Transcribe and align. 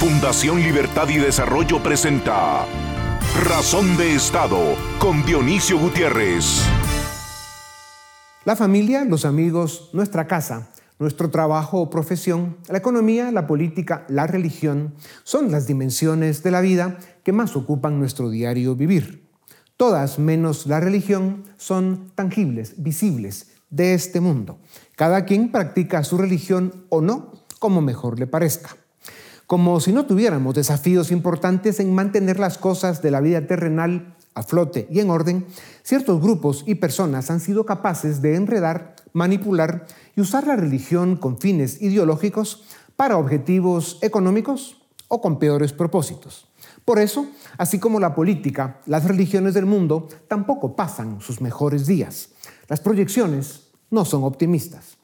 Fundación 0.00 0.62
Libertad 0.62 1.10
y 1.10 1.18
Desarrollo 1.18 1.82
presenta 1.82 2.64
Razón 3.44 3.98
de 3.98 4.14
Estado 4.14 4.58
con 4.98 5.22
Dionisio 5.26 5.78
Gutiérrez. 5.78 6.62
La 8.46 8.56
familia, 8.56 9.04
los 9.04 9.26
amigos, 9.26 9.90
nuestra 9.92 10.26
casa, 10.26 10.70
nuestro 10.98 11.28
trabajo 11.28 11.82
o 11.82 11.90
profesión, 11.90 12.56
la 12.70 12.78
economía, 12.78 13.30
la 13.30 13.46
política, 13.46 14.06
la 14.08 14.26
religión, 14.26 14.94
son 15.22 15.50
las 15.50 15.66
dimensiones 15.66 16.42
de 16.42 16.50
la 16.50 16.62
vida 16.62 16.96
que 17.22 17.32
más 17.32 17.54
ocupan 17.54 17.98
nuestro 17.98 18.30
diario 18.30 18.76
vivir. 18.76 19.28
Todas, 19.76 20.18
menos 20.18 20.66
la 20.66 20.80
religión, 20.80 21.44
son 21.58 22.10
tangibles, 22.14 22.82
visibles, 22.82 23.48
de 23.68 23.92
este 23.92 24.20
mundo. 24.20 24.60
Cada 24.96 25.26
quien 25.26 25.52
practica 25.52 26.04
su 26.04 26.16
religión 26.16 26.86
o 26.88 27.02
no, 27.02 27.44
como 27.58 27.82
mejor 27.82 28.18
le 28.18 28.26
parezca 28.26 28.79
como 29.50 29.80
si 29.80 29.92
no 29.92 30.06
tuviéramos 30.06 30.54
desafíos 30.54 31.10
importantes 31.10 31.80
en 31.80 31.92
mantener 31.92 32.38
las 32.38 32.56
cosas 32.56 33.02
de 33.02 33.10
la 33.10 33.20
vida 33.20 33.48
terrenal 33.48 34.14
a 34.34 34.44
flote 34.44 34.86
y 34.92 35.00
en 35.00 35.10
orden, 35.10 35.44
ciertos 35.82 36.22
grupos 36.22 36.62
y 36.68 36.76
personas 36.76 37.32
han 37.32 37.40
sido 37.40 37.66
capaces 37.66 38.22
de 38.22 38.36
enredar, 38.36 38.94
manipular 39.12 39.86
y 40.14 40.20
usar 40.20 40.46
la 40.46 40.54
religión 40.54 41.16
con 41.16 41.36
fines 41.38 41.82
ideológicos 41.82 42.62
para 42.94 43.16
objetivos 43.16 43.98
económicos 44.02 44.82
o 45.08 45.20
con 45.20 45.40
peores 45.40 45.72
propósitos. 45.72 46.46
Por 46.84 47.00
eso, 47.00 47.26
así 47.58 47.80
como 47.80 47.98
la 47.98 48.14
política, 48.14 48.80
las 48.86 49.02
religiones 49.02 49.54
del 49.54 49.66
mundo 49.66 50.06
tampoco 50.28 50.76
pasan 50.76 51.20
sus 51.20 51.40
mejores 51.40 51.88
días. 51.88 52.28
Las 52.68 52.78
proyecciones 52.78 53.62
no 53.90 54.04
son 54.04 54.22
optimistas. 54.22 54.99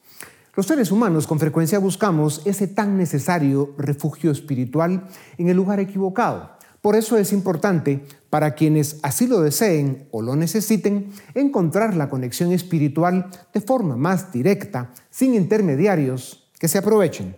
Los 0.57 0.65
seres 0.65 0.91
humanos 0.91 1.27
con 1.27 1.37
frecuencia 1.37 1.77
buscamos 1.77 2.41
ese 2.45 2.67
tan 2.67 2.97
necesario 2.97 3.75
refugio 3.77 4.31
espiritual 4.31 5.07
en 5.37 5.49
el 5.49 5.55
lugar 5.55 5.79
equivocado. 5.79 6.49
Por 6.81 6.95
eso 6.95 7.15
es 7.15 7.31
importante 7.31 8.03
para 8.31 8.55
quienes 8.55 8.99
así 9.03 9.27
lo 9.27 9.41
deseen 9.41 10.07
o 10.09 10.23
lo 10.23 10.35
necesiten 10.35 11.11
encontrar 11.35 11.95
la 11.95 12.09
conexión 12.09 12.53
espiritual 12.53 13.29
de 13.53 13.61
forma 13.61 13.97
más 13.97 14.31
directa, 14.31 14.93
sin 15.11 15.35
intermediarios 15.35 16.49
que 16.57 16.67
se 16.67 16.79
aprovechen. 16.79 17.35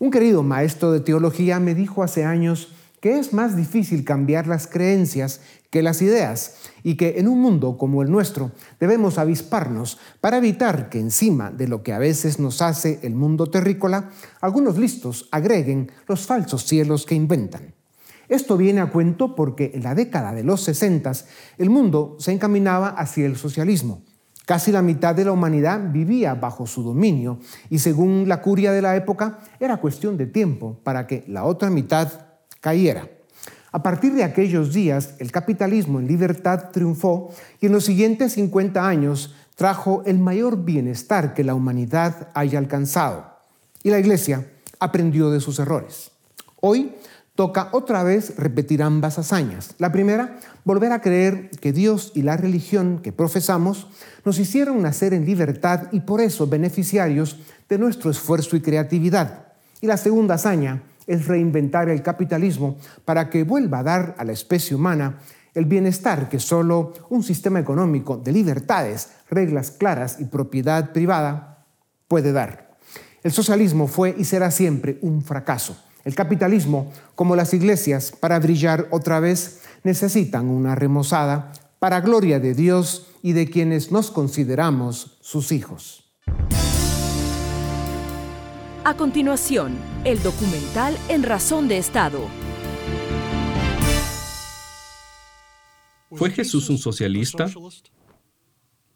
Un 0.00 0.10
querido 0.10 0.42
maestro 0.42 0.90
de 0.90 0.98
teología 0.98 1.60
me 1.60 1.76
dijo 1.76 2.02
hace 2.02 2.24
años 2.24 2.74
que 3.00 3.20
es 3.20 3.32
más 3.32 3.56
difícil 3.56 4.04
cambiar 4.04 4.48
las 4.48 4.66
creencias 4.66 5.40
que 5.70 5.82
las 5.82 6.00
ideas 6.00 6.56
y 6.82 6.96
que 6.96 7.18
en 7.18 7.28
un 7.28 7.40
mundo 7.40 7.76
como 7.76 8.02
el 8.02 8.10
nuestro 8.10 8.52
debemos 8.80 9.18
avisparnos 9.18 9.98
para 10.20 10.38
evitar 10.38 10.88
que 10.88 10.98
encima 10.98 11.50
de 11.50 11.68
lo 11.68 11.82
que 11.82 11.92
a 11.92 11.98
veces 11.98 12.38
nos 12.38 12.62
hace 12.62 13.00
el 13.02 13.14
mundo 13.14 13.48
terrícola, 13.48 14.10
algunos 14.40 14.78
listos 14.78 15.28
agreguen 15.30 15.92
los 16.06 16.26
falsos 16.26 16.64
cielos 16.64 17.04
que 17.04 17.14
inventan. 17.14 17.74
Esto 18.28 18.56
viene 18.56 18.80
a 18.80 18.90
cuento 18.90 19.34
porque 19.34 19.72
en 19.74 19.82
la 19.82 19.94
década 19.94 20.32
de 20.32 20.44
los 20.44 20.62
60 20.62 21.12
el 21.56 21.70
mundo 21.70 22.16
se 22.18 22.32
encaminaba 22.32 22.88
hacia 22.88 23.26
el 23.26 23.36
socialismo. 23.36 24.02
Casi 24.44 24.72
la 24.72 24.80
mitad 24.80 25.14
de 25.14 25.26
la 25.26 25.32
humanidad 25.32 25.92
vivía 25.92 26.34
bajo 26.34 26.66
su 26.66 26.82
dominio 26.82 27.38
y 27.68 27.80
según 27.80 28.28
la 28.28 28.40
curia 28.40 28.72
de 28.72 28.80
la 28.80 28.96
época 28.96 29.40
era 29.60 29.76
cuestión 29.76 30.16
de 30.16 30.26
tiempo 30.26 30.80
para 30.82 31.06
que 31.06 31.24
la 31.26 31.44
otra 31.44 31.68
mitad 31.68 32.08
cayera. 32.60 33.17
A 33.70 33.82
partir 33.82 34.14
de 34.14 34.24
aquellos 34.24 34.72
días, 34.72 35.14
el 35.18 35.30
capitalismo 35.30 36.00
en 36.00 36.06
libertad 36.06 36.70
triunfó 36.72 37.34
y 37.60 37.66
en 37.66 37.72
los 37.72 37.84
siguientes 37.84 38.32
50 38.32 38.86
años 38.86 39.34
trajo 39.56 40.02
el 40.06 40.18
mayor 40.18 40.64
bienestar 40.64 41.34
que 41.34 41.44
la 41.44 41.54
humanidad 41.54 42.28
haya 42.34 42.58
alcanzado. 42.58 43.26
Y 43.82 43.90
la 43.90 43.98
Iglesia 43.98 44.46
aprendió 44.78 45.30
de 45.30 45.40
sus 45.40 45.58
errores. 45.58 46.12
Hoy 46.60 46.94
toca 47.34 47.68
otra 47.72 48.02
vez 48.02 48.36
repetir 48.36 48.82
ambas 48.82 49.18
hazañas. 49.18 49.74
La 49.78 49.92
primera, 49.92 50.40
volver 50.64 50.92
a 50.92 51.00
creer 51.00 51.50
que 51.50 51.72
Dios 51.72 52.10
y 52.14 52.22
la 52.22 52.36
religión 52.36 53.00
que 53.00 53.12
profesamos 53.12 53.86
nos 54.24 54.38
hicieron 54.38 54.82
nacer 54.82 55.14
en 55.14 55.24
libertad 55.24 55.88
y 55.92 56.00
por 56.00 56.20
eso 56.20 56.46
beneficiarios 56.46 57.38
de 57.68 57.78
nuestro 57.78 58.10
esfuerzo 58.10 58.56
y 58.56 58.60
creatividad. 58.60 59.46
Y 59.80 59.86
la 59.86 59.96
segunda 59.96 60.34
hazaña, 60.34 60.82
es 61.08 61.26
reinventar 61.26 61.88
el 61.88 62.02
capitalismo 62.02 62.76
para 63.04 63.28
que 63.28 63.42
vuelva 63.42 63.80
a 63.80 63.82
dar 63.82 64.14
a 64.18 64.24
la 64.24 64.32
especie 64.32 64.76
humana 64.76 65.18
el 65.54 65.64
bienestar 65.64 66.28
que 66.28 66.38
solo 66.38 66.92
un 67.08 67.24
sistema 67.24 67.58
económico 67.58 68.16
de 68.16 68.30
libertades, 68.30 69.08
reglas 69.28 69.72
claras 69.72 70.20
y 70.20 70.26
propiedad 70.26 70.92
privada 70.92 71.66
puede 72.06 72.32
dar. 72.32 72.76
El 73.24 73.32
socialismo 73.32 73.88
fue 73.88 74.14
y 74.16 74.24
será 74.24 74.52
siempre 74.52 74.98
un 75.02 75.22
fracaso. 75.22 75.76
El 76.04 76.14
capitalismo, 76.14 76.92
como 77.16 77.34
las 77.34 77.52
iglesias, 77.54 78.12
para 78.12 78.38
brillar 78.38 78.86
otra 78.90 79.18
vez, 79.18 79.62
necesitan 79.82 80.48
una 80.48 80.74
remozada 80.74 81.52
para 81.78 82.00
gloria 82.00 82.38
de 82.38 82.54
Dios 82.54 83.08
y 83.22 83.32
de 83.32 83.50
quienes 83.50 83.90
nos 83.90 84.10
consideramos 84.10 85.18
sus 85.20 85.50
hijos. 85.52 86.04
A 88.88 88.96
continuación, 88.96 89.76
el 90.06 90.22
documental 90.22 90.96
En 91.10 91.22
Razón 91.22 91.68
de 91.68 91.76
Estado. 91.76 92.20
¿Fue 96.10 96.30
Jesús 96.30 96.70
un 96.70 96.78
socialista? 96.78 97.50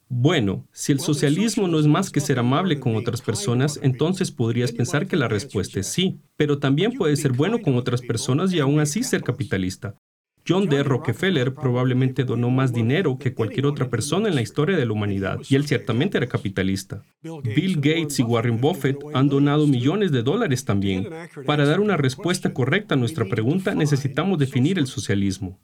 Bueno, 0.08 0.66
si 0.72 0.92
el 0.92 1.00
socialismo 1.00 1.68
no 1.68 1.78
es 1.78 1.86
más 1.86 2.08
que 2.08 2.20
ser 2.20 2.38
amable 2.38 2.80
con 2.80 2.96
otras 2.96 3.20
personas, 3.20 3.78
entonces 3.82 4.30
podrías 4.30 4.72
pensar 4.72 5.06
que 5.06 5.16
la 5.16 5.28
respuesta 5.28 5.80
es 5.80 5.88
sí, 5.88 6.22
pero 6.38 6.58
también 6.58 6.92
puede 6.92 7.14
ser 7.16 7.32
bueno 7.32 7.60
con 7.60 7.76
otras 7.76 8.00
personas 8.00 8.50
y 8.54 8.60
aún 8.60 8.80
así 8.80 9.02
ser 9.02 9.22
capitalista. 9.22 9.98
John 10.46 10.68
D. 10.68 10.82
Rockefeller 10.82 11.54
probablemente 11.54 12.24
donó 12.24 12.50
más 12.50 12.72
dinero 12.72 13.16
que 13.16 13.32
cualquier 13.32 13.66
otra 13.66 13.88
persona 13.88 14.28
en 14.28 14.34
la 14.34 14.42
historia 14.42 14.76
de 14.76 14.84
la 14.84 14.92
humanidad, 14.92 15.38
y 15.48 15.54
él 15.54 15.66
ciertamente 15.66 16.18
era 16.18 16.26
capitalista. 16.26 17.04
Bill 17.22 17.76
Gates 17.76 18.18
y 18.18 18.22
Warren 18.22 18.60
Buffett 18.60 18.98
han 19.14 19.28
donado 19.28 19.66
millones 19.66 20.10
de 20.10 20.22
dólares 20.22 20.64
también. 20.64 21.08
Para 21.46 21.64
dar 21.64 21.80
una 21.80 21.96
respuesta 21.96 22.52
correcta 22.52 22.94
a 22.94 22.98
nuestra 22.98 23.24
pregunta, 23.26 23.74
necesitamos 23.74 24.38
definir 24.38 24.78
el 24.78 24.88
socialismo. 24.88 25.60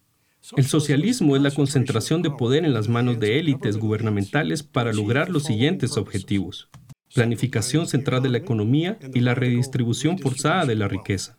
El 0.56 0.64
socialismo 0.64 1.34
es 1.34 1.42
la 1.42 1.50
concentración 1.50 2.22
de 2.22 2.30
poder 2.30 2.64
en 2.64 2.72
las 2.72 2.88
manos 2.88 3.18
de 3.18 3.40
élites 3.40 3.76
gubernamentales 3.76 4.62
para 4.62 4.92
lograr 4.92 5.28
los 5.28 5.44
siguientes 5.44 5.96
objetivos. 5.96 6.68
Planificación 7.14 7.86
central 7.88 8.22
de 8.22 8.28
la 8.28 8.38
economía 8.38 8.98
y 9.12 9.20
la 9.20 9.34
redistribución 9.34 10.18
forzada 10.18 10.64
de 10.66 10.76
la 10.76 10.86
riqueza. 10.86 11.36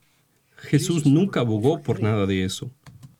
Jesús 0.58 1.06
nunca 1.06 1.40
abogó 1.40 1.82
por 1.82 2.02
nada 2.02 2.26
de 2.26 2.44
eso. 2.44 2.72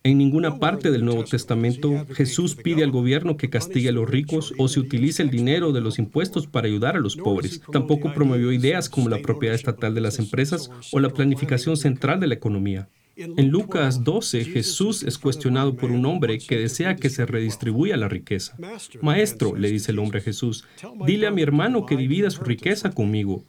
En 0.02 0.18
ninguna 0.18 0.60
parte 0.60 0.92
del 0.92 1.04
Nuevo 1.04 1.26
Testamento 1.26 2.06
Jesús 2.14 2.56
pide 2.56 2.84
al 2.84 2.92
gobierno 2.92 3.36
que 3.36 3.50
castigue 3.50 3.90
a 3.90 3.92
los 3.92 4.10
ricos 4.10 4.54
o 4.58 4.70
se 4.70 4.80
utilice 4.80 5.22
el 5.22 5.30
dinero 5.30 5.74
de 5.74 5.82
los 5.82 6.00
impuestos 6.00 6.48
para 6.48 6.68
ayudar 6.68 6.96
a 6.96 7.00
los 7.00 7.18
pobres. 7.18 7.62
Tampoco 7.72 8.14
promovió 8.14 8.54
ideas 8.54 8.90
como 8.90 9.10
la 9.10 9.22
propiedad 9.22 9.56
estatal 9.56 9.94
de 9.94 10.02
las 10.02 10.18
empresas 10.18 10.72
o 10.94 11.00
la 11.02 11.10
planificación 11.10 11.76
central 11.76 12.22
de 12.22 12.28
la 12.28 12.36
economía. 12.36 12.88
En 13.18 13.50
Lucas 13.50 14.06
12, 14.06 14.46
Jesús 14.46 15.04
es 15.04 15.18
cuestionado 15.18 15.76
por 15.76 15.92
un 15.92 16.06
hombre 16.06 16.38
que 16.38 16.58
desea 16.58 16.96
que 16.96 17.10
se 17.10 17.26
redistribuya 17.26 17.98
la 17.98 18.08
riqueza. 18.08 18.56
Maestro, 19.02 19.58
le 19.58 19.70
dice 19.70 19.92
el 19.92 20.00
hombre 20.00 20.20
a 20.20 20.24
Jesús, 20.24 20.66
dile 21.06 21.28
a 21.28 21.32
mi 21.32 21.42
hermano 21.42 21.86
que 21.86 21.98
divida 21.98 22.30
su 22.30 22.44
riqueza 22.46 22.92
conmigo. 22.92 23.44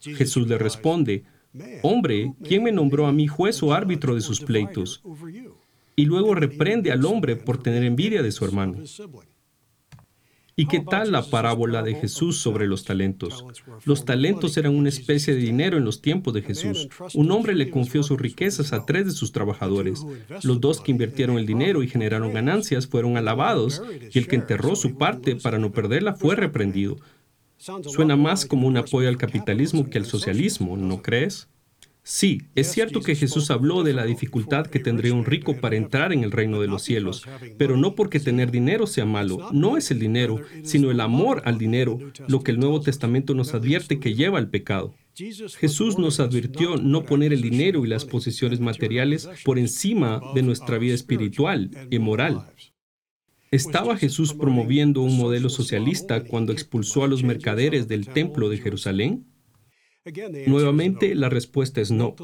Jesús 0.00 0.48
le 0.48 0.58
responde, 0.58 1.22
Hombre, 1.82 2.32
¿quién 2.42 2.64
me 2.64 2.72
nombró 2.72 3.06
a 3.06 3.12
mí 3.12 3.26
juez 3.28 3.62
o 3.62 3.72
árbitro 3.72 4.14
de 4.14 4.22
sus 4.22 4.40
pleitos? 4.40 5.02
Y 5.96 6.04
luego 6.04 6.34
reprende 6.34 6.92
al 6.92 7.04
hombre 7.04 7.36
por 7.36 7.62
tener 7.62 7.84
envidia 7.84 8.22
de 8.22 8.32
su 8.32 8.44
hermano. 8.44 8.82
¿Y 10.54 10.66
qué 10.66 10.80
tal 10.80 11.12
la 11.12 11.22
parábola 11.22 11.82
de 11.82 11.94
Jesús 11.94 12.38
sobre 12.38 12.66
los 12.66 12.84
talentos? 12.84 13.44
Los 13.84 14.04
talentos 14.04 14.56
eran 14.58 14.76
una 14.76 14.90
especie 14.90 15.34
de 15.34 15.40
dinero 15.40 15.78
en 15.78 15.84
los 15.84 16.02
tiempos 16.02 16.34
de 16.34 16.42
Jesús. 16.42 16.88
Un 17.14 17.30
hombre 17.30 17.54
le 17.54 17.70
confió 17.70 18.02
sus 18.02 18.20
riquezas 18.20 18.74
a 18.74 18.84
tres 18.84 19.06
de 19.06 19.12
sus 19.12 19.32
trabajadores. 19.32 20.04
Los 20.42 20.60
dos 20.60 20.80
que 20.80 20.92
invirtieron 20.92 21.38
el 21.38 21.46
dinero 21.46 21.82
y 21.82 21.88
generaron 21.88 22.34
ganancias 22.34 22.86
fueron 22.86 23.16
alabados 23.16 23.82
y 24.12 24.18
el 24.18 24.28
que 24.28 24.36
enterró 24.36 24.76
su 24.76 24.98
parte 24.98 25.36
para 25.36 25.58
no 25.58 25.72
perderla 25.72 26.14
fue 26.14 26.36
reprendido. 26.36 26.98
Suena 27.56 28.16
más 28.16 28.44
como 28.44 28.66
un 28.66 28.76
apoyo 28.76 29.08
al 29.08 29.16
capitalismo 29.16 29.88
que 29.88 29.98
al 29.98 30.04
socialismo, 30.04 30.76
¿no 30.76 31.00
crees? 31.00 31.48
Sí, 32.04 32.42
es 32.56 32.72
cierto 32.72 33.00
que 33.00 33.14
Jesús 33.14 33.52
habló 33.52 33.84
de 33.84 33.92
la 33.92 34.04
dificultad 34.04 34.66
que 34.66 34.80
tendría 34.80 35.14
un 35.14 35.24
rico 35.24 35.60
para 35.60 35.76
entrar 35.76 36.12
en 36.12 36.24
el 36.24 36.32
reino 36.32 36.60
de 36.60 36.66
los 36.66 36.82
cielos, 36.82 37.24
pero 37.58 37.76
no 37.76 37.94
porque 37.94 38.18
tener 38.18 38.50
dinero 38.50 38.88
sea 38.88 39.04
malo, 39.04 39.50
no 39.52 39.76
es 39.76 39.92
el 39.92 40.00
dinero, 40.00 40.40
sino 40.64 40.90
el 40.90 41.00
amor 41.00 41.42
al 41.44 41.58
dinero, 41.58 42.00
lo 42.26 42.42
que 42.42 42.50
el 42.50 42.58
Nuevo 42.58 42.80
Testamento 42.80 43.34
nos 43.34 43.54
advierte 43.54 44.00
que 44.00 44.14
lleva 44.14 44.38
al 44.38 44.50
pecado. 44.50 44.96
Jesús 45.14 45.96
nos 45.96 46.18
advirtió 46.18 46.76
no 46.76 47.04
poner 47.04 47.32
el 47.32 47.42
dinero 47.42 47.84
y 47.84 47.88
las 47.88 48.04
posesiones 48.04 48.58
materiales 48.58 49.28
por 49.44 49.58
encima 49.58 50.20
de 50.34 50.42
nuestra 50.42 50.78
vida 50.78 50.94
espiritual 50.94 51.70
y 51.88 52.00
moral. 52.00 52.46
¿Estaba 53.52 53.96
Jesús 53.96 54.34
promoviendo 54.34 55.02
un 55.02 55.16
modelo 55.16 55.50
socialista 55.50 56.24
cuando 56.24 56.52
expulsó 56.52 57.04
a 57.04 57.08
los 57.08 57.22
mercaderes 57.22 57.86
del 57.86 58.08
templo 58.08 58.48
de 58.48 58.58
Jerusalén? 58.58 59.31
Nuevamente, 60.46 61.14
la 61.14 61.28
respuesta 61.28 61.80
es 61.80 61.92
no. 61.92 62.16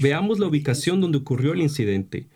Veamos 0.00 0.38
la 0.38 0.46
ubicación 0.46 1.00
donde 1.00 1.18
ocurrió 1.18 1.52
el 1.52 1.62
incidente. 1.62 2.28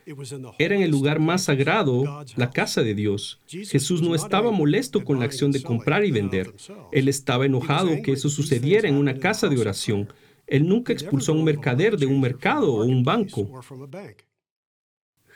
Era 0.59 0.75
en 0.75 0.83
el 0.83 0.91
lugar 0.91 1.21
más 1.21 1.45
sagrado, 1.45 2.25
la 2.37 2.51
casa 2.51 2.83
de 2.83 2.95
Dios. 2.95 3.41
Jesús 3.47 4.03
no 4.03 4.15
estaba 4.15 4.51
molesto 4.51 5.05
con 5.05 5.21
la 5.21 5.27
acción 5.27 5.53
de 5.53 5.63
comprar 5.63 6.05
y 6.05 6.11
vender. 6.11 6.53
Él 6.91 7.09
estaba 7.09 7.47
enojado 7.47 8.03
que 8.03 8.13
eso 8.13 8.29
sucediera 8.29 8.89
en 8.89 8.97
una 8.97 9.19
casa 9.19 9.49
de 9.49 9.61
oración. 9.61 10.09
Él 10.49 10.67
nunca 10.67 10.93
expulsó 10.93 11.33
a 11.33 11.37
un 11.37 11.45
mercader 11.45 11.97
de 11.97 12.07
un 12.07 12.21
mercado 12.21 12.75
o 12.75 12.85
un 12.85 13.05
banco. 13.05 13.63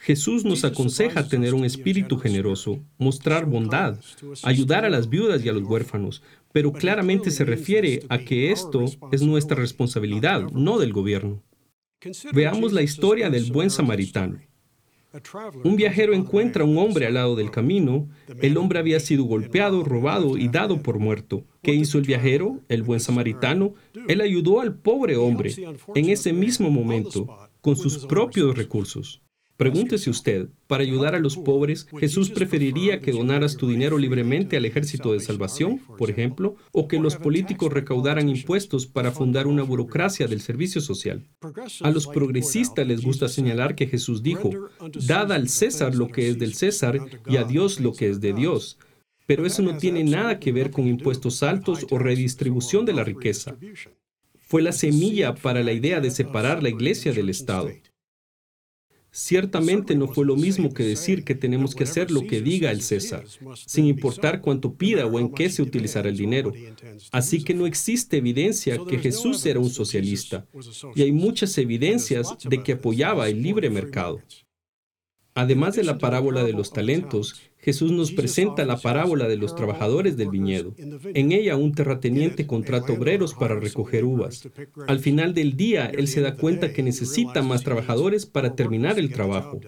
Jesús 0.03 0.45
nos 0.45 0.65
aconseja 0.65 1.29
tener 1.29 1.55
un 1.55 1.65
espíritu 1.65 2.19
generoso, 2.19 2.81
mostrar 2.99 3.47
bondad, 3.47 4.01
ayudar 4.43 4.85
a 4.85 4.91
las 4.91 5.09
viudas 5.09 5.45
y 5.45 5.49
a 5.49 5.53
los 5.53 5.63
huérfanos, 5.63 6.23
pero 6.53 6.73
claramente 6.73 7.31
se 7.31 7.45
refiere 7.45 8.05
a 8.09 8.19
que 8.19 8.53
esto 8.53 8.85
es 9.11 9.23
nuestra 9.23 9.57
responsabilidad, 9.57 10.43
no 10.53 10.79
del 10.79 10.93
gobierno. 10.93 11.43
Veamos 12.33 12.73
la 12.73 12.83
historia 12.83 13.31
del 13.31 13.53
buen 13.53 13.71
samaritano. 13.71 14.39
Un 15.63 15.77
viajero 15.77 16.15
encuentra 16.15 16.65
a 16.65 16.67
un 16.67 16.79
hombre 16.79 17.07
al 17.07 17.15
lado 17.15 17.37
del 17.37 17.51
camino. 17.51 18.09
El 18.41 18.57
hombre 18.57 18.79
había 18.79 18.99
sido 18.99 19.25
golpeado, 19.25 19.85
robado 19.85 20.39
y 20.39 20.49
dado 20.49 20.83
por 20.83 20.99
muerto. 20.99 21.45
¿Qué 21.63 21.75
hizo 21.75 21.99
el 21.99 22.05
viajero, 22.05 22.61
el 22.69 22.83
buen 22.83 23.01
samaritano? 23.01 23.75
Él 24.09 24.21
ayudó 24.23 24.61
al 24.61 24.75
pobre 24.75 25.17
hombre 25.17 25.55
en 25.95 26.09
ese 26.09 26.33
mismo 26.33 26.71
momento, 26.71 27.29
con 27.61 27.77
sus 27.77 28.07
propios 28.07 28.57
recursos. 28.57 29.23
Pregúntese 29.63 30.11
usted, 30.11 30.49
para 30.67 30.83
ayudar 30.83 31.15
a 31.15 31.21
los 31.21 31.37
pobres, 31.37 31.87
¿Jesús 31.97 32.31
preferiría 32.31 33.01
que 33.01 33.13
donaras 33.13 33.57
tu 33.57 33.69
dinero 33.69 33.97
libremente 33.97 34.57
al 34.57 34.65
ejército 34.65 35.13
de 35.13 35.21
salvación, 35.21 35.79
por 35.97 36.11
ejemplo, 36.11 36.57
o 36.73 36.89
que 36.89 36.99
los 36.99 37.15
políticos 37.15 37.73
recaudaran 37.73 38.29
impuestos 38.29 38.89
para 38.89 39.13
fundar 39.13 39.47
una 39.47 39.63
burocracia 39.63 40.27
del 40.27 40.41
servicio 40.41 40.81
social? 40.81 41.29
A 41.81 41.93
los 41.93 42.09
progresistas 42.09 42.85
les 42.89 43.05
gusta 43.05 43.29
señalar 43.29 43.77
que 43.77 43.87
Jesús 43.87 44.25
dijo, 44.25 44.51
dad 45.07 45.31
al 45.31 45.49
César 45.49 45.95
lo 45.95 46.09
que 46.09 46.29
es 46.29 46.41
del 46.41 46.55
César 46.55 46.99
y 47.29 47.37
a 47.37 47.45
Dios 47.45 47.79
lo 47.79 47.93
que 47.93 48.09
es 48.09 48.21
de 48.21 48.33
Dios. 48.33 48.79
Pero 49.27 49.47
eso 49.47 49.63
no 49.63 49.77
tiene 49.77 50.03
nada 50.03 50.41
que 50.41 50.51
ver 50.51 50.73
con 50.73 50.89
impuestos 50.89 51.45
altos 51.45 51.87
o 51.89 52.01
redistribución 52.01 52.85
de 52.85 52.95
la 52.95 53.05
riqueza. 53.05 53.57
Fue 54.41 54.61
la 54.61 54.73
semilla 54.73 55.37
para 55.37 55.63
la 55.63 55.73
idea 55.73 56.01
de 56.01 56.11
separar 56.11 56.65
la 56.65 56.69
iglesia 56.69 57.13
del 57.13 57.31
Estado. 57.31 57.71
Ciertamente 59.15 59.95
no 59.95 60.09
fue 60.09 60.25
lo 60.25 60.37
mismo 60.37 60.73
que 60.73 60.85
decir 60.85 61.23
que 61.23 61.35
tenemos 61.35 61.75
que 61.75 61.85
hacer 61.85 62.11
lo 62.11 62.27
que 62.27 62.41
diga 62.41 62.71
el 62.71 62.81
César, 62.81 63.25
sin 63.55 63.85
importar 63.85 64.41
cuánto 64.41 64.73
pida 64.75 65.05
o 65.05 65.21
en 65.21 65.31
qué 65.31 65.51
se 65.51 65.61
utilizará 65.61 66.09
el 66.09 66.17
dinero. 66.17 66.51
Así 67.11 67.45
que 67.45 67.53
no 67.53 67.67
existe 67.67 68.17
evidencia 68.17 68.79
que 68.89 68.99
Jesús 68.99 69.45
era 69.45 69.61
un 69.61 69.69
socialista, 69.69 70.47
y 70.95 71.03
hay 71.03 71.13
muchas 71.13 71.57
evidencias 71.59 72.35
de 72.43 72.63
que 72.63 72.73
apoyaba 72.73 73.29
el 73.29 73.43
libre 73.43 73.69
mercado. 73.69 74.23
Además 75.35 75.75
de 75.77 75.85
la 75.85 75.99
parábola 75.99 76.45
de 76.45 76.53
los 76.53 76.73
talentos, 76.73 77.41
Jesús 77.59 77.91
nos 77.93 78.13
presenta 78.13 78.67
la 78.67 78.77
parábola 78.77 79.29
de 79.29 79.37
los 79.37 79.55
trabajadores 79.55 80.17
del 80.17 80.29
viñedo. 80.29 80.75
En 81.15 81.33
ella 81.33 81.57
un 81.57 81.73
terrateniente 81.73 82.47
contrata 82.47 82.93
obreros 82.93 83.35
para 83.35 83.59
recoger 83.59 84.05
uvas. 84.05 84.49
Al 84.87 84.99
final 84.99 85.33
del 85.33 85.57
día, 85.57 85.87
él 85.87 86.09
se 86.09 86.21
da 86.21 86.35
cuenta 86.35 86.73
que 86.73 86.83
necesita 86.83 87.41
más 87.41 87.63
trabajadores 87.63 88.27
para 88.27 88.55
terminar 88.55 88.99
el 88.99 89.13
trabajo. 89.13 89.61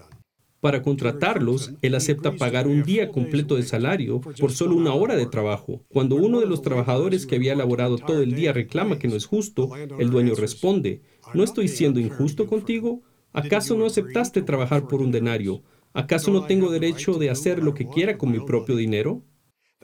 Para 0.61 0.83
contratarlos, 0.83 1.75
él 1.83 1.95
acepta 1.95 2.33
pagar 2.33 2.67
un 2.67 2.85
día 2.85 3.11
completo 3.11 3.55
de 3.55 3.65
salario 3.65 4.21
por 4.21 4.51
solo 4.51 4.75
una 4.75 4.95
hora 4.95 5.15
de 5.15 5.27
trabajo. 5.27 5.83
Cuando 5.89 6.17
uno 6.17 6.41
de 6.41 6.47
los 6.47 6.63
trabajadores 6.63 7.27
que 7.27 7.37
había 7.37 7.55
laborado 7.55 7.99
todo 7.99 8.23
el 8.23 8.35
día 8.35 8.53
reclama 8.53 8.99
que 8.99 9.09
no 9.09 9.15
es 9.15 9.27
justo, 9.27 9.71
el 9.77 10.11
dueño 10.11 10.35
responde, 10.35 11.03
¿no 11.35 11.45
estoy 11.45 11.69
siendo 11.69 12.01
injusto 12.01 12.47
contigo? 12.47 13.03
¿Acaso 13.35 13.77
no 13.77 13.85
aceptaste 13.85 14.43
trabajar 14.43 14.87
por 14.87 15.03
un 15.03 15.11
denario? 15.11 15.63
¿Acaso 15.93 16.31
no 16.31 16.47
tengo 16.47 16.71
derecho 16.71 17.15
de 17.15 17.31
hacer 17.31 17.63
lo 17.63 17.75
que 17.75 17.89
quiera 17.89 18.17
con 18.17 18.31
mi 18.31 18.41
propio 18.41 18.77
dinero? 18.77 19.23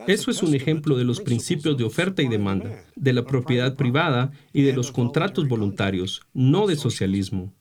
Eso 0.06 0.30
es 0.30 0.42
un 0.42 0.54
ejemplo 0.54 0.96
de 0.96 1.04
los 1.04 1.20
principios 1.20 1.76
de 1.76 1.84
oferta 1.84 2.22
y 2.22 2.28
demanda, 2.28 2.84
de 2.96 3.12
la 3.12 3.24
propiedad 3.24 3.76
privada 3.76 4.32
y 4.52 4.62
de 4.62 4.72
los 4.72 4.92
contratos 4.92 5.48
voluntarios, 5.48 6.22
no 6.32 6.66
de 6.66 6.76
socialismo. 6.76 7.52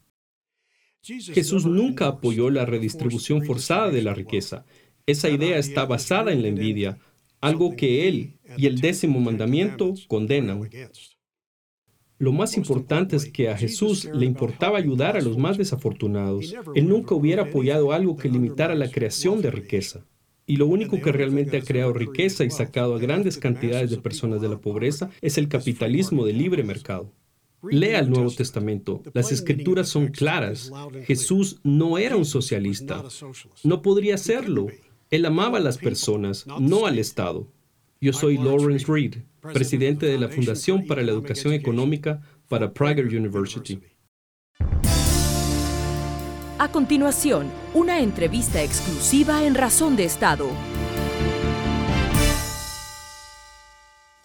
Jesús 1.01 1.65
nunca 1.65 2.07
apoyó 2.07 2.49
la 2.49 2.65
redistribución 2.65 3.43
forzada 3.43 3.89
de 3.89 4.01
la 4.01 4.13
riqueza. 4.13 4.65
Esa 5.05 5.29
idea 5.29 5.57
está 5.57 5.85
basada 5.85 6.31
en 6.31 6.43
la 6.43 6.49
envidia, 6.49 6.99
algo 7.41 7.75
que 7.75 8.07
él 8.07 8.37
y 8.57 8.67
el 8.67 8.79
décimo 8.79 9.19
mandamiento 9.19 9.95
condenan. 10.07 10.69
Lo 12.19 12.33
más 12.33 12.57
importante 12.57 13.15
es 13.15 13.31
que 13.31 13.47
a 13.49 13.57
Jesús 13.57 14.09
le 14.13 14.25
importaba 14.25 14.77
ayudar 14.77 15.15
a 15.15 15.21
los 15.21 15.37
más 15.37 15.57
desafortunados. 15.57 16.53
Él 16.75 16.89
nunca 16.89 17.15
hubiera 17.15 17.43
apoyado 17.43 17.93
algo 17.93 18.17
que 18.17 18.27
limitara 18.27 18.75
la 18.75 18.91
creación 18.91 19.41
de 19.41 19.51
riqueza. 19.51 20.05
Y 20.45 20.57
lo 20.57 20.67
único 20.67 20.99
que 20.99 21.13
realmente 21.13 21.55
ha 21.55 21.61
creado 21.61 21.93
riqueza 21.93 22.43
y 22.43 22.49
sacado 22.49 22.95
a 22.95 22.99
grandes 22.99 23.37
cantidades 23.37 23.89
de 23.89 23.97
personas 23.97 24.41
de 24.41 24.49
la 24.49 24.59
pobreza 24.59 25.09
es 25.21 25.37
el 25.37 25.47
capitalismo 25.47 26.25
de 26.25 26.33
libre 26.33 26.61
mercado. 26.63 27.13
Lea 27.63 27.99
el 27.99 28.09
Nuevo 28.09 28.31
Testamento. 28.31 29.01
Las 29.13 29.31
escrituras 29.31 29.87
son 29.87 30.07
claras. 30.07 30.71
Jesús 31.05 31.61
no 31.63 31.97
era 31.97 32.17
un 32.17 32.25
socialista. 32.25 33.01
No 33.63 33.81
podría 33.81 34.17
serlo. 34.17 34.67
Él 35.09 35.25
amaba 35.25 35.57
a 35.57 35.61
las 35.61 35.77
personas, 35.77 36.45
no 36.59 36.85
al 36.85 36.99
Estado. 36.99 37.47
Yo 38.01 38.11
soy 38.11 38.37
Lawrence 38.37 38.85
Reed, 38.91 39.15
presidente 39.41 40.05
de 40.05 40.17
la 40.19 40.29
Fundación 40.29 40.85
para 40.85 41.01
la 41.01 41.11
Educación 41.11 41.53
Económica 41.53 42.21
para 42.47 42.73
Prager 42.73 43.05
University. 43.05 43.79
A 46.61 46.69
continuación, 46.71 47.47
una 47.73 48.01
entrevista 48.01 48.61
exclusiva 48.61 49.45
en 49.45 49.55
Razón 49.55 49.95
de 49.95 50.03
Estado. 50.03 50.49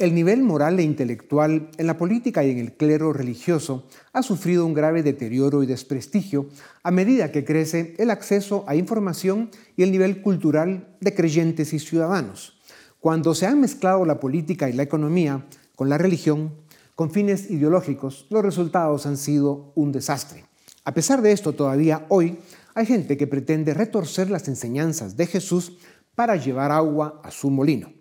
El 0.01 0.13
nivel 0.13 0.43
moral 0.43 0.81
e 0.81 0.83
intelectual 0.83 1.71
en 1.79 1.87
la 1.87 1.97
política 1.97 2.45
y 2.45 2.51
en 2.51 2.59
el 2.59 2.77
clero 2.77 3.13
religioso 3.13 3.87
ha 4.13 4.25
sufrido 4.25 4.67
un 4.67 4.75
grave 4.75 5.05
deterioro 5.05 5.63
y 5.63 5.67
desprestigio 5.67 6.49
a 6.83 6.91
medida 6.91 7.31
que 7.31 7.45
crece 7.45 7.95
el 7.99 8.11
acceso 8.11 8.65
a 8.67 8.75
información 8.75 9.51
y 9.77 9.85
el 9.85 9.93
nivel 9.93 10.21
cultural 10.21 10.97
de 11.01 11.15
creyentes 11.15 11.73
y 11.73 11.79
ciudadanos. 11.79 12.54
Cuando 13.05 13.35
se 13.35 13.45
han 13.45 13.61
mezclado 13.61 14.07
la 14.07 14.19
política 14.19 14.71
y 14.71 14.73
la 14.73 14.83
economía 14.83 15.45
con 15.77 15.91
la 15.91 15.99
religión, 15.99 16.55
con 16.95 17.11
fines 17.11 17.51
ideológicos, 17.51 18.27
los 18.31 18.43
resultados 18.43 19.05
han 19.05 19.19
sido 19.19 19.73
un 19.75 19.93
desastre. 19.93 20.47
A 20.87 20.95
pesar 20.95 21.21
de 21.21 21.33
esto, 21.33 21.53
todavía 21.53 22.07
hoy 22.09 22.39
hay 22.75 22.87
gente 22.87 23.19
que 23.19 23.27
pretende 23.27 23.75
retorcer 23.75 24.31
las 24.31 24.49
enseñanzas 24.49 25.19
de 25.19 25.27
Jesús 25.27 25.77
para 26.15 26.37
llevar 26.37 26.73
agua 26.73 27.21
a 27.23 27.31
su 27.31 27.51
molino. 27.51 27.93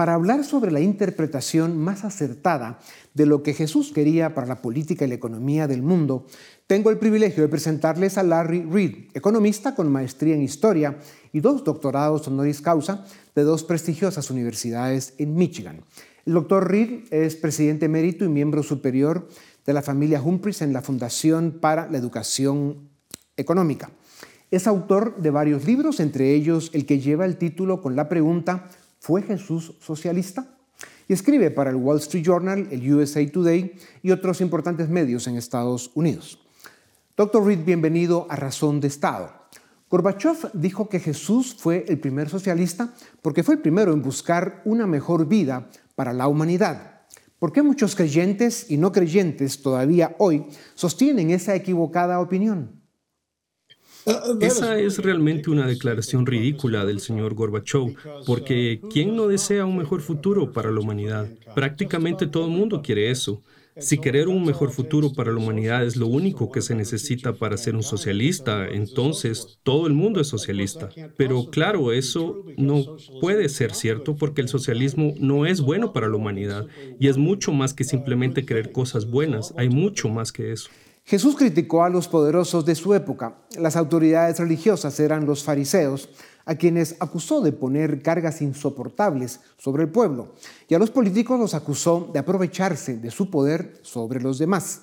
Para 0.00 0.14
hablar 0.14 0.44
sobre 0.44 0.70
la 0.70 0.80
interpretación 0.80 1.76
más 1.76 2.06
acertada 2.06 2.78
de 3.12 3.26
lo 3.26 3.42
que 3.42 3.52
Jesús 3.52 3.92
quería 3.92 4.32
para 4.32 4.46
la 4.46 4.62
política 4.62 5.04
y 5.04 5.08
la 5.08 5.16
economía 5.16 5.68
del 5.68 5.82
mundo, 5.82 6.24
tengo 6.66 6.88
el 6.88 6.96
privilegio 6.96 7.42
de 7.42 7.50
presentarles 7.50 8.16
a 8.16 8.22
Larry 8.22 8.62
Reed, 8.62 9.10
economista 9.12 9.74
con 9.74 9.92
maestría 9.92 10.34
en 10.34 10.40
historia 10.40 10.98
y 11.34 11.40
dos 11.40 11.64
doctorados 11.64 12.26
honoris 12.26 12.62
causa 12.62 13.04
de 13.34 13.42
dos 13.42 13.62
prestigiosas 13.62 14.30
universidades 14.30 15.12
en 15.18 15.34
Michigan. 15.34 15.82
El 16.24 16.32
doctor 16.32 16.70
Reed 16.70 17.12
es 17.12 17.36
presidente 17.36 17.84
emérito 17.84 18.24
y 18.24 18.30
miembro 18.30 18.62
superior 18.62 19.28
de 19.66 19.74
la 19.74 19.82
familia 19.82 20.22
Humphreys 20.22 20.62
en 20.62 20.72
la 20.72 20.80
Fundación 20.80 21.58
para 21.60 21.90
la 21.90 21.98
Educación 21.98 22.88
Económica. 23.36 23.90
Es 24.50 24.66
autor 24.66 25.20
de 25.20 25.30
varios 25.30 25.66
libros, 25.66 26.00
entre 26.00 26.32
ellos 26.32 26.70
el 26.72 26.86
que 26.86 27.00
lleva 27.00 27.26
el 27.26 27.36
título 27.36 27.82
con 27.82 27.96
la 27.96 28.08
pregunta 28.08 28.70
¿Fue 29.00 29.22
Jesús 29.22 29.74
socialista? 29.80 30.46
y 31.10 31.12
escribe 31.12 31.50
para 31.50 31.70
el 31.70 31.76
Wall 31.76 31.98
Street 31.98 32.24
Journal, 32.24 32.68
el 32.70 32.94
USA 32.94 33.28
Today 33.28 33.74
y 34.00 34.12
otros 34.12 34.40
importantes 34.40 34.88
medios 34.88 35.26
en 35.26 35.36
Estados 35.36 35.90
Unidos. 35.94 36.38
Doctor 37.16 37.44
Reed, 37.44 37.64
bienvenido 37.64 38.28
a 38.30 38.36
Razón 38.36 38.78
de 38.78 38.86
Estado. 38.86 39.32
Gorbachev 39.90 40.52
dijo 40.52 40.88
que 40.88 41.00
Jesús 41.00 41.56
fue 41.58 41.84
el 41.88 41.98
primer 41.98 42.28
socialista 42.28 42.94
porque 43.22 43.42
fue 43.42 43.56
el 43.56 43.60
primero 43.60 43.92
en 43.92 44.02
buscar 44.02 44.62
una 44.64 44.86
mejor 44.86 45.26
vida 45.26 45.68
para 45.96 46.12
la 46.12 46.28
humanidad. 46.28 47.00
¿Por 47.40 47.52
qué 47.52 47.62
muchos 47.62 47.96
creyentes 47.96 48.70
y 48.70 48.76
no 48.76 48.92
creyentes 48.92 49.62
todavía 49.62 50.14
hoy 50.18 50.46
sostienen 50.74 51.32
esa 51.32 51.56
equivocada 51.56 52.20
opinión? 52.20 52.79
Esa 54.40 54.78
es 54.78 54.98
realmente 54.98 55.50
una 55.50 55.66
declaración 55.66 56.26
ridícula 56.26 56.84
del 56.84 57.00
señor 57.00 57.34
Gorbachev, 57.34 57.94
porque 58.24 58.84
¿quién 58.88 59.14
no 59.14 59.28
desea 59.28 59.66
un 59.66 59.76
mejor 59.76 60.00
futuro 60.00 60.52
para 60.52 60.70
la 60.70 60.80
humanidad? 60.80 61.30
Prácticamente 61.54 62.26
todo 62.26 62.46
el 62.46 62.52
mundo 62.52 62.82
quiere 62.82 63.10
eso. 63.10 63.42
Si 63.78 63.98
querer 63.98 64.28
un 64.28 64.44
mejor 64.44 64.72
futuro 64.72 65.14
para 65.14 65.32
la 65.32 65.38
humanidad 65.38 65.84
es 65.84 65.96
lo 65.96 66.06
único 66.06 66.50
que 66.50 66.60
se 66.60 66.74
necesita 66.74 67.38
para 67.38 67.56
ser 67.56 67.76
un 67.76 67.82
socialista, 67.82 68.68
entonces 68.68 69.58
todo 69.62 69.86
el 69.86 69.94
mundo 69.94 70.20
es 70.20 70.28
socialista. 70.28 70.92
Pero 71.16 71.48
claro, 71.50 71.92
eso 71.92 72.42
no 72.56 72.84
puede 73.20 73.48
ser 73.48 73.74
cierto 73.74 74.16
porque 74.16 74.42
el 74.42 74.48
socialismo 74.48 75.14
no 75.18 75.46
es 75.46 75.60
bueno 75.60 75.92
para 75.92 76.08
la 76.08 76.16
humanidad 76.16 76.66
y 76.98 77.08
es 77.08 77.16
mucho 77.16 77.52
más 77.52 77.72
que 77.72 77.84
simplemente 77.84 78.44
querer 78.44 78.70
cosas 78.72 79.06
buenas, 79.06 79.54
hay 79.56 79.70
mucho 79.70 80.08
más 80.08 80.32
que 80.32 80.52
eso. 80.52 80.70
Jesús 81.10 81.34
criticó 81.34 81.82
a 81.82 81.88
los 81.88 82.06
poderosos 82.06 82.64
de 82.64 82.76
su 82.76 82.94
época. 82.94 83.34
Las 83.58 83.74
autoridades 83.74 84.38
religiosas 84.38 85.00
eran 85.00 85.26
los 85.26 85.42
fariseos, 85.42 86.08
a 86.44 86.54
quienes 86.54 86.94
acusó 87.00 87.40
de 87.40 87.50
poner 87.50 88.00
cargas 88.00 88.40
insoportables 88.40 89.40
sobre 89.58 89.82
el 89.82 89.88
pueblo, 89.88 90.34
y 90.68 90.74
a 90.74 90.78
los 90.78 90.92
políticos 90.92 91.36
los 91.36 91.54
acusó 91.54 92.08
de 92.12 92.20
aprovecharse 92.20 92.96
de 92.98 93.10
su 93.10 93.28
poder 93.28 93.80
sobre 93.82 94.20
los 94.20 94.38
demás. 94.38 94.82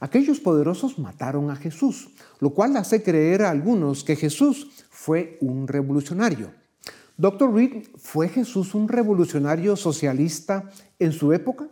Aquellos 0.00 0.40
poderosos 0.40 0.98
mataron 0.98 1.52
a 1.52 1.56
Jesús, 1.56 2.10
lo 2.40 2.50
cual 2.50 2.76
hace 2.76 3.04
creer 3.04 3.42
a 3.42 3.50
algunos 3.50 4.02
que 4.02 4.16
Jesús 4.16 4.72
fue 4.90 5.38
un 5.40 5.68
revolucionario. 5.68 6.50
Doctor 7.16 7.54
Reed, 7.54 7.86
¿fue 7.96 8.28
Jesús 8.28 8.74
un 8.74 8.88
revolucionario 8.88 9.76
socialista 9.76 10.68
en 10.98 11.12
su 11.12 11.32
época? 11.32 11.68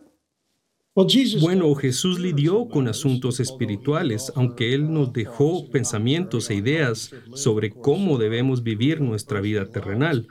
Bueno, 1.40 1.74
Jesús 1.74 2.18
lidió 2.18 2.68
con 2.68 2.88
asuntos 2.88 3.38
espirituales, 3.40 4.32
aunque 4.34 4.74
Él 4.74 4.92
nos 4.92 5.12
dejó 5.12 5.70
pensamientos 5.70 6.50
e 6.50 6.54
ideas 6.56 7.10
sobre 7.34 7.70
cómo 7.70 8.18
debemos 8.18 8.62
vivir 8.62 9.00
nuestra 9.00 9.40
vida 9.40 9.70
terrenal. 9.70 10.26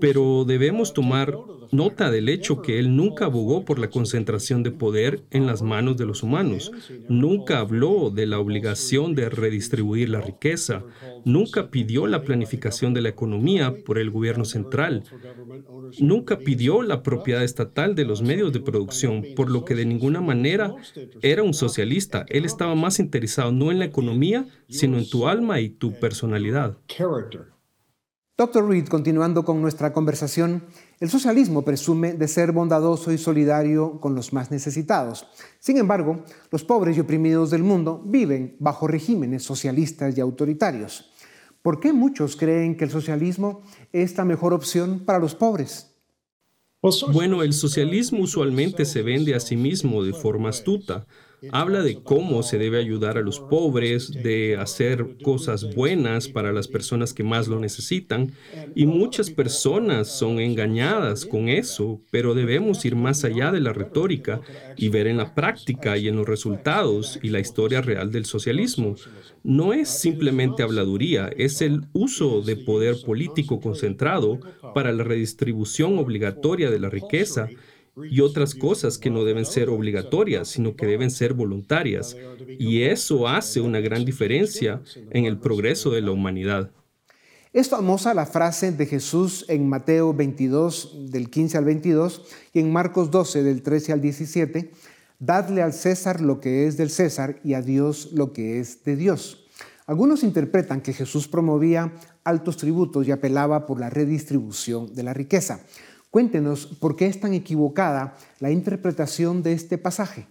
Pero 0.00 0.44
debemos 0.44 0.92
tomar 0.92 1.36
nota 1.72 2.10
del 2.10 2.28
hecho 2.28 2.60
que 2.60 2.78
él 2.78 2.94
nunca 2.94 3.24
abogó 3.24 3.64
por 3.64 3.78
la 3.78 3.88
concentración 3.88 4.62
de 4.62 4.70
poder 4.70 5.22
en 5.30 5.46
las 5.46 5.62
manos 5.62 5.96
de 5.96 6.06
los 6.06 6.22
humanos, 6.22 6.70
nunca 7.08 7.58
habló 7.58 8.10
de 8.10 8.26
la 8.26 8.38
obligación 8.38 9.14
de 9.14 9.30
redistribuir 9.30 10.10
la 10.10 10.20
riqueza, 10.20 10.84
nunca 11.24 11.70
pidió 11.70 12.06
la 12.06 12.22
planificación 12.22 12.92
de 12.92 13.00
la 13.00 13.08
economía 13.08 13.74
por 13.84 13.98
el 13.98 14.10
gobierno 14.10 14.44
central, 14.44 15.04
nunca 15.98 16.38
pidió 16.38 16.82
la 16.82 17.02
propiedad 17.02 17.42
estatal 17.42 17.94
de 17.94 18.04
los 18.04 18.22
medios 18.22 18.52
de 18.52 18.60
producción, 18.60 19.24
por 19.34 19.50
lo 19.50 19.64
que 19.64 19.74
de 19.74 19.86
ninguna 19.86 20.20
manera 20.20 20.74
era 21.22 21.42
un 21.42 21.54
socialista. 21.54 22.26
Él 22.28 22.44
estaba 22.44 22.74
más 22.74 22.98
interesado 22.98 23.50
no 23.50 23.70
en 23.70 23.78
la 23.78 23.86
economía, 23.86 24.46
sino 24.68 24.98
en 24.98 25.08
tu 25.08 25.26
alma 25.26 25.60
y 25.60 25.70
tu 25.70 25.92
personalidad. 25.92 26.76
Doctor 28.38 28.66
Reed, 28.66 28.86
continuando 28.86 29.44
con 29.44 29.60
nuestra 29.60 29.92
conversación, 29.92 30.64
el 31.00 31.10
socialismo 31.10 31.66
presume 31.66 32.14
de 32.14 32.26
ser 32.28 32.50
bondadoso 32.52 33.12
y 33.12 33.18
solidario 33.18 34.00
con 34.00 34.14
los 34.14 34.32
más 34.32 34.50
necesitados. 34.50 35.26
Sin 35.60 35.76
embargo, 35.76 36.24
los 36.50 36.64
pobres 36.64 36.96
y 36.96 37.00
oprimidos 37.00 37.50
del 37.50 37.62
mundo 37.62 38.02
viven 38.06 38.56
bajo 38.58 38.88
regímenes 38.88 39.42
socialistas 39.42 40.16
y 40.16 40.22
autoritarios. 40.22 41.12
¿Por 41.60 41.78
qué 41.78 41.92
muchos 41.92 42.34
creen 42.36 42.74
que 42.76 42.84
el 42.84 42.90
socialismo 42.90 43.62
es 43.92 44.16
la 44.16 44.24
mejor 44.24 44.54
opción 44.54 45.04
para 45.04 45.18
los 45.18 45.34
pobres? 45.34 45.90
Bueno, 47.12 47.42
el 47.42 47.52
socialismo 47.52 48.22
usualmente 48.22 48.86
se 48.86 49.02
vende 49.02 49.34
a 49.34 49.40
sí 49.40 49.56
mismo 49.56 50.02
de 50.02 50.14
forma 50.14 50.48
astuta. 50.48 51.06
Habla 51.50 51.82
de 51.82 52.00
cómo 52.02 52.42
se 52.42 52.58
debe 52.58 52.78
ayudar 52.78 53.18
a 53.18 53.22
los 53.22 53.40
pobres, 53.40 54.12
de 54.12 54.56
hacer 54.56 55.16
cosas 55.22 55.74
buenas 55.74 56.28
para 56.28 56.52
las 56.52 56.68
personas 56.68 57.12
que 57.12 57.24
más 57.24 57.48
lo 57.48 57.58
necesitan. 57.58 58.32
Y 58.74 58.86
muchas 58.86 59.30
personas 59.30 60.08
son 60.08 60.38
engañadas 60.38 61.26
con 61.26 61.48
eso, 61.48 62.00
pero 62.10 62.34
debemos 62.34 62.84
ir 62.84 62.94
más 62.94 63.24
allá 63.24 63.50
de 63.50 63.60
la 63.60 63.72
retórica 63.72 64.40
y 64.76 64.88
ver 64.88 65.06
en 65.06 65.16
la 65.16 65.34
práctica 65.34 65.96
y 65.98 66.08
en 66.08 66.16
los 66.16 66.28
resultados 66.28 67.18
y 67.22 67.30
la 67.30 67.40
historia 67.40 67.80
real 67.80 68.12
del 68.12 68.24
socialismo. 68.24 68.94
No 69.42 69.72
es 69.72 69.88
simplemente 69.88 70.62
habladuría, 70.62 71.28
es 71.36 71.60
el 71.62 71.82
uso 71.92 72.42
de 72.42 72.56
poder 72.56 72.96
político 73.04 73.60
concentrado 73.60 74.38
para 74.74 74.92
la 74.92 75.02
redistribución 75.02 75.98
obligatoria 75.98 76.70
de 76.70 76.78
la 76.78 76.88
riqueza 76.88 77.48
y 77.96 78.20
otras 78.20 78.54
cosas 78.54 78.98
que 78.98 79.10
no 79.10 79.24
deben 79.24 79.44
ser 79.44 79.68
obligatorias, 79.68 80.48
sino 80.48 80.76
que 80.76 80.86
deben 80.86 81.10
ser 81.10 81.34
voluntarias. 81.34 82.16
Y 82.58 82.82
eso 82.82 83.28
hace 83.28 83.60
una 83.60 83.80
gran 83.80 84.04
diferencia 84.04 84.80
en 85.10 85.24
el 85.24 85.38
progreso 85.38 85.90
de 85.90 86.00
la 86.00 86.10
humanidad. 86.10 86.70
Es 87.52 87.68
famosa 87.68 88.14
la 88.14 88.24
frase 88.24 88.72
de 88.72 88.86
Jesús 88.86 89.44
en 89.48 89.68
Mateo 89.68 90.14
22, 90.14 91.10
del 91.10 91.28
15 91.28 91.58
al 91.58 91.64
22, 91.66 92.22
y 92.54 92.60
en 92.60 92.72
Marcos 92.72 93.10
12, 93.10 93.42
del 93.42 93.62
13 93.62 93.92
al 93.92 94.00
17, 94.00 94.70
Dadle 95.18 95.62
al 95.62 95.72
César 95.72 96.20
lo 96.20 96.40
que 96.40 96.66
es 96.66 96.76
del 96.76 96.90
César 96.90 97.38
y 97.44 97.54
a 97.54 97.62
Dios 97.62 98.10
lo 98.12 98.32
que 98.32 98.58
es 98.58 98.82
de 98.82 98.96
Dios. 98.96 99.46
Algunos 99.86 100.24
interpretan 100.24 100.80
que 100.80 100.92
Jesús 100.92 101.28
promovía 101.28 101.92
altos 102.24 102.56
tributos 102.56 103.06
y 103.06 103.12
apelaba 103.12 103.66
por 103.66 103.78
la 103.78 103.90
redistribución 103.90 104.94
de 104.94 105.02
la 105.02 105.12
riqueza. 105.12 105.60
Cuéntenos 106.12 106.66
por 106.66 106.94
qué 106.94 107.06
es 107.06 107.20
tan 107.20 107.32
equivocada 107.32 108.18
la 108.38 108.50
interpretación 108.50 109.42
de 109.42 109.54
este 109.54 109.78
pasaje. 109.78 110.26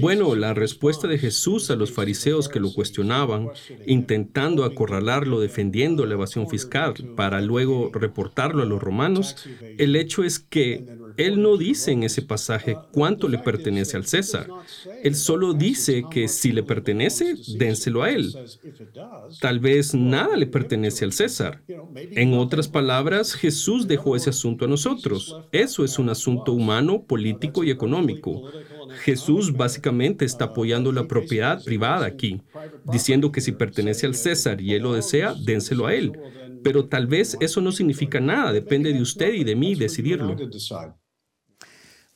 Bueno, 0.00 0.34
la 0.34 0.54
respuesta 0.54 1.06
de 1.08 1.18
Jesús 1.18 1.70
a 1.70 1.76
los 1.76 1.92
fariseos 1.92 2.48
que 2.48 2.60
lo 2.60 2.72
cuestionaban, 2.72 3.50
intentando 3.86 4.64
acorralarlo 4.64 5.40
defendiendo 5.40 6.04
la 6.06 6.14
evasión 6.14 6.48
fiscal 6.48 6.94
para 7.16 7.40
luego 7.40 7.90
reportarlo 7.92 8.62
a 8.62 8.66
los 8.66 8.82
romanos, 8.82 9.36
el 9.78 9.96
hecho 9.96 10.24
es 10.24 10.38
que 10.38 10.84
él 11.16 11.42
no 11.42 11.56
dice 11.56 11.92
en 11.92 12.04
ese 12.04 12.22
pasaje 12.22 12.76
cuánto 12.92 13.28
le 13.28 13.38
pertenece 13.38 13.96
al 13.96 14.06
César. 14.06 14.48
Él 15.02 15.14
solo 15.14 15.52
dice 15.52 16.04
que 16.10 16.28
si 16.28 16.52
le 16.52 16.62
pertenece, 16.62 17.34
dénselo 17.56 18.02
a 18.02 18.10
él. 18.10 18.32
Tal 19.40 19.58
vez 19.58 19.94
nada 19.94 20.36
le 20.36 20.46
pertenece 20.46 21.04
al 21.04 21.12
César. 21.12 21.62
En 21.94 22.34
otras 22.34 22.68
palabras, 22.68 23.34
Jesús 23.34 23.88
dejó 23.88 24.16
ese 24.16 24.30
asunto 24.30 24.64
a 24.64 24.68
nosotros. 24.68 25.36
Eso 25.52 25.84
es 25.84 25.98
un 25.98 26.08
asunto 26.08 26.52
humano, 26.52 27.02
político 27.02 27.64
y 27.64 27.70
económico. 27.70 28.42
Jesús 29.02 29.52
básicamente 29.68 30.24
está 30.24 30.46
apoyando 30.46 30.92
la 30.92 31.06
propiedad 31.06 31.62
privada 31.62 32.06
aquí, 32.06 32.40
diciendo 32.90 33.30
que 33.30 33.42
si 33.42 33.52
pertenece 33.52 34.06
al 34.06 34.14
César 34.14 34.62
y 34.62 34.72
él 34.72 34.82
lo 34.82 34.94
desea, 34.94 35.34
dénselo 35.44 35.86
a 35.86 35.94
él. 35.94 36.18
Pero 36.64 36.88
tal 36.88 37.06
vez 37.06 37.36
eso 37.40 37.60
no 37.60 37.70
significa 37.70 38.18
nada, 38.18 38.50
depende 38.50 38.94
de 38.94 39.02
usted 39.02 39.34
y 39.34 39.44
de 39.44 39.54
mí 39.54 39.74
decidirlo. 39.74 40.34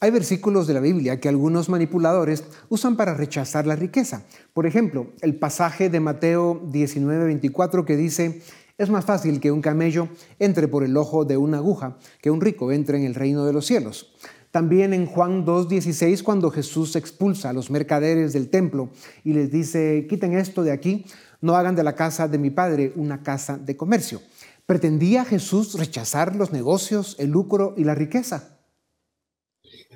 Hay 0.01 0.11
versículos 0.11 0.67
de 0.67 0.73
la 0.73 0.81
Biblia 0.81 1.21
que 1.21 1.29
algunos 1.29 1.69
manipuladores 1.69 2.43
usan 2.71 2.97
para 2.97 3.15
rechazar 3.15 3.67
la 3.67 3.77
riqueza. 3.77 4.25
Por 4.55 4.65
ejemplo, 4.65 5.13
el 5.21 5.35
pasaje 5.37 5.91
de 5.91 6.01
Mateo 6.01 6.59
19:24 6.73 7.85
que 7.85 7.97
dice, 7.97 8.41
es 8.79 8.89
más 8.89 9.05
fácil 9.05 9.41
que 9.41 9.53
un 9.53 9.61
camello 9.61 10.09
entre 10.39 10.69
por 10.69 10.85
el 10.85 10.97
ojo 10.97 11.27
de 11.27 11.37
una 11.37 11.59
aguja 11.59 11.99
que 12.23 12.31
un 12.31 12.41
rico 12.41 12.73
entre 12.73 12.97
en 12.97 13.05
el 13.05 13.15
reino 13.15 13.45
de 13.45 13.53
los 13.53 13.67
cielos. 13.67 14.15
También 14.53 14.93
en 14.93 15.07
Juan 15.07 15.47
2.16, 15.47 16.23
cuando 16.23 16.51
Jesús 16.51 16.95
expulsa 16.95 17.49
a 17.49 17.53
los 17.55 17.71
mercaderes 17.71 18.35
del 18.35 18.51
templo 18.51 18.91
y 19.25 19.33
les 19.33 19.51
dice, 19.51 20.07
quiten 20.09 20.35
esto 20.35 20.63
de 20.63 20.73
aquí, 20.73 21.07
no 21.41 21.57
hagan 21.57 21.75
de 21.75 21.83
la 21.83 21.95
casa 21.95 22.29
de 22.29 22.37
mi 22.37 22.51
padre 22.51 22.93
una 22.95 23.23
casa 23.23 23.57
de 23.57 23.79
comercio. 23.79 24.21
¿Pretendía 24.67 25.25
Jesús 25.25 25.79
rechazar 25.79 26.37
los 26.37 26.53
negocios, 26.53 27.17
el 27.19 27.31
lucro 27.31 27.75
y 27.79 27.85
la 27.85 27.95
riqueza? 27.95 28.61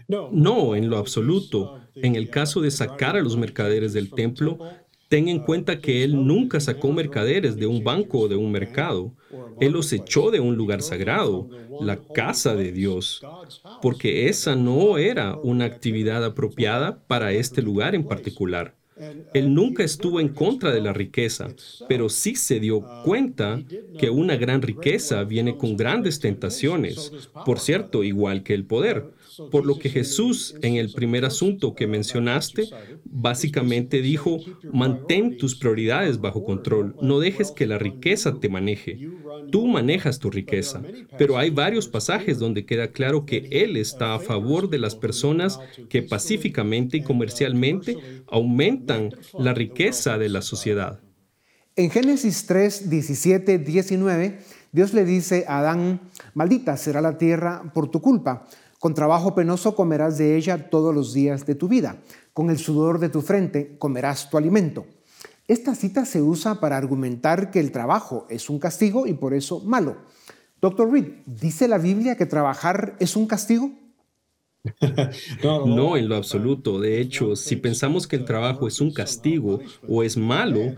No, 0.08 0.74
en 0.74 0.88
lo 0.88 0.96
absoluto. 0.96 1.80
En 1.94 2.16
el 2.16 2.30
caso 2.30 2.62
de 2.62 2.70
sacar 2.70 3.14
a 3.16 3.20
los 3.20 3.36
mercaderes 3.36 3.92
del 3.92 4.10
templo, 4.10 4.58
Ten 5.08 5.28
en 5.28 5.38
cuenta 5.38 5.80
que 5.80 6.02
Él 6.02 6.26
nunca 6.26 6.58
sacó 6.58 6.92
mercaderes 6.92 7.56
de 7.56 7.66
un 7.66 7.84
banco 7.84 8.20
o 8.20 8.28
de 8.28 8.34
un 8.34 8.50
mercado. 8.50 9.14
Él 9.60 9.72
los 9.72 9.92
echó 9.92 10.30
de 10.30 10.40
un 10.40 10.56
lugar 10.56 10.82
sagrado, 10.82 11.48
la 11.80 11.96
casa 11.96 12.56
de 12.56 12.72
Dios, 12.72 13.22
porque 13.80 14.28
esa 14.28 14.56
no 14.56 14.98
era 14.98 15.36
una 15.36 15.64
actividad 15.64 16.24
apropiada 16.24 16.98
para 17.06 17.32
este 17.32 17.62
lugar 17.62 17.94
en 17.94 18.08
particular. 18.08 18.74
Él 19.34 19.52
nunca 19.52 19.84
estuvo 19.84 20.20
en 20.20 20.30
contra 20.30 20.72
de 20.72 20.80
la 20.80 20.92
riqueza, 20.92 21.54
pero 21.86 22.08
sí 22.08 22.34
se 22.34 22.60
dio 22.60 22.82
cuenta 23.04 23.62
que 23.98 24.08
una 24.08 24.36
gran 24.36 24.62
riqueza 24.62 25.22
viene 25.24 25.56
con 25.56 25.76
grandes 25.76 26.18
tentaciones, 26.18 27.12
por 27.44 27.60
cierto, 27.60 28.02
igual 28.02 28.42
que 28.42 28.54
el 28.54 28.64
poder. 28.64 29.12
Por 29.50 29.66
lo 29.66 29.78
que 29.78 29.88
Jesús, 29.88 30.54
en 30.62 30.76
el 30.76 30.92
primer 30.92 31.24
asunto 31.24 31.74
que 31.74 31.86
mencionaste, 31.86 32.68
básicamente 33.04 34.00
dijo, 34.00 34.38
mantén 34.72 35.36
tus 35.36 35.54
prioridades 35.54 36.20
bajo 36.20 36.44
control, 36.44 36.96
no 37.00 37.20
dejes 37.20 37.50
que 37.50 37.66
la 37.66 37.78
riqueza 37.78 38.38
te 38.40 38.48
maneje. 38.48 39.08
Tú 39.50 39.66
manejas 39.66 40.18
tu 40.18 40.30
riqueza, 40.30 40.82
pero 41.18 41.38
hay 41.38 41.50
varios 41.50 41.88
pasajes 41.88 42.38
donde 42.38 42.64
queda 42.64 42.92
claro 42.92 43.26
que 43.26 43.48
Él 43.50 43.76
está 43.76 44.14
a 44.14 44.18
favor 44.18 44.70
de 44.70 44.78
las 44.78 44.96
personas 44.96 45.58
que 45.88 46.02
pacíficamente 46.02 46.98
y 46.98 47.02
comercialmente 47.02 47.96
aumentan 48.26 49.10
la 49.38 49.54
riqueza 49.54 50.18
de 50.18 50.28
la 50.28 50.42
sociedad. 50.42 51.00
En 51.76 51.90
Génesis 51.90 52.46
3, 52.46 52.88
17, 52.88 53.58
19, 53.58 54.38
Dios 54.72 54.94
le 54.94 55.04
dice 55.04 55.44
a 55.46 55.58
Adán, 55.58 56.00
maldita 56.32 56.76
será 56.76 57.02
la 57.02 57.18
tierra 57.18 57.70
por 57.74 57.90
tu 57.90 58.00
culpa 58.00 58.46
Con 58.86 58.94
trabajo 58.94 59.34
penoso 59.34 59.74
comerás 59.74 60.16
de 60.16 60.36
ella 60.36 60.70
todos 60.70 60.94
los 60.94 61.12
días 61.12 61.44
de 61.44 61.56
tu 61.56 61.66
vida. 61.66 61.96
Con 62.32 62.50
el 62.50 62.58
sudor 62.58 63.00
de 63.00 63.08
tu 63.08 63.20
frente 63.20 63.74
comerás 63.80 64.30
tu 64.30 64.38
alimento. 64.38 64.86
Esta 65.48 65.74
cita 65.74 66.04
se 66.04 66.22
usa 66.22 66.60
para 66.60 66.76
argumentar 66.76 67.50
que 67.50 67.58
el 67.58 67.72
trabajo 67.72 68.28
es 68.30 68.48
un 68.48 68.60
castigo 68.60 69.08
y 69.08 69.14
por 69.14 69.34
eso 69.34 69.58
malo. 69.58 69.96
Doctor 70.60 70.92
Reed, 70.92 71.14
¿dice 71.26 71.66
la 71.66 71.78
Biblia 71.78 72.16
que 72.16 72.26
trabajar 72.26 72.94
es 73.00 73.16
un 73.16 73.26
castigo? 73.26 73.72
No, 75.42 75.96
en 75.96 76.08
lo 76.08 76.14
absoluto. 76.14 76.78
De 76.78 77.00
hecho, 77.00 77.34
si 77.34 77.56
pensamos 77.56 78.06
que 78.06 78.14
el 78.14 78.24
trabajo 78.24 78.68
es 78.68 78.80
un 78.80 78.92
castigo 78.92 79.58
o 79.88 80.04
es 80.04 80.16
malo, 80.16 80.76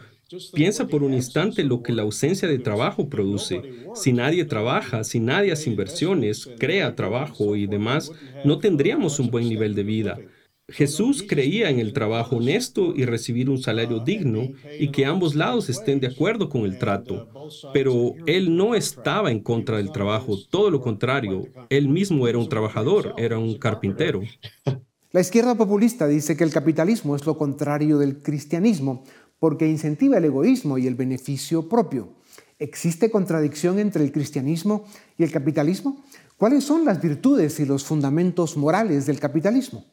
Piensa 0.53 0.87
por 0.87 1.03
un 1.03 1.15
instante 1.15 1.65
lo 1.65 1.83
que 1.83 1.93
la 1.93 2.03
ausencia 2.03 2.47
de 2.49 2.59
trabajo 2.59 3.09
produce. 3.09 3.63
Si 3.95 4.13
nadie 4.13 4.45
trabaja, 4.45 5.03
si 5.03 5.21
nadie 5.21 5.53
hace 5.53 5.71
inversiones, 5.71 6.51
crea 6.59 6.95
trabajo 6.95 7.57
y 7.57 7.67
demás, 7.67 8.13
no 8.45 8.59
tendríamos 8.59 9.19
un 9.21 9.31
buen 9.31 9.49
nivel 9.49 9.75
de 9.75 9.85
vida. 9.85 10.19
Jesús 10.71 11.25
creía 11.27 11.71
en 11.71 11.79
el 11.79 11.95
trabajo 11.95 12.37
honesto 12.37 12.93
y 12.95 13.07
recibir 13.07 13.49
un 13.49 13.57
salario 13.57 14.01
digno 14.01 14.51
y 14.79 14.91
que 14.91 15.07
ambos 15.07 15.35
lados 15.35 15.71
estén 15.71 15.99
de 15.99 16.09
acuerdo 16.09 16.51
con 16.51 16.65
el 16.65 16.77
trato. 16.77 17.27
Pero 17.73 18.13
él 18.27 18.55
no 18.55 18.75
estaba 18.75 19.31
en 19.31 19.41
contra 19.41 19.79
del 19.79 19.93
trabajo, 19.93 20.37
todo 20.51 20.71
lo 20.71 20.83
contrario, 20.83 21.47
él 21.71 21.89
mismo 21.89 22.29
era 22.29 22.37
un 22.37 22.51
trabajador, 22.51 23.15
era 23.17 23.39
un 23.39 23.57
carpintero. 23.57 24.21
La 25.11 25.23
izquierda 25.23 25.55
populista 25.55 26.07
dice 26.07 26.37
que 26.37 26.45
el 26.45 26.53
capitalismo 26.53 27.17
es 27.17 27.25
lo 27.25 27.39
contrario 27.39 27.97
del 27.97 28.19
cristianismo 28.19 29.05
porque 29.39 29.69
incentiva 29.69 30.19
el 30.19 30.25
egoísmo 30.25 30.79
y 30.79 30.87
el 30.87 30.95
beneficio 30.95 31.69
propio. 31.69 32.09
¿Existe 32.59 33.11
contradicción 33.11 33.79
entre 33.79 34.03
el 34.03 34.13
cristianismo 34.13 34.85
y 35.17 35.23
el 35.23 35.31
capitalismo? 35.31 36.03
¿Cuáles 36.37 36.65
son 36.65 36.85
las 36.85 37.01
virtudes 37.01 37.61
y 37.61 37.65
los 37.65 37.85
fundamentos 37.85 38.57
morales 38.57 39.07
del 39.07 39.21
capitalismo? 39.21 39.85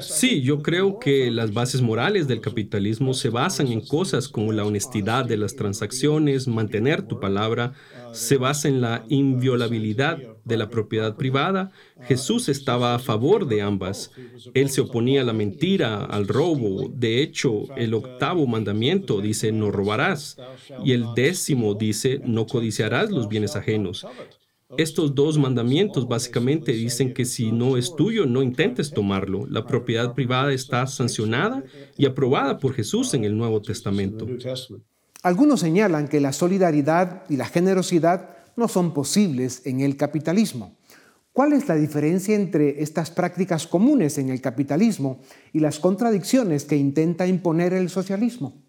Sí, 0.00 0.40
yo 0.40 0.62
creo 0.62 0.98
que 0.98 1.30
las 1.30 1.52
bases 1.52 1.82
morales 1.82 2.26
del 2.26 2.40
capitalismo 2.40 3.12
se 3.12 3.28
basan 3.28 3.68
en 3.68 3.82
cosas 3.82 4.28
como 4.28 4.50
la 4.52 4.64
honestidad 4.64 5.26
de 5.26 5.36
las 5.36 5.56
transacciones, 5.56 6.48
mantener 6.48 7.02
tu 7.02 7.20
palabra, 7.20 7.74
se 8.12 8.38
basa 8.38 8.68
en 8.68 8.80
la 8.80 9.04
inviolabilidad 9.08 10.18
de 10.44 10.56
la 10.56 10.70
propiedad 10.70 11.16
privada. 11.16 11.70
Jesús 12.02 12.48
estaba 12.48 12.94
a 12.94 12.98
favor 12.98 13.46
de 13.46 13.60
ambas. 13.60 14.10
Él 14.54 14.70
se 14.70 14.80
oponía 14.80 15.20
a 15.20 15.24
la 15.24 15.34
mentira, 15.34 16.04
al 16.04 16.28
robo. 16.28 16.88
De 16.88 17.20
hecho, 17.22 17.64
el 17.76 17.92
octavo 17.92 18.46
mandamiento 18.46 19.20
dice 19.20 19.52
no 19.52 19.70
robarás 19.70 20.38
y 20.82 20.92
el 20.92 21.14
décimo 21.14 21.74
dice 21.74 22.20
no 22.24 22.46
codiciarás 22.46 23.10
los 23.10 23.28
bienes 23.28 23.54
ajenos. 23.54 24.06
Estos 24.76 25.14
dos 25.14 25.38
mandamientos 25.38 26.08
básicamente 26.08 26.72
dicen 26.72 27.14
que 27.14 27.24
si 27.24 27.52
no 27.52 27.76
es 27.76 27.94
tuyo, 27.94 28.26
no 28.26 28.42
intentes 28.42 28.90
tomarlo. 28.90 29.46
La 29.46 29.66
propiedad 29.66 30.14
privada 30.14 30.52
está 30.52 30.86
sancionada 30.86 31.62
y 31.96 32.06
aprobada 32.06 32.58
por 32.58 32.74
Jesús 32.74 33.14
en 33.14 33.24
el 33.24 33.36
Nuevo 33.36 33.62
Testamento. 33.62 34.26
Algunos 35.22 35.60
señalan 35.60 36.08
que 36.08 36.20
la 36.20 36.32
solidaridad 36.32 37.24
y 37.28 37.36
la 37.36 37.46
generosidad 37.46 38.36
no 38.56 38.68
son 38.68 38.92
posibles 38.92 39.62
en 39.64 39.80
el 39.80 39.96
capitalismo. 39.96 40.76
¿Cuál 41.32 41.52
es 41.52 41.66
la 41.66 41.74
diferencia 41.74 42.36
entre 42.36 42.82
estas 42.82 43.10
prácticas 43.10 43.66
comunes 43.66 44.18
en 44.18 44.28
el 44.28 44.40
capitalismo 44.40 45.20
y 45.52 45.60
las 45.60 45.80
contradicciones 45.80 46.64
que 46.64 46.76
intenta 46.76 47.26
imponer 47.26 47.72
el 47.72 47.90
socialismo? 47.90 48.63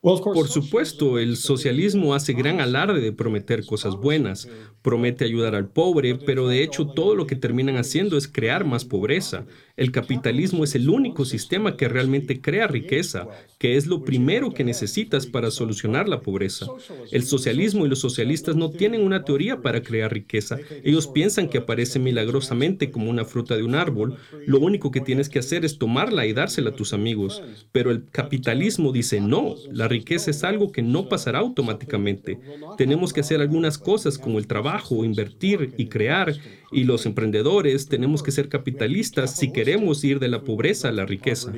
Por 0.00 0.48
supuesto, 0.48 1.18
el 1.18 1.36
socialismo 1.36 2.14
hace 2.14 2.32
gran 2.32 2.60
alarde 2.60 3.00
de 3.00 3.12
prometer 3.12 3.66
cosas 3.66 3.96
buenas, 3.96 4.48
promete 4.80 5.24
ayudar 5.24 5.56
al 5.56 5.70
pobre, 5.70 6.14
pero 6.14 6.46
de 6.46 6.62
hecho 6.62 6.86
todo 6.86 7.16
lo 7.16 7.26
que 7.26 7.34
terminan 7.34 7.76
haciendo 7.76 8.16
es 8.16 8.28
crear 8.28 8.64
más 8.64 8.84
pobreza. 8.84 9.46
El 9.78 9.92
capitalismo 9.92 10.64
es 10.64 10.74
el 10.74 10.90
único 10.90 11.24
sistema 11.24 11.76
que 11.76 11.86
realmente 11.86 12.40
crea 12.40 12.66
riqueza, 12.66 13.28
que 13.58 13.76
es 13.76 13.86
lo 13.86 14.04
primero 14.04 14.52
que 14.52 14.64
necesitas 14.64 15.26
para 15.26 15.52
solucionar 15.52 16.08
la 16.08 16.20
pobreza. 16.20 16.66
El 17.12 17.22
socialismo 17.22 17.86
y 17.86 17.88
los 17.88 18.00
socialistas 18.00 18.56
no 18.56 18.70
tienen 18.70 19.02
una 19.02 19.24
teoría 19.24 19.62
para 19.62 19.80
crear 19.80 20.12
riqueza. 20.12 20.58
Ellos 20.82 21.06
piensan 21.06 21.48
que 21.48 21.58
aparece 21.58 22.00
milagrosamente 22.00 22.90
como 22.90 23.08
una 23.08 23.24
fruta 23.24 23.56
de 23.56 23.62
un 23.62 23.76
árbol. 23.76 24.16
Lo 24.46 24.58
único 24.58 24.90
que 24.90 25.00
tienes 25.00 25.28
que 25.28 25.38
hacer 25.38 25.64
es 25.64 25.78
tomarla 25.78 26.26
y 26.26 26.32
dársela 26.32 26.70
a 26.70 26.76
tus 26.76 26.92
amigos. 26.92 27.40
Pero 27.70 27.92
el 27.92 28.04
capitalismo 28.10 28.90
dice 28.90 29.20
no, 29.20 29.54
la 29.70 29.86
riqueza 29.86 30.32
es 30.32 30.42
algo 30.42 30.72
que 30.72 30.82
no 30.82 31.08
pasará 31.08 31.38
automáticamente. 31.38 32.40
Tenemos 32.76 33.12
que 33.12 33.20
hacer 33.20 33.40
algunas 33.40 33.78
cosas 33.78 34.18
como 34.18 34.40
el 34.40 34.48
trabajo, 34.48 35.04
invertir 35.04 35.72
y 35.76 35.86
crear. 35.86 36.34
Y 36.70 36.84
los 36.84 37.06
emprendedores 37.06 37.88
tenemos 37.88 38.22
que 38.22 38.30
ser 38.30 38.48
capitalistas 38.48 39.36
si 39.36 39.52
queremos 39.52 40.04
ir 40.04 40.18
de 40.18 40.28
la 40.28 40.44
pobreza 40.44 40.88
a 40.88 40.92
la 40.92 41.06
riqueza. 41.06 41.52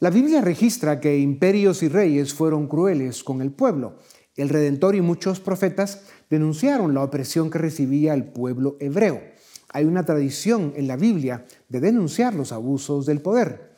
La 0.00 0.10
Biblia 0.10 0.40
registra 0.40 1.00
que 1.00 1.18
imperios 1.18 1.82
y 1.82 1.88
reyes 1.88 2.34
fueron 2.34 2.66
crueles 2.66 3.22
con 3.22 3.40
el 3.40 3.52
pueblo. 3.52 3.98
El 4.36 4.48
Redentor 4.48 4.96
y 4.96 5.00
muchos 5.00 5.38
profetas 5.38 6.06
denunciaron 6.28 6.92
la 6.92 7.04
opresión 7.04 7.50
que 7.50 7.58
recibía 7.58 8.14
el 8.14 8.24
pueblo 8.24 8.76
hebreo. 8.80 9.22
Hay 9.70 9.84
una 9.84 10.04
tradición 10.04 10.72
en 10.76 10.88
la 10.88 10.96
Biblia 10.96 11.46
de 11.68 11.80
denunciar 11.80 12.34
los 12.34 12.52
abusos 12.52 13.06
del 13.06 13.20
poder. 13.20 13.74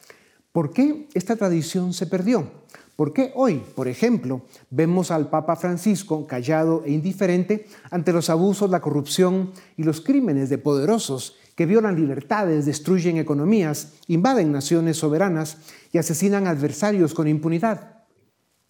¿Por 0.52 0.72
qué 0.72 1.08
esta 1.12 1.36
tradición 1.36 1.92
se 1.92 2.06
perdió? 2.06 2.50
¿Por 2.96 3.12
qué 3.12 3.30
hoy, 3.34 3.62
por 3.74 3.88
ejemplo, 3.88 4.42
vemos 4.70 5.10
al 5.10 5.28
Papa 5.28 5.54
Francisco 5.56 6.26
callado 6.26 6.82
e 6.86 6.92
indiferente 6.92 7.66
ante 7.90 8.12
los 8.12 8.30
abusos, 8.30 8.70
la 8.70 8.80
corrupción 8.80 9.52
y 9.76 9.82
los 9.82 10.00
crímenes 10.00 10.48
de 10.48 10.56
poderosos 10.56 11.36
que 11.54 11.66
violan 11.66 11.96
libertades, 11.96 12.64
destruyen 12.64 13.18
economías, 13.18 13.92
invaden 14.08 14.50
naciones 14.50 14.96
soberanas 14.96 15.58
y 15.92 15.98
asesinan 15.98 16.46
adversarios 16.46 17.12
con 17.12 17.28
impunidad. 17.28 17.95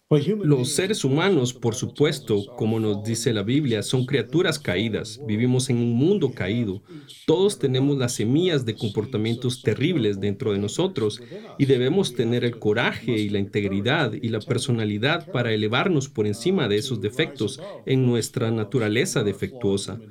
Los 0.09 0.71
seres 0.71 1.03
humanos, 1.03 1.53
por 1.53 1.75
supuesto, 1.75 2.45
como 2.55 2.79
nos 2.79 3.03
dice 3.03 3.33
la 3.33 3.43
Biblia, 3.43 3.83
son 3.83 4.05
criaturas 4.05 4.57
caídas. 4.57 5.19
Vivimos 5.25 5.69
en 5.69 5.77
un 5.77 5.93
mundo 5.95 6.33
caído. 6.33 6.81
Todos 7.25 7.59
tenemos 7.59 7.97
las 7.97 8.13
semillas 8.15 8.63
de 8.65 8.77
comportamientos 8.77 9.63
terribles 9.63 10.19
dentro 10.21 10.53
de 10.53 10.59
nosotros 10.59 11.21
y 11.57 11.65
debemos 11.65 12.13
tener 12.15 12.45
el 12.45 12.57
coraje 12.57 13.19
y 13.19 13.27
la 13.29 13.39
integridad 13.39 14.13
y 14.13 14.29
la 14.29 14.39
personalidad 14.39 15.29
para 15.29 15.51
elevarnos 15.51 16.07
por 16.07 16.25
encima 16.25 16.69
de 16.69 16.77
esos 16.77 17.01
defectos 17.01 17.61
en 17.85 18.05
nuestra 18.05 18.49
naturaleza 18.51 19.23
defectuosa. 19.23 20.03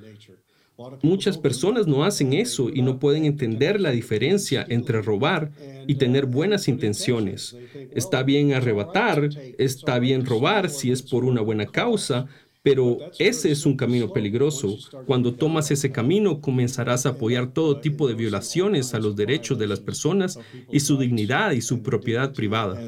Muchas 1.03 1.39
personas 1.39 1.87
no 1.87 2.05
hacen 2.05 2.35
eso 2.35 2.69
y 2.69 2.83
no 2.83 2.99
pueden 2.99 3.25
entender 3.25 3.81
la 3.81 3.91
diferencia 3.91 4.65
entre 4.69 5.01
robar 5.01 5.51
y 5.87 5.95
tener 5.95 6.27
buenas 6.27 6.69
intenciones. 6.69 7.57
Está 7.93 8.23
bien 8.23 8.53
arrebatar, 8.53 9.29
está 9.59 9.99
bien 9.99 10.27
robar 10.27 10.69
si 10.69 10.91
es 10.91 11.03
por 11.03 11.25
una 11.25 11.41
buena 11.41 11.67
causa, 11.67 12.27
pero 12.63 12.99
ese 13.19 13.53
es 13.53 13.65
un 13.65 13.77
camino 13.77 14.13
peligroso. 14.13 14.77
Cuando 15.07 15.35
tomas 15.35 15.71
ese 15.71 15.93
camino, 15.93 16.41
comenzarás 16.41 17.07
a 17.07 17.11
apoyar 17.11 17.53
todo 17.53 17.81
tipo 17.81 18.07
de 18.09 18.15
violaciones 18.15 18.93
a 18.93 18.99
los 18.99 19.17
derechos 19.17 19.59
de 19.59 19.69
las 19.69 19.81
personas 19.81 20.39
y 20.71 20.81
su 20.81 20.99
dignidad 20.99 21.53
y 21.53 21.63
su 21.63 21.83
propiedad 21.83 22.35
privada. 22.35 22.79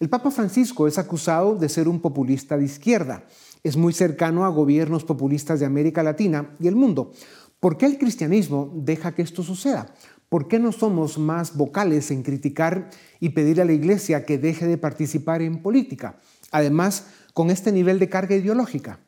El 0.00 0.08
Papa 0.08 0.30
Francisco 0.30 0.88
es 0.88 0.98
acusado 0.98 1.54
de 1.54 1.68
ser 1.68 1.86
un 1.86 2.00
populista 2.00 2.56
de 2.56 2.64
izquierda 2.64 3.26
es 3.62 3.76
muy 3.76 3.92
cercano 3.92 4.44
a 4.44 4.48
gobiernos 4.48 5.04
populistas 5.04 5.60
de 5.60 5.66
América 5.66 6.02
Latina 6.02 6.56
y 6.60 6.68
el 6.68 6.76
mundo. 6.76 7.12
¿Por 7.60 7.76
qué 7.76 7.86
el 7.86 7.98
cristianismo 7.98 8.72
deja 8.74 9.14
que 9.14 9.22
esto 9.22 9.42
suceda? 9.42 9.94
¿Por 10.28 10.48
qué 10.48 10.58
no 10.58 10.72
somos 10.72 11.18
más 11.18 11.56
vocales 11.56 12.10
en 12.10 12.22
criticar 12.22 12.88
y 13.18 13.30
pedir 13.30 13.60
a 13.60 13.64
la 13.64 13.72
iglesia 13.72 14.24
que 14.24 14.38
deje 14.38 14.66
de 14.66 14.78
participar 14.78 15.42
en 15.42 15.60
política? 15.60 16.20
Además, 16.52 17.06
con 17.34 17.50
este 17.50 17.72
nivel 17.72 17.98
de 17.98 18.08
carga 18.08 18.36
ideológica. 18.36 19.00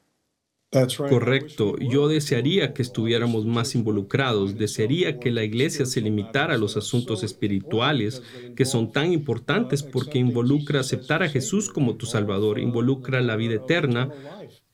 Correcto. 1.04 1.76
Yo 1.78 2.08
desearía 2.08 2.72
que 2.72 2.82
estuviéramos 2.82 3.44
más 3.44 3.74
involucrados. 3.74 4.56
Desearía 4.56 5.18
que 5.18 5.30
la 5.30 5.44
iglesia 5.44 5.84
se 5.84 6.00
limitara 6.00 6.54
a 6.54 6.58
los 6.58 6.76
asuntos 6.78 7.22
espirituales 7.22 8.22
que 8.56 8.64
son 8.64 8.90
tan 8.90 9.12
importantes 9.12 9.82
porque 9.82 10.18
involucra 10.18 10.80
aceptar 10.80 11.22
a 11.22 11.28
Jesús 11.28 11.68
como 11.68 11.96
tu 11.96 12.06
Salvador, 12.06 12.58
involucra 12.58 13.20
la 13.20 13.36
vida 13.36 13.56
eterna 13.56 14.10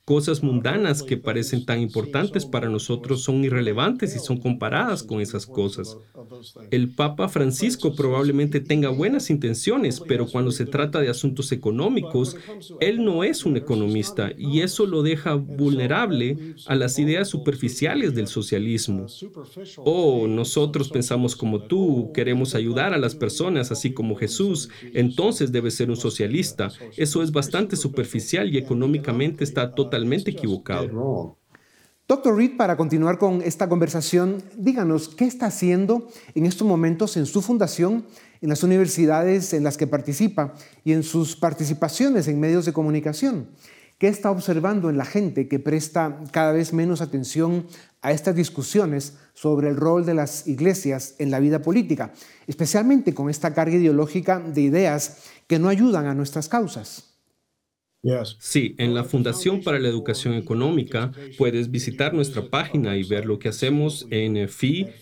cosas 0.09 0.41
mundanas 0.41 1.03
que 1.03 1.17
parecen 1.17 1.67
tan 1.67 1.79
importantes 1.81 2.43
para 2.43 2.67
nosotros 2.67 3.21
son 3.21 3.43
irrelevantes 3.43 4.15
y 4.15 4.19
son 4.19 4.39
comparadas 4.39 5.03
con 5.03 5.21
esas 5.21 5.45
cosas. 5.45 5.99
El 6.71 6.95
Papa 6.95 7.29
Francisco 7.29 7.93
probablemente 7.93 8.59
tenga 8.59 8.89
buenas 8.89 9.29
intenciones, 9.29 9.99
pero 9.99 10.25
cuando 10.25 10.51
se 10.51 10.65
trata 10.65 10.99
de 10.99 11.09
asuntos 11.09 11.51
económicos, 11.51 12.35
él 12.79 13.05
no 13.05 13.23
es 13.23 13.45
un 13.45 13.55
economista 13.55 14.31
y 14.35 14.61
eso 14.61 14.87
lo 14.87 15.03
deja 15.03 15.35
vulnerable 15.35 16.55
a 16.65 16.73
las 16.73 16.97
ideas 16.97 17.27
superficiales 17.27 18.15
del 18.15 18.25
socialismo. 18.25 19.05
Oh, 19.77 20.25
nosotros 20.25 20.89
pensamos 20.89 21.35
como 21.35 21.61
tú, 21.61 22.09
queremos 22.15 22.55
ayudar 22.55 22.95
a 22.95 22.97
las 22.97 23.13
personas 23.13 23.71
así 23.71 23.93
como 23.93 24.15
Jesús, 24.15 24.69
entonces 24.95 25.51
debe 25.51 25.69
ser 25.69 25.91
un 25.91 25.97
socialista. 25.97 26.71
Eso 26.97 27.21
es 27.21 27.31
bastante 27.31 27.75
superficial 27.75 28.51
y 28.51 28.57
económicamente 28.57 29.43
está 29.43 29.75
totalmente 29.75 29.98
equivocado. 30.31 31.37
Doctor 32.09 32.35
Reed, 32.35 32.57
para 32.57 32.75
continuar 32.75 33.19
con 33.19 33.43
esta 33.43 33.69
conversación, 33.69 34.41
díganos 34.57 35.09
qué 35.09 35.25
está 35.25 35.45
haciendo 35.45 36.07
en 36.33 36.47
estos 36.47 36.67
momentos 36.67 37.15
en 37.17 37.27
su 37.27 37.43
fundación, 37.43 38.03
en 38.41 38.49
las 38.49 38.63
universidades 38.63 39.53
en 39.53 39.63
las 39.63 39.77
que 39.77 39.85
participa 39.85 40.55
y 40.83 40.93
en 40.93 41.03
sus 41.03 41.35
participaciones 41.35 42.27
en 42.27 42.39
medios 42.39 42.65
de 42.65 42.73
comunicación. 42.73 43.49
¿Qué 43.99 44.07
está 44.07 44.31
observando 44.31 44.89
en 44.89 44.97
la 44.97 45.05
gente 45.05 45.47
que 45.47 45.59
presta 45.59 46.21
cada 46.31 46.53
vez 46.53 46.73
menos 46.73 47.01
atención 47.01 47.67
a 48.01 48.11
estas 48.11 48.33
discusiones 48.33 49.17
sobre 49.33 49.69
el 49.69 49.75
rol 49.75 50.05
de 50.05 50.13
las 50.13 50.47
iglesias 50.47 51.15
en 51.19 51.29
la 51.29 51.39
vida 51.39 51.61
política, 51.61 52.13
especialmente 52.47 53.13
con 53.13 53.29
esta 53.29 53.53
carga 53.53 53.75
ideológica 53.75 54.39
de 54.39 54.61
ideas 54.61 55.25
que 55.47 55.59
no 55.59 55.67
ayudan 55.67 56.07
a 56.07 56.15
nuestras 56.15 56.47
causas? 56.49 57.08
Sí, 58.39 58.75
en 58.77 58.93
la 58.93 59.03
Fundación 59.03 59.61
para 59.61 59.77
la 59.77 59.89
Educación 59.89 60.33
Económica 60.35 61.11
puedes 61.37 61.69
visitar 61.69 62.13
nuestra 62.13 62.49
página 62.49 62.95
y 62.95 63.03
ver 63.03 63.25
lo 63.25 63.39
que 63.39 63.49
hacemos 63.49 64.07
en 64.09 64.47
FEE.org. 64.47 64.99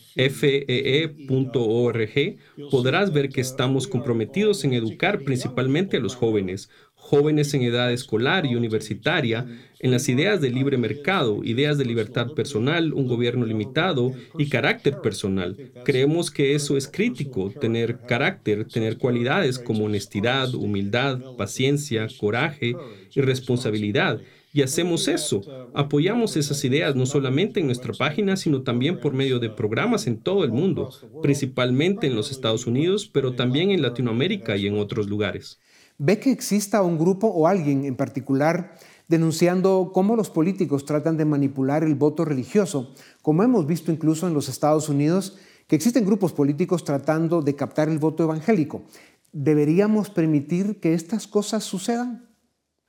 Podrás 2.71 3.13
ver 3.13 3.29
que 3.29 3.41
estamos 3.41 3.87
comprometidos 3.87 4.63
en 4.63 4.73
educar 4.73 5.23
principalmente 5.23 5.97
a 5.97 5.99
los 5.99 6.15
jóvenes, 6.15 6.71
jóvenes 7.07 7.53
en 7.53 7.61
edad 7.61 7.93
escolar 7.93 8.45
y 8.45 8.55
universitaria 8.55 9.47
en 9.79 9.91
las 9.91 10.09
ideas 10.09 10.41
de 10.41 10.49
libre 10.49 10.77
mercado, 10.77 11.41
ideas 11.41 11.77
de 11.77 11.85
libertad 11.85 12.33
personal, 12.33 12.91
un 12.91 13.07
gobierno 13.07 13.45
limitado 13.45 14.11
y 14.37 14.49
carácter 14.49 14.99
personal. 14.99 15.55
Creemos 15.85 16.31
que 16.31 16.53
eso 16.53 16.75
es 16.75 16.89
crítico, 16.89 17.49
tener 17.61 17.99
carácter, 17.99 18.65
tener 18.65 18.97
cualidades 18.97 19.57
como 19.57 19.85
honestidad, 19.85 20.53
humildad, 20.53 21.19
paciencia, 21.37 22.07
coraje 22.19 22.75
y 23.15 23.21
responsabilidad. 23.21 24.19
Y 24.51 24.61
hacemos 24.63 25.07
eso. 25.07 25.43
Apoyamos 25.73 26.35
esas 26.35 26.61
ideas 26.65 26.93
no 26.93 27.05
solamente 27.05 27.61
en 27.61 27.67
nuestra 27.67 27.93
página, 27.93 28.35
sino 28.35 28.63
también 28.63 28.99
por 28.99 29.13
medio 29.13 29.39
de 29.39 29.49
programas 29.49 30.07
en 30.07 30.17
todo 30.17 30.43
el 30.43 30.51
mundo, 30.51 30.89
principalmente 31.21 32.07
en 32.07 32.15
los 32.15 32.31
Estados 32.31 32.67
Unidos, 32.67 33.07
pero 33.07 33.33
también 33.33 33.71
en 33.71 33.81
Latinoamérica 33.81 34.57
y 34.57 34.67
en 34.67 34.77
otros 34.77 35.07
lugares 35.07 35.61
ve 35.97 36.19
que 36.19 36.31
exista 36.31 36.81
un 36.81 36.97
grupo 36.97 37.27
o 37.27 37.47
alguien 37.47 37.85
en 37.85 37.95
particular 37.95 38.73
denunciando 39.07 39.91
cómo 39.93 40.15
los 40.15 40.29
políticos 40.29 40.85
tratan 40.85 41.17
de 41.17 41.25
manipular 41.25 41.83
el 41.83 41.95
voto 41.95 42.25
religioso, 42.25 42.93
como 43.21 43.43
hemos 43.43 43.65
visto 43.65 43.91
incluso 43.91 44.27
en 44.27 44.33
los 44.33 44.49
Estados 44.49 44.89
Unidos, 44.89 45.37
que 45.67 45.75
existen 45.75 46.05
grupos 46.05 46.33
políticos 46.33 46.83
tratando 46.83 47.41
de 47.41 47.55
captar 47.55 47.89
el 47.89 47.99
voto 47.99 48.23
evangélico. 48.23 48.83
¿Deberíamos 49.31 50.09
permitir 50.09 50.79
que 50.79 50.93
estas 50.93 51.27
cosas 51.27 51.63
sucedan? 51.63 52.27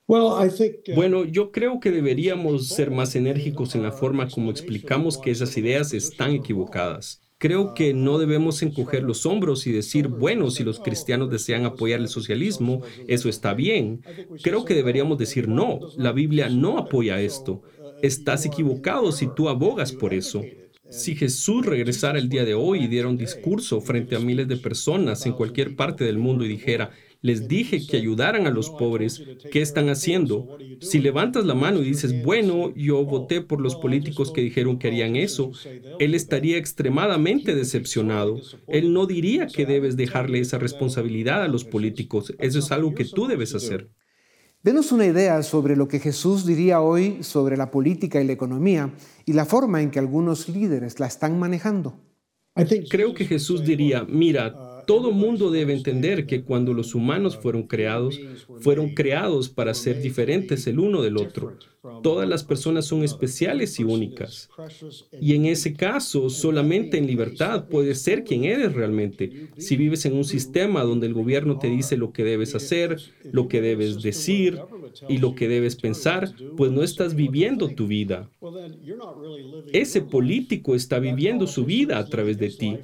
Uh, 0.06 0.48
bueno, 0.94 1.24
yo 1.24 1.52
creo 1.52 1.80
que 1.80 1.90
deberíamos 1.90 2.68
ser 2.68 2.90
más 2.90 3.14
enérgicos 3.14 3.74
en 3.74 3.82
la 3.82 3.92
forma 3.92 4.28
como 4.28 4.50
explicamos 4.50 5.18
que 5.18 5.30
esas 5.30 5.54
ideas 5.58 5.92
están 5.92 6.30
equivocadas. 6.30 7.20
Creo 7.38 7.72
que 7.72 7.94
no 7.94 8.18
debemos 8.18 8.62
encoger 8.62 9.04
los 9.04 9.24
hombros 9.24 9.68
y 9.68 9.72
decir, 9.72 10.08
bueno, 10.08 10.50
si 10.50 10.64
los 10.64 10.80
cristianos 10.80 11.30
desean 11.30 11.64
apoyar 11.64 12.00
el 12.00 12.08
socialismo, 12.08 12.82
eso 13.06 13.28
está 13.28 13.54
bien. 13.54 14.02
Creo 14.42 14.64
que 14.64 14.74
deberíamos 14.74 15.18
decir, 15.18 15.46
no, 15.46 15.78
la 15.96 16.10
Biblia 16.10 16.48
no 16.48 16.78
apoya 16.78 17.20
esto. 17.20 17.62
Estás 18.02 18.44
equivocado 18.44 19.12
si 19.12 19.28
tú 19.36 19.48
abogas 19.48 19.92
por 19.92 20.14
eso. 20.14 20.42
Si 20.90 21.14
Jesús 21.14 21.64
regresara 21.64 22.18
el 22.18 22.28
día 22.28 22.44
de 22.44 22.54
hoy 22.54 22.84
y 22.84 22.88
diera 22.88 23.08
un 23.08 23.18
discurso 23.18 23.80
frente 23.80 24.16
a 24.16 24.20
miles 24.20 24.48
de 24.48 24.56
personas 24.56 25.24
en 25.26 25.32
cualquier 25.32 25.76
parte 25.76 26.02
del 26.02 26.18
mundo 26.18 26.44
y 26.44 26.48
dijera, 26.48 26.90
les 27.20 27.48
dije 27.48 27.84
que 27.86 27.96
ayudaran 27.96 28.46
a 28.46 28.50
los 28.50 28.70
pobres. 28.70 29.22
¿Qué 29.50 29.60
están 29.60 29.88
haciendo? 29.88 30.58
Si 30.80 30.98
levantas 31.00 31.44
la 31.44 31.54
mano 31.54 31.80
y 31.80 31.84
dices, 31.84 32.22
bueno, 32.24 32.72
yo 32.74 33.04
voté 33.04 33.40
por 33.40 33.60
los 33.60 33.76
políticos 33.76 34.30
que 34.32 34.40
dijeron 34.40 34.78
que 34.78 34.88
harían 34.88 35.16
eso, 35.16 35.52
él 35.98 36.14
estaría 36.14 36.56
extremadamente 36.56 37.54
decepcionado. 37.54 38.40
Él 38.66 38.92
no 38.92 39.06
diría 39.06 39.46
que 39.46 39.66
debes 39.66 39.96
dejarle 39.96 40.40
esa 40.40 40.58
responsabilidad 40.58 41.42
a 41.42 41.48
los 41.48 41.64
políticos. 41.64 42.34
Eso 42.38 42.58
es 42.60 42.70
algo 42.70 42.94
que 42.94 43.04
tú 43.04 43.26
debes 43.26 43.54
hacer. 43.54 43.90
Denos 44.62 44.90
una 44.90 45.06
idea 45.06 45.42
sobre 45.44 45.76
lo 45.76 45.86
que 45.86 46.00
Jesús 46.00 46.44
diría 46.44 46.80
hoy 46.80 47.22
sobre 47.22 47.56
la 47.56 47.70
política 47.70 48.20
y 48.20 48.26
la 48.26 48.32
economía 48.32 48.92
y 49.24 49.32
la 49.32 49.44
forma 49.44 49.82
en 49.82 49.90
que 49.90 50.00
algunos 50.00 50.48
líderes 50.48 50.98
la 50.98 51.06
están 51.06 51.38
manejando. 51.38 52.00
Creo 52.90 53.14
que 53.14 53.24
Jesús 53.24 53.64
diría, 53.64 54.04
mira, 54.04 54.77
todo 54.88 55.12
mundo 55.12 55.50
debe 55.50 55.74
entender 55.74 56.24
que 56.24 56.40
cuando 56.40 56.72
los 56.72 56.94
humanos 56.94 57.36
fueron 57.36 57.64
creados, 57.64 58.18
fueron 58.60 58.94
creados 58.94 59.50
para 59.50 59.74
ser 59.74 60.00
diferentes 60.00 60.66
el 60.66 60.78
uno 60.78 61.02
del 61.02 61.18
otro. 61.18 61.58
Todas 62.02 62.26
las 62.26 62.42
personas 62.42 62.86
son 62.86 63.04
especiales 63.04 63.78
y 63.78 63.84
únicas. 63.84 64.48
Y 65.20 65.34
en 65.34 65.44
ese 65.44 65.74
caso, 65.74 66.30
solamente 66.30 66.96
en 66.96 67.06
libertad 67.06 67.68
puedes 67.68 68.00
ser 68.00 68.24
quien 68.24 68.44
eres 68.44 68.72
realmente. 68.72 69.50
Si 69.58 69.76
vives 69.76 70.06
en 70.06 70.16
un 70.16 70.24
sistema 70.24 70.82
donde 70.84 71.06
el 71.06 71.12
gobierno 71.12 71.58
te 71.58 71.68
dice 71.68 71.98
lo 71.98 72.10
que 72.14 72.24
debes 72.24 72.54
hacer, 72.54 72.96
lo 73.30 73.46
que 73.46 73.60
debes 73.60 74.00
decir 74.00 74.58
y 75.06 75.18
lo 75.18 75.34
que 75.34 75.48
debes 75.48 75.76
pensar, 75.76 76.32
pues 76.56 76.72
no 76.72 76.82
estás 76.82 77.14
viviendo 77.14 77.68
tu 77.68 77.86
vida. 77.86 78.30
Ese 79.70 80.00
político 80.00 80.74
está 80.74 80.98
viviendo 80.98 81.46
su 81.46 81.66
vida 81.66 81.98
a 81.98 82.06
través 82.06 82.38
de 82.38 82.48
ti. 82.48 82.78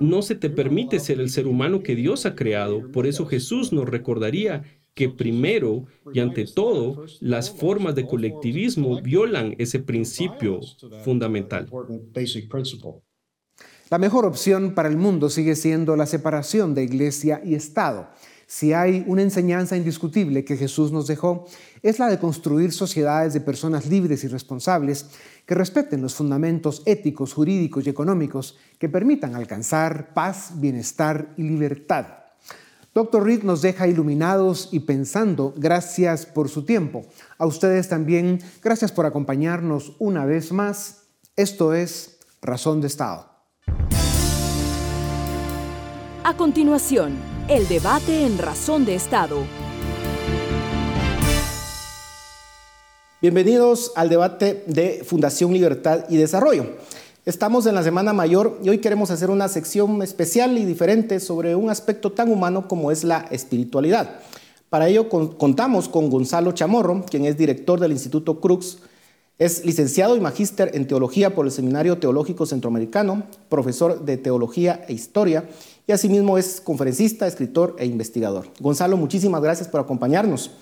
No 0.00 0.22
se 0.22 0.34
te 0.34 0.50
permite 0.50 1.00
ser 1.00 1.20
el 1.20 1.30
ser 1.30 1.46
humano 1.46 1.82
que 1.82 1.94
Dios 1.94 2.26
ha 2.26 2.34
creado. 2.34 2.90
Por 2.90 3.06
eso 3.06 3.26
Jesús 3.26 3.72
nos 3.72 3.88
recordaría 3.88 4.62
que 4.94 5.08
primero 5.08 5.86
y 6.12 6.20
ante 6.20 6.44
todo 6.44 7.04
las 7.20 7.50
formas 7.50 7.94
de 7.94 8.06
colectivismo 8.06 9.00
violan 9.00 9.54
ese 9.58 9.78
principio 9.78 10.60
fundamental. 11.04 11.70
La 13.90 13.98
mejor 13.98 14.24
opción 14.24 14.74
para 14.74 14.88
el 14.88 14.96
mundo 14.96 15.28
sigue 15.28 15.54
siendo 15.54 15.96
la 15.96 16.06
separación 16.06 16.74
de 16.74 16.82
iglesia 16.84 17.42
y 17.44 17.54
Estado. 17.54 18.08
Si 18.54 18.74
hay 18.74 19.02
una 19.06 19.22
enseñanza 19.22 19.78
indiscutible 19.78 20.44
que 20.44 20.58
Jesús 20.58 20.92
nos 20.92 21.06
dejó, 21.06 21.46
es 21.82 21.98
la 21.98 22.08
de 22.08 22.18
construir 22.18 22.70
sociedades 22.70 23.32
de 23.32 23.40
personas 23.40 23.86
libres 23.86 24.24
y 24.24 24.28
responsables 24.28 25.06
que 25.46 25.54
respeten 25.54 26.02
los 26.02 26.14
fundamentos 26.14 26.82
éticos, 26.84 27.32
jurídicos 27.32 27.86
y 27.86 27.88
económicos 27.88 28.58
que 28.78 28.90
permitan 28.90 29.34
alcanzar 29.34 30.12
paz, 30.12 30.50
bienestar 30.56 31.32
y 31.38 31.44
libertad. 31.44 32.08
Doctor 32.92 33.24
Reed 33.24 33.42
nos 33.42 33.62
deja 33.62 33.88
iluminados 33.88 34.68
y 34.70 34.80
pensando. 34.80 35.54
Gracias 35.56 36.26
por 36.26 36.50
su 36.50 36.66
tiempo. 36.66 37.06
A 37.38 37.46
ustedes 37.46 37.88
también, 37.88 38.38
gracias 38.62 38.92
por 38.92 39.06
acompañarnos 39.06 39.96
una 39.98 40.26
vez 40.26 40.52
más. 40.52 41.04
Esto 41.36 41.72
es 41.72 42.18
Razón 42.42 42.82
de 42.82 42.88
Estado. 42.88 43.32
A 46.24 46.36
continuación, 46.36 47.31
el 47.48 47.66
debate 47.68 48.24
en 48.24 48.38
Razón 48.38 48.84
de 48.84 48.94
Estado. 48.94 49.38
Bienvenidos 53.20 53.92
al 53.94 54.08
debate 54.08 54.64
de 54.66 55.04
Fundación 55.04 55.52
Libertad 55.52 56.04
y 56.08 56.16
Desarrollo. 56.16 56.66
Estamos 57.24 57.66
en 57.66 57.74
la 57.74 57.82
Semana 57.82 58.12
Mayor 58.12 58.58
y 58.62 58.68
hoy 58.68 58.78
queremos 58.78 59.10
hacer 59.10 59.30
una 59.30 59.48
sección 59.48 60.02
especial 60.02 60.56
y 60.58 60.64
diferente 60.64 61.20
sobre 61.20 61.54
un 61.54 61.70
aspecto 61.70 62.12
tan 62.12 62.30
humano 62.30 62.68
como 62.68 62.90
es 62.90 63.04
la 63.04 63.26
espiritualidad. 63.30 64.20
Para 64.70 64.88
ello 64.88 65.08
contamos 65.08 65.88
con 65.88 66.10
Gonzalo 66.10 66.52
Chamorro, 66.52 67.04
quien 67.08 67.24
es 67.24 67.36
director 67.36 67.78
del 67.78 67.92
Instituto 67.92 68.40
Crux, 68.40 68.78
es 69.44 69.64
licenciado 69.64 70.16
y 70.16 70.20
magíster 70.20 70.70
en 70.74 70.86
teología 70.86 71.34
por 71.34 71.46
el 71.46 71.52
Seminario 71.52 71.98
Teológico 71.98 72.46
Centroamericano, 72.46 73.24
profesor 73.48 74.04
de 74.04 74.16
teología 74.16 74.84
e 74.86 74.92
historia 74.92 75.44
y 75.86 75.92
asimismo 75.92 76.38
es 76.38 76.60
conferencista, 76.60 77.26
escritor 77.26 77.74
e 77.78 77.86
investigador. 77.86 78.46
Gonzalo, 78.60 78.96
muchísimas 78.96 79.42
gracias 79.42 79.68
por 79.68 79.80
acompañarnos. 79.80 80.52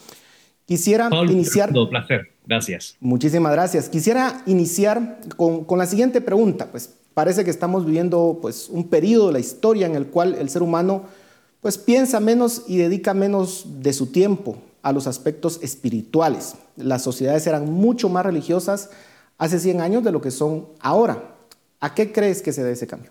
Quisiera 0.64 1.10
iniciar... 1.28 1.76
Un 1.76 1.90
placer, 1.90 2.32
gracias. 2.46 2.96
Muchísimas 3.00 3.52
gracias. 3.52 3.90
Quisiera 3.90 4.42
iniciar 4.46 5.20
con, 5.36 5.64
con, 5.64 5.78
la 5.78 5.84
siguiente 5.84 6.22
pregunta. 6.22 6.70
Pues 6.70 6.94
parece 7.12 7.44
que 7.44 7.50
estamos 7.50 7.84
viviendo 7.84 8.38
pues, 8.40 8.70
un 8.70 8.88
periodo 8.88 9.26
de 9.26 9.34
la 9.34 9.40
historia 9.40 9.86
en 9.86 9.94
el 9.94 10.06
cual 10.06 10.36
el 10.36 10.48
ser 10.48 10.62
humano 10.62 11.04
pues, 11.60 11.76
piensa 11.76 12.18
menos 12.18 12.62
y 12.66 12.78
dedica 12.78 13.12
menos 13.12 13.66
de 13.80 13.92
su 13.92 14.06
tiempo 14.06 14.56
a 14.82 14.92
los 14.92 15.06
aspectos 15.06 15.60
espirituales. 15.62 16.56
Las 16.76 17.02
sociedades 17.02 17.46
eran 17.46 17.70
mucho 17.70 18.08
más 18.08 18.24
religiosas 18.24 18.90
hace 19.38 19.58
100 19.58 19.80
años 19.80 20.04
de 20.04 20.12
lo 20.12 20.20
que 20.20 20.30
son 20.30 20.68
ahora. 20.80 21.36
¿A 21.80 21.94
qué 21.94 22.12
crees 22.12 22.42
que 22.42 22.52
se 22.52 22.62
debe 22.62 22.74
ese 22.74 22.86
cambio? 22.86 23.10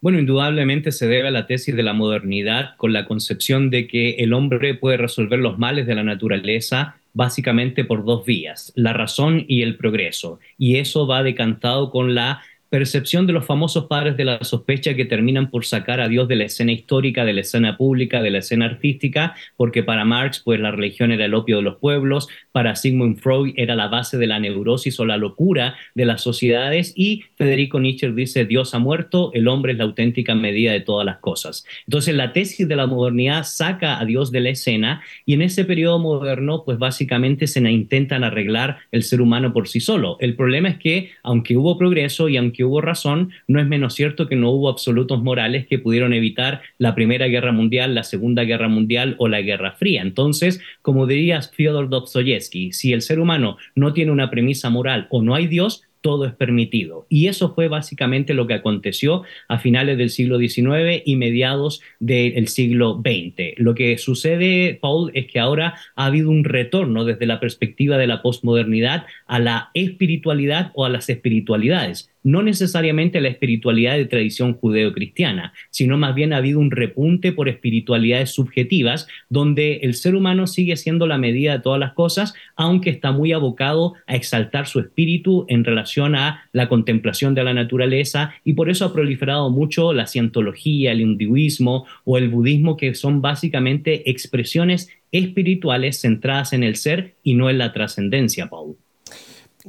Bueno, 0.00 0.20
indudablemente 0.20 0.92
se 0.92 1.08
debe 1.08 1.28
a 1.28 1.32
la 1.32 1.48
tesis 1.48 1.74
de 1.74 1.82
la 1.82 1.92
modernidad 1.92 2.76
con 2.76 2.92
la 2.92 3.04
concepción 3.04 3.68
de 3.68 3.88
que 3.88 4.10
el 4.18 4.32
hombre 4.32 4.74
puede 4.74 4.96
resolver 4.96 5.40
los 5.40 5.58
males 5.58 5.88
de 5.88 5.96
la 5.96 6.04
naturaleza 6.04 6.94
básicamente 7.14 7.84
por 7.84 8.04
dos 8.04 8.24
vías, 8.24 8.72
la 8.76 8.92
razón 8.92 9.44
y 9.48 9.62
el 9.62 9.76
progreso. 9.76 10.38
Y 10.56 10.76
eso 10.76 11.08
va 11.08 11.24
decantado 11.24 11.90
con 11.90 12.14
la 12.14 12.42
percepción 12.68 13.26
de 13.26 13.32
los 13.32 13.46
famosos 13.46 13.86
padres 13.86 14.16
de 14.16 14.24
la 14.24 14.42
sospecha 14.44 14.94
que 14.94 15.04
terminan 15.04 15.50
por 15.50 15.64
sacar 15.64 16.00
a 16.00 16.08
Dios 16.08 16.28
de 16.28 16.36
la 16.36 16.44
escena 16.44 16.72
histórica, 16.72 17.24
de 17.24 17.32
la 17.32 17.40
escena 17.42 17.76
pública, 17.76 18.22
de 18.22 18.30
la 18.30 18.38
escena 18.38 18.66
artística, 18.66 19.34
porque 19.56 19.82
para 19.82 20.04
Marx 20.04 20.40
pues 20.44 20.60
la 20.60 20.70
religión 20.70 21.12
era 21.12 21.24
el 21.24 21.34
opio 21.34 21.56
de 21.56 21.62
los 21.62 21.76
pueblos, 21.76 22.28
para 22.52 22.76
Sigmund 22.76 23.18
Freud 23.18 23.54
era 23.56 23.76
la 23.76 23.88
base 23.88 24.18
de 24.18 24.26
la 24.26 24.38
neurosis 24.38 24.98
o 25.00 25.06
la 25.06 25.16
locura 25.16 25.76
de 25.94 26.04
las 26.04 26.22
sociedades 26.22 26.92
y 26.96 27.22
Federico 27.36 27.80
Nietzsche 27.80 28.10
dice 28.12 28.44
Dios 28.44 28.74
ha 28.74 28.78
muerto, 28.78 29.30
el 29.34 29.48
hombre 29.48 29.72
es 29.72 29.78
la 29.78 29.84
auténtica 29.84 30.34
medida 30.34 30.72
de 30.72 30.80
todas 30.80 31.06
las 31.06 31.18
cosas. 31.18 31.64
Entonces 31.86 32.14
la 32.14 32.32
tesis 32.32 32.66
de 32.66 32.76
la 32.76 32.86
modernidad 32.86 33.44
saca 33.44 33.98
a 34.00 34.04
Dios 34.04 34.30
de 34.30 34.40
la 34.40 34.50
escena 34.50 35.02
y 35.24 35.34
en 35.34 35.42
ese 35.42 35.64
periodo 35.64 35.98
moderno 35.98 36.64
pues 36.64 36.78
básicamente 36.78 37.46
se 37.46 37.60
intentan 37.70 38.24
arreglar 38.24 38.78
el 38.92 39.02
ser 39.02 39.20
humano 39.20 39.52
por 39.52 39.68
sí 39.68 39.80
solo. 39.80 40.16
El 40.20 40.36
problema 40.36 40.68
es 40.68 40.78
que 40.78 41.10
aunque 41.22 41.56
hubo 41.56 41.78
progreso 41.78 42.28
y 42.28 42.36
aunque 42.36 42.57
que 42.58 42.64
hubo 42.64 42.80
razón, 42.80 43.30
no 43.46 43.60
es 43.60 43.68
menos 43.68 43.94
cierto 43.94 44.26
que 44.26 44.34
no 44.34 44.50
hubo 44.50 44.68
absolutos 44.68 45.22
morales 45.22 45.68
que 45.68 45.78
pudieron 45.78 46.12
evitar 46.12 46.60
la 46.76 46.96
Primera 46.96 47.28
Guerra 47.28 47.52
Mundial, 47.52 47.94
la 47.94 48.02
Segunda 48.02 48.42
Guerra 48.42 48.66
Mundial 48.66 49.14
o 49.18 49.28
la 49.28 49.42
Guerra 49.42 49.74
Fría. 49.74 50.02
Entonces, 50.02 50.60
como 50.82 51.06
diría 51.06 51.40
Fyodor 51.40 51.88
Dostoyevsky, 51.88 52.72
si 52.72 52.92
el 52.92 53.02
ser 53.02 53.20
humano 53.20 53.58
no 53.76 53.92
tiene 53.92 54.10
una 54.10 54.28
premisa 54.28 54.70
moral 54.70 55.06
o 55.10 55.22
no 55.22 55.36
hay 55.36 55.46
Dios, 55.46 55.84
todo 56.00 56.24
es 56.24 56.32
permitido. 56.32 57.06
Y 57.08 57.26
eso 57.26 57.54
fue 57.54 57.68
básicamente 57.68 58.34
lo 58.34 58.46
que 58.46 58.54
aconteció 58.54 59.22
a 59.48 59.58
finales 59.58 59.98
del 59.98 60.10
siglo 60.10 60.38
XIX 60.38 61.02
y 61.04 61.16
mediados 61.16 61.80
del 62.00 62.48
siglo 62.48 63.00
XX. 63.04 63.54
Lo 63.56 63.74
que 63.74 63.98
sucede, 63.98 64.78
Paul, 64.80 65.10
es 65.14 65.26
que 65.26 65.38
ahora 65.38 65.74
ha 65.96 66.06
habido 66.06 66.30
un 66.30 66.44
retorno 66.44 67.04
desde 67.04 67.26
la 67.26 67.40
perspectiva 67.40 67.98
de 67.98 68.06
la 68.06 68.22
posmodernidad 68.22 69.06
a 69.26 69.38
la 69.38 69.70
espiritualidad 69.74 70.72
o 70.74 70.84
a 70.84 70.88
las 70.88 71.08
espiritualidades 71.08 72.10
no 72.22 72.42
necesariamente 72.42 73.20
la 73.20 73.28
espiritualidad 73.28 73.96
de 73.96 74.04
tradición 74.04 74.54
judeo-cristiana, 74.54 75.52
sino 75.70 75.96
más 75.96 76.14
bien 76.14 76.32
ha 76.32 76.38
habido 76.38 76.58
un 76.58 76.70
repunte 76.70 77.32
por 77.32 77.48
espiritualidades 77.48 78.30
subjetivas, 78.30 79.08
donde 79.28 79.76
el 79.82 79.94
ser 79.94 80.14
humano 80.14 80.46
sigue 80.46 80.76
siendo 80.76 81.06
la 81.06 81.18
medida 81.18 81.52
de 81.52 81.62
todas 81.62 81.80
las 81.80 81.92
cosas, 81.92 82.34
aunque 82.56 82.90
está 82.90 83.12
muy 83.12 83.32
abocado 83.32 83.94
a 84.06 84.16
exaltar 84.16 84.66
su 84.66 84.80
espíritu 84.80 85.46
en 85.48 85.64
relación 85.64 86.14
a 86.14 86.48
la 86.52 86.68
contemplación 86.68 87.34
de 87.34 87.44
la 87.44 87.54
naturaleza, 87.54 88.34
y 88.44 88.54
por 88.54 88.70
eso 88.70 88.84
ha 88.84 88.92
proliferado 88.92 89.50
mucho 89.50 89.92
la 89.92 90.06
cientología, 90.06 90.92
el 90.92 91.00
hinduismo 91.00 91.86
o 92.04 92.18
el 92.18 92.28
budismo, 92.28 92.76
que 92.76 92.94
son 92.94 93.22
básicamente 93.22 94.10
expresiones 94.10 94.88
espirituales 95.12 96.00
centradas 96.00 96.52
en 96.52 96.62
el 96.62 96.76
ser 96.76 97.16
y 97.22 97.34
no 97.34 97.48
en 97.50 97.58
la 97.58 97.72
trascendencia, 97.72 98.48
Paul. 98.48 98.76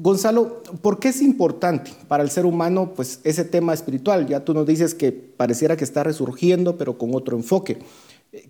Gonzalo, 0.01 0.63
¿por 0.81 0.99
qué 0.99 1.09
es 1.09 1.21
importante 1.21 1.91
para 2.07 2.23
el 2.23 2.29
ser 2.29 2.45
humano 2.45 2.93
pues, 2.95 3.19
ese 3.25 3.43
tema 3.43 3.73
espiritual? 3.73 4.27
Ya 4.27 4.45
tú 4.45 4.53
nos 4.53 4.65
dices 4.65 4.95
que 4.95 5.11
pareciera 5.11 5.75
que 5.75 5.83
está 5.83 6.03
resurgiendo, 6.03 6.77
pero 6.77 6.97
con 6.97 7.13
otro 7.13 7.35
enfoque. 7.35 7.79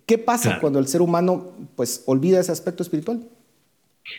¿Qué 0.05 0.19
pasa 0.19 0.59
cuando 0.61 0.77
el 0.77 0.87
ser 0.87 1.01
humano 1.01 1.47
pues, 1.75 2.03
olvida 2.05 2.39
ese 2.39 2.51
aspecto 2.51 2.83
espiritual? 2.83 3.27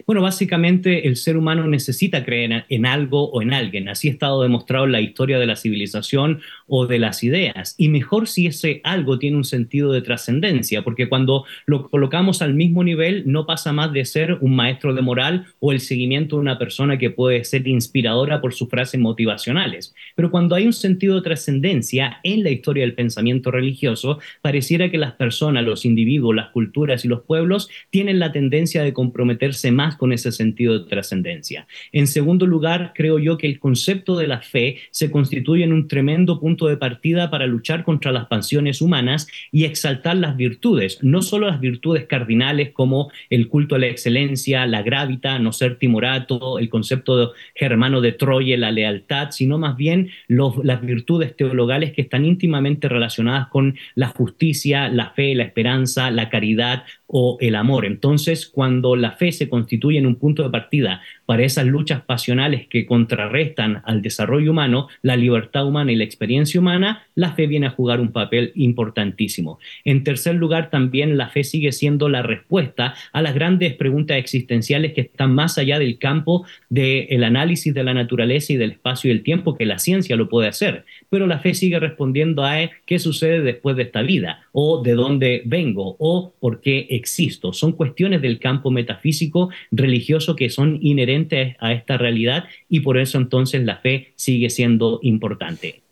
Bueno, 0.07 0.23
básicamente 0.23 1.07
el 1.07 1.17
ser 1.17 1.37
humano 1.37 1.67
necesita 1.67 2.25
creer 2.25 2.65
en 2.69 2.87
algo 2.87 3.31
o 3.31 3.43
en 3.43 3.53
alguien. 3.53 3.89
Así 3.89 4.09
ha 4.09 4.13
estado 4.13 4.43
demostrado 4.43 4.85
en 4.85 4.93
la 4.93 5.01
historia 5.01 5.39
de 5.39 5.47
la 5.47 5.57
civilización 5.57 6.41
o 6.67 6.87
de 6.87 6.99
las 6.99 7.23
ideas. 7.25 7.75
Y 7.79 7.89
mejor 7.89 8.29
si 8.29 8.47
ese 8.47 8.81
algo 8.85 9.19
tiene 9.19 9.37
un 9.37 9.45
sentido 9.45 9.93
de 9.93 10.03
trascendencia, 10.03 10.83
porque 10.83 11.09
cuando 11.09 11.45
lo 11.67 11.89
colocamos 11.91 12.43
al 12.43 12.55
mismo 12.55 12.85
nivel 12.85 13.25
no 13.27 13.47
pasa 13.47 13.73
más 13.73 13.93
de 13.93 14.05
ser 14.05 14.39
un 14.41 14.55
maestro 14.55 14.95
de 14.95 15.03
moral 15.03 15.47
o 15.59 15.73
el 15.73 15.81
seguimiento 15.81 16.37
de 16.37 16.43
una 16.43 16.59
persona 16.59 16.99
que 16.99 17.11
puede 17.11 17.45
ser 17.45 17.67
inspiradora 17.67 18.41
por 18.41 18.55
sus 18.55 18.69
frases 18.69 19.01
motivacionales. 19.01 19.95
Pero 20.15 20.31
cuando 20.31 20.55
hay 20.55 20.67
un 20.67 20.73
sentido 20.73 21.17
de 21.17 21.23
trascendencia 21.23 22.21
en 22.23 22.43
la 22.43 22.51
historia 22.51 22.85
del 22.85 22.95
pensamiento 22.95 23.51
religioso, 23.51 24.19
pareciera 24.43 24.91
que 24.91 24.99
las 24.99 25.13
personas, 25.13 25.65
los 25.65 25.85
individuos, 25.85 26.35
las 26.35 26.51
culturas 26.51 27.05
y 27.05 27.09
los 27.09 27.23
pueblos 27.23 27.69
tienen 27.91 28.19
la 28.19 28.33
tendencia 28.33 28.83
de 28.83 28.93
comprometerse 28.93 29.73
más 29.73 29.80
con 29.99 30.13
ese 30.13 30.33
sentido 30.33 30.79
de 30.79 30.89
trascendencia. 30.89 31.67
En 31.93 32.07
segundo 32.07 32.47
lugar, 32.47 32.93
creo 32.95 33.19
yo 33.19 33.39
que 33.39 33.47
el 33.47 33.59
concepto 33.59 34.17
de 34.17 34.27
la 34.27 34.41
fe 34.41 34.79
se 34.91 35.11
constituye 35.11 35.65
en 35.65 35.73
un 35.73 35.89
tremendo 35.89 36.39
punto 36.39 36.67
de 36.67 36.77
partida 36.77 37.31
para 37.31 37.47
luchar 37.47 37.85
contra 37.85 38.13
las 38.13 38.27
pasiones 38.27 38.81
humanas 38.81 39.27
y 39.51 39.65
exaltar 39.65 40.17
las 40.17 40.37
virtudes, 40.37 40.99
no 41.03 41.23
solo 41.23 41.47
las 41.49 41.61
virtudes 41.61 42.07
cardinales 42.07 42.71
como 42.71 43.11
el 43.31 43.49
culto 43.49 43.75
a 43.75 43.79
la 43.79 43.87
excelencia, 43.87 44.67
la 44.67 44.83
gravita, 44.83 45.39
no 45.39 45.53
ser 45.53 45.77
timorato, 45.77 46.59
el 46.59 46.69
concepto 46.69 47.33
germano 47.55 48.01
de 48.01 48.13
Troya, 48.13 48.57
la 48.57 48.71
lealtad, 48.71 49.31
sino 49.31 49.59
más 49.59 49.77
bien 49.77 50.11
las 50.29 50.81
virtudes 50.83 51.37
teologales 51.37 51.93
que 51.93 52.03
están 52.03 52.25
íntimamente 52.25 52.89
relacionadas 52.89 53.49
con 53.49 53.77
la 53.95 54.09
justicia, 54.09 54.89
la 54.89 55.11
fe, 55.11 55.35
la 55.35 55.45
esperanza, 55.45 56.11
la 56.11 56.29
caridad 56.29 56.85
o 57.13 57.37
el 57.41 57.57
amor. 57.57 57.87
Entonces, 57.87 58.47
cuando 58.47 58.95
la 58.95 59.13
fe 59.13 59.33
se 59.33 59.49
constituye 59.49 59.99
en 59.99 60.07
un 60.07 60.15
punto 60.15 60.45
de 60.45 60.51
partida 60.51 61.03
para 61.31 61.45
esas 61.45 61.65
luchas 61.65 62.03
pasionales 62.03 62.67
que 62.67 62.87
contrarrestan 62.87 63.83
al 63.85 64.03
desarrollo 64.03 64.51
humano, 64.51 64.89
la 65.01 65.15
libertad 65.15 65.65
humana 65.65 65.93
y 65.93 65.95
la 65.95 66.03
experiencia 66.03 66.59
humana, 66.59 67.07
la 67.15 67.35
fe 67.35 67.47
viene 67.47 67.69
a 67.69 67.71
jugar 67.71 68.01
un 68.01 68.11
papel 68.11 68.51
importantísimo. 68.57 69.61
En 69.85 70.03
tercer 70.03 70.35
lugar, 70.35 70.71
también 70.71 71.17
la 71.17 71.29
fe 71.29 71.45
sigue 71.45 71.71
siendo 71.71 72.09
la 72.09 72.23
respuesta 72.23 72.95
a 73.13 73.23
las 73.23 73.33
grandes 73.33 73.75
preguntas 73.75 74.17
existenciales 74.17 74.93
que 74.93 75.03
están 75.03 75.33
más 75.33 75.57
allá 75.57 75.79
del 75.79 75.99
campo 75.99 76.45
del 76.69 77.23
análisis 77.23 77.73
de 77.73 77.85
la 77.85 77.95
naturaleza 77.95 78.53
y 78.53 78.57
del 78.57 78.73
espacio 78.73 79.09
y 79.09 79.13
el 79.13 79.23
tiempo, 79.23 79.57
que 79.57 79.67
la 79.67 79.79
ciencia 79.79 80.17
lo 80.17 80.29
puede 80.29 80.49
hacer. 80.49 80.85
Pero 81.11 81.29
la 81.29 81.39
fe 81.39 81.55
sigue 81.55 81.79
respondiendo 81.79 82.45
a 82.45 82.57
qué 82.87 82.99
sucede 82.99 83.43
después 83.43 83.77
de 83.77 83.85
esta 83.85 84.03
vida, 84.03 84.49
o 84.51 84.83
de 84.83 84.95
dónde 84.95 85.43
vengo, 85.45 85.95
o 86.01 86.35
por 86.41 86.61
qué 86.61 86.89
existo. 86.91 87.53
Son 87.53 87.71
cuestiones 87.71 88.21
del 88.21 88.41
campo 88.41 88.73
metafísico 88.73 89.51
religioso 89.71 90.35
que 90.35 90.51
son 90.51 90.81
inherentes 90.83 91.20
a 91.61 91.73
esta 91.73 91.99
realidad 91.99 92.45
y 92.69 92.81
por 92.81 92.99
eso 92.99 93.19
entonces 93.19 93.65
la 93.65 93.77
fe 93.77 94.13
sigue 94.17 94.51
siendo 94.51 95.01
importante. 95.03 95.83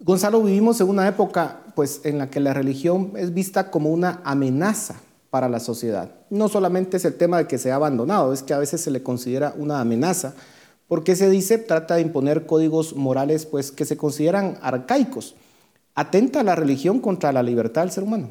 Gonzalo, 0.00 0.42
vivimos 0.42 0.80
en 0.80 0.88
una 0.88 1.08
época 1.08 1.60
pues, 1.74 2.00
en 2.04 2.18
la 2.18 2.30
que 2.30 2.40
la 2.40 2.54
religión 2.54 3.12
es 3.16 3.34
vista 3.34 3.70
como 3.70 3.90
una 3.90 4.20
amenaza 4.24 5.00
para 5.30 5.48
la 5.48 5.60
sociedad. 5.60 6.10
No 6.30 6.48
solamente 6.48 6.96
es 6.96 7.04
el 7.04 7.14
tema 7.14 7.38
de 7.38 7.46
que 7.46 7.58
se 7.58 7.72
ha 7.72 7.74
abandonado, 7.74 8.32
es 8.32 8.42
que 8.42 8.54
a 8.54 8.58
veces 8.58 8.80
se 8.80 8.90
le 8.90 9.02
considera 9.02 9.54
una 9.56 9.80
amenaza, 9.80 10.34
porque 10.86 11.16
se 11.16 11.28
dice, 11.28 11.58
trata 11.58 11.96
de 11.96 12.02
imponer 12.02 12.46
códigos 12.46 12.96
morales 12.96 13.44
pues, 13.44 13.70
que 13.70 13.84
se 13.84 13.96
consideran 13.96 14.58
arcaicos. 14.62 15.34
¿Atenta 15.94 16.42
la 16.42 16.54
religión 16.54 17.00
contra 17.00 17.32
la 17.32 17.42
libertad 17.42 17.82
del 17.82 17.90
ser 17.90 18.04
humano? 18.04 18.30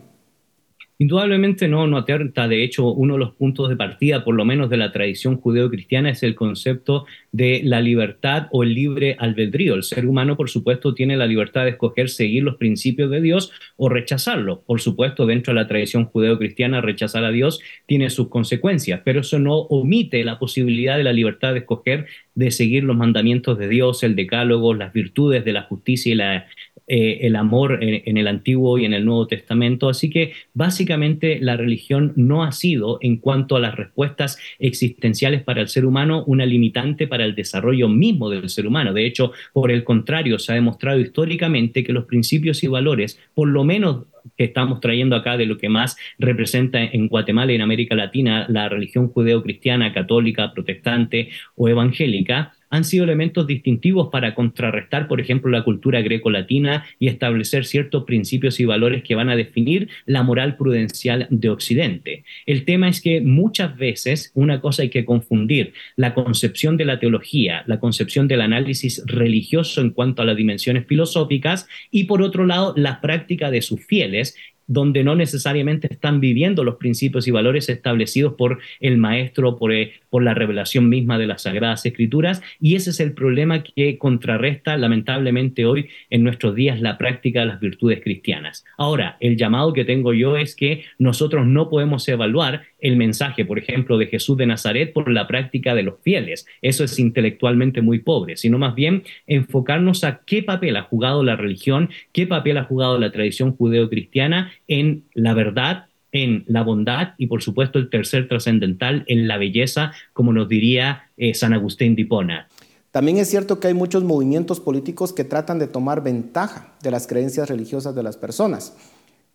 Indudablemente 1.00 1.68
no, 1.68 1.86
no 1.86 1.98
atenta. 1.98 2.48
De 2.48 2.64
hecho, 2.64 2.92
uno 2.92 3.14
de 3.14 3.20
los 3.20 3.36
puntos 3.36 3.70
de 3.70 3.76
partida, 3.76 4.24
por 4.24 4.34
lo 4.34 4.46
menos 4.46 4.68
de 4.72 4.78
la 4.78 4.92
tradición 4.92 5.38
judeo-cristiana, 5.38 6.10
es 6.10 6.24
el 6.24 6.34
concepto 6.34 7.06
de 7.32 7.62
la 7.64 7.82
libertad 7.82 8.48
o 8.52 8.64
el 8.64 8.74
libre 8.74 9.16
albedrío. 9.20 9.76
El 9.76 9.84
ser 9.84 10.08
humano, 10.08 10.36
por 10.36 10.50
supuesto, 10.50 10.96
tiene 10.96 11.16
la 11.16 11.28
libertad 11.28 11.66
de 11.66 11.72
escoger 11.72 12.10
seguir 12.10 12.42
los 12.42 12.56
principios 12.56 13.12
de 13.12 13.22
Dios 13.22 13.52
o 13.76 13.90
rechazarlos. 13.90 14.60
Por 14.66 14.82
supuesto, 14.82 15.28
dentro 15.28 15.54
de 15.54 15.62
la 15.62 15.68
tradición 15.68 16.06
judeo-cristiana, 16.06 16.82
rechazar 16.82 17.24
a 17.24 17.32
Dios 17.32 17.62
tiene 17.86 18.10
sus 18.10 18.30
consecuencias, 18.30 19.02
pero 19.06 19.20
eso 19.20 19.38
no 19.38 19.56
omite 19.56 20.24
la 20.24 20.40
posibilidad 20.40 20.98
de 20.98 21.04
la 21.04 21.14
libertad 21.14 21.54
de 21.54 21.60
escoger 21.60 22.08
de 22.38 22.52
seguir 22.52 22.84
los 22.84 22.96
mandamientos 22.96 23.58
de 23.58 23.68
Dios, 23.68 24.04
el 24.04 24.16
decálogo, 24.16 24.76
las 24.76 24.94
virtudes 24.94 25.44
de 25.44 25.54
la 25.54 25.64
justicia 25.64 26.12
y 26.12 26.16
la 26.16 26.48
eh, 26.90 27.20
el 27.28 27.36
amor 27.36 27.80
en, 27.82 28.18
el 28.18 28.28
Antiguo 28.28 28.78
y 28.78 28.86
en 28.86 28.94
el 28.94 29.04
Nuevo 29.04 29.28
Testamento. 29.28 29.90
Así 29.90 30.10
que 30.10 30.32
básicamente 30.54 31.38
la 31.42 31.58
religión 31.58 32.14
no 32.16 32.44
ha 32.44 32.54
sido, 32.54 32.98
en 33.02 33.18
cuanto 33.18 33.58
a 33.58 33.60
las 33.60 33.76
respuestas 33.76 34.40
existenciales 34.58 35.44
para 35.44 35.60
el 35.60 35.68
ser 35.68 35.86
humano, 35.86 36.24
una 36.28 36.46
limitante 36.46 37.06
para 37.06 37.26
el 37.26 37.36
desarrollo 37.36 37.90
mismo 37.90 38.30
del 38.30 38.48
ser 38.50 38.68
humano. 38.68 38.94
De 38.94 39.06
hecho, 39.06 39.34
por 39.52 39.70
el 39.70 39.84
contrario, 39.84 40.40
se 40.40 40.54
ha 40.54 40.56
demostrado 40.56 41.00
históricamente 41.00 41.84
que 41.84 41.92
los 41.92 42.06
principios 42.06 42.64
y 42.64 42.68
valores, 42.68 43.20
por 43.34 43.50
lo 43.50 43.66
menos 43.66 44.06
que 44.38 44.46
estamos 44.46 44.80
trayendo 44.80 45.16
acá 45.16 45.38
de 45.38 45.46
lo 45.46 45.58
que 45.58 45.70
más 45.70 45.98
representa 46.20 46.84
en 46.84 47.08
Guatemala 47.08 47.52
y 47.52 47.56
en 47.56 47.62
América 47.62 47.96
Latina 47.96 48.46
la 48.50 48.70
religión 48.70 49.10
judeo-cristiana, 49.10 49.94
católica, 49.94 50.54
protestante 50.54 51.30
o 51.56 51.68
evangélica, 51.68 52.54
han 52.70 52.84
sido 52.84 53.04
elementos 53.04 53.48
distintivos 53.48 54.10
para 54.12 54.36
contrarrestar, 54.36 55.08
por 55.08 55.22
ejemplo, 55.22 55.50
la 55.52 55.64
cultura 55.64 56.02
greco-latina 56.02 56.86
y 57.00 57.08
establecer 57.08 57.66
ciertos 57.66 58.04
principios 58.04 58.60
y 58.60 58.66
valores 58.66 59.04
que 59.04 59.16
van 59.16 59.30
a 59.30 59.36
definir 59.36 59.90
la 60.06 60.24
moral 60.24 60.58
prudencial 60.58 61.28
de 61.30 61.50
Occidente. 61.50 62.24
El 62.46 62.66
tema 62.66 62.90
es 62.90 63.02
que 63.02 63.22
muchas 63.22 63.78
veces 63.78 64.32
una 64.34 64.62
cosa 64.62 64.84
hay 64.84 64.90
que 64.90 65.06
confundir, 65.06 65.74
la 65.96 66.14
concepción 66.14 66.78
de 66.78 66.86
la 66.86 67.00
teología, 67.00 67.64
la 67.68 67.80
concepción 67.80 68.28
del 68.28 68.42
análisis 68.42 69.04
religioso 69.06 69.82
en 69.82 69.92
cuanto 69.92 70.22
a 70.22 70.26
las 70.26 70.38
dimensiones 70.38 70.86
filosóficas 70.86 71.68
y 71.92 72.06
por 72.06 72.22
otro 72.22 72.46
lado 72.46 72.74
la 72.76 73.02
práctica 73.02 73.52
de 73.52 73.62
sus 73.62 73.86
fieles 73.86 74.36
donde 74.68 75.04
no 75.04 75.16
necesariamente 75.16 75.88
están 75.92 76.20
viviendo 76.20 76.64
los 76.64 76.76
principios 76.76 77.28
y 77.28 77.32
valores 77.32 77.70
establecidos 77.70 78.34
por 78.34 78.60
el 78.80 78.98
maestro, 78.98 79.58
por, 79.58 79.74
eh, 79.74 79.94
por 80.10 80.24
la 80.24 80.34
revelación 80.34 80.90
misma 80.90 81.18
de 81.18 81.28
las 81.28 81.44
Sagradas 81.44 81.86
Escrituras, 81.86 82.42
y 82.60 82.76
ese 82.76 82.92
es 82.92 83.00
el 83.00 83.14
problema 83.14 83.64
que 83.64 83.98
contrarresta 83.98 84.78
lamentablemente 84.78 85.66
hoy 85.66 85.90
en 86.10 86.24
nuestros 86.24 86.56
días 86.56 86.82
la 86.82 86.98
práctica 86.98 87.40
de 87.42 87.48
las 87.48 87.60
virtudes 87.60 88.02
cristianas. 88.04 88.66
Ahora, 88.78 89.18
el 89.20 89.38
llamado 89.38 89.74
que 89.74 89.86
tengo 89.86 90.14
yo 90.14 90.38
es 90.38 90.56
que 90.56 90.84
nosotros 91.00 91.48
no 91.48 91.70
podemos 91.70 92.08
evaluar 92.08 92.64
el 92.80 92.98
mensaje, 92.98 93.46
por 93.46 93.60
ejemplo, 93.60 93.98
de 93.98 94.08
Jesús 94.08 94.38
de 94.38 94.46
Nazaret 94.46 94.94
por 94.94 95.12
la 95.12 95.28
práctica 95.28 95.76
de 95.76 95.84
los 95.84 95.96
fieles. 96.02 96.46
Eso 96.62 96.84
es 96.84 97.00
intelectualmente 97.00 97.82
muy 97.82 98.00
pobre, 98.00 98.38
sino 98.38 98.58
más 98.58 98.76
bien 98.76 99.04
enfocarnos 99.26 100.04
a 100.04 100.22
qué 100.26 100.44
papel 100.44 100.78
ha 100.78 100.84
jugado 100.84 101.24
la 101.24 101.36
religión, 101.36 101.90
qué 102.12 102.28
papel 102.28 102.58
ha 102.58 102.64
jugado 102.64 103.00
la 103.00 103.12
tradición 103.12 103.56
judeo-cristiana 103.56 104.52
en 104.68 105.04
la 105.14 105.34
verdad 105.34 105.86
en 106.12 106.46
la 106.48 106.64
bondad 106.64 107.10
y 107.18 107.28
por 107.28 107.44
supuesto 107.44 107.80
el 107.80 107.90
tercer 107.90 108.28
trascendental 108.28 109.04
en 109.08 109.28
la 109.28 109.38
belleza, 109.38 109.92
como 110.14 110.34
nos 110.34 110.48
diría 110.48 111.10
eh, 111.18 111.34
San 111.34 111.54
Agustín 111.54 111.96
de. 111.96 112.48
También 112.92 113.18
es 113.18 113.30
cierto 113.30 113.60
que 113.60 113.68
hay 113.68 113.74
muchos 113.74 114.04
movimientos 114.04 114.60
políticos 114.60 115.14
que 115.14 115.24
tratan 115.24 115.60
de 115.60 115.68
tomar 115.68 116.04
ventaja 116.04 116.74
de 116.82 116.92
las 116.92 117.06
creencias 117.06 117.50
religiosas 117.50 117.94
de 117.94 118.04
las 118.04 118.18
personas. 118.18 118.76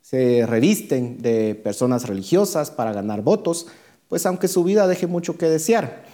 Se 0.02 0.46
revisten 0.46 1.22
de 1.22 1.54
personas 1.54 2.06
religiosas 2.06 2.70
para 2.70 2.92
ganar 2.92 3.22
votos, 3.22 3.66
pues 4.08 4.26
aunque 4.26 4.48
su 4.48 4.62
vida 4.62 4.86
deje 4.86 5.06
mucho 5.06 5.38
que 5.38 5.46
desear. 5.46 6.04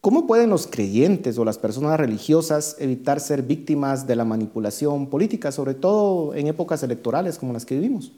¿Cómo 0.00 0.26
pueden 0.26 0.50
los 0.50 0.66
creyentes 0.66 1.38
o 1.38 1.44
las 1.44 1.56
personas 1.56 1.98
religiosas 1.98 2.76
evitar 2.78 3.20
ser 3.20 3.42
víctimas 3.42 4.06
de 4.06 4.16
la 4.16 4.24
manipulación 4.24 5.08
política, 5.08 5.52
sobre 5.52 5.74
todo 5.74 6.34
en 6.34 6.46
épocas 6.46 6.82
electorales 6.82 7.38
como 7.38 7.52
las 7.52 7.64
que 7.64 7.76
vivimos? 7.76 8.12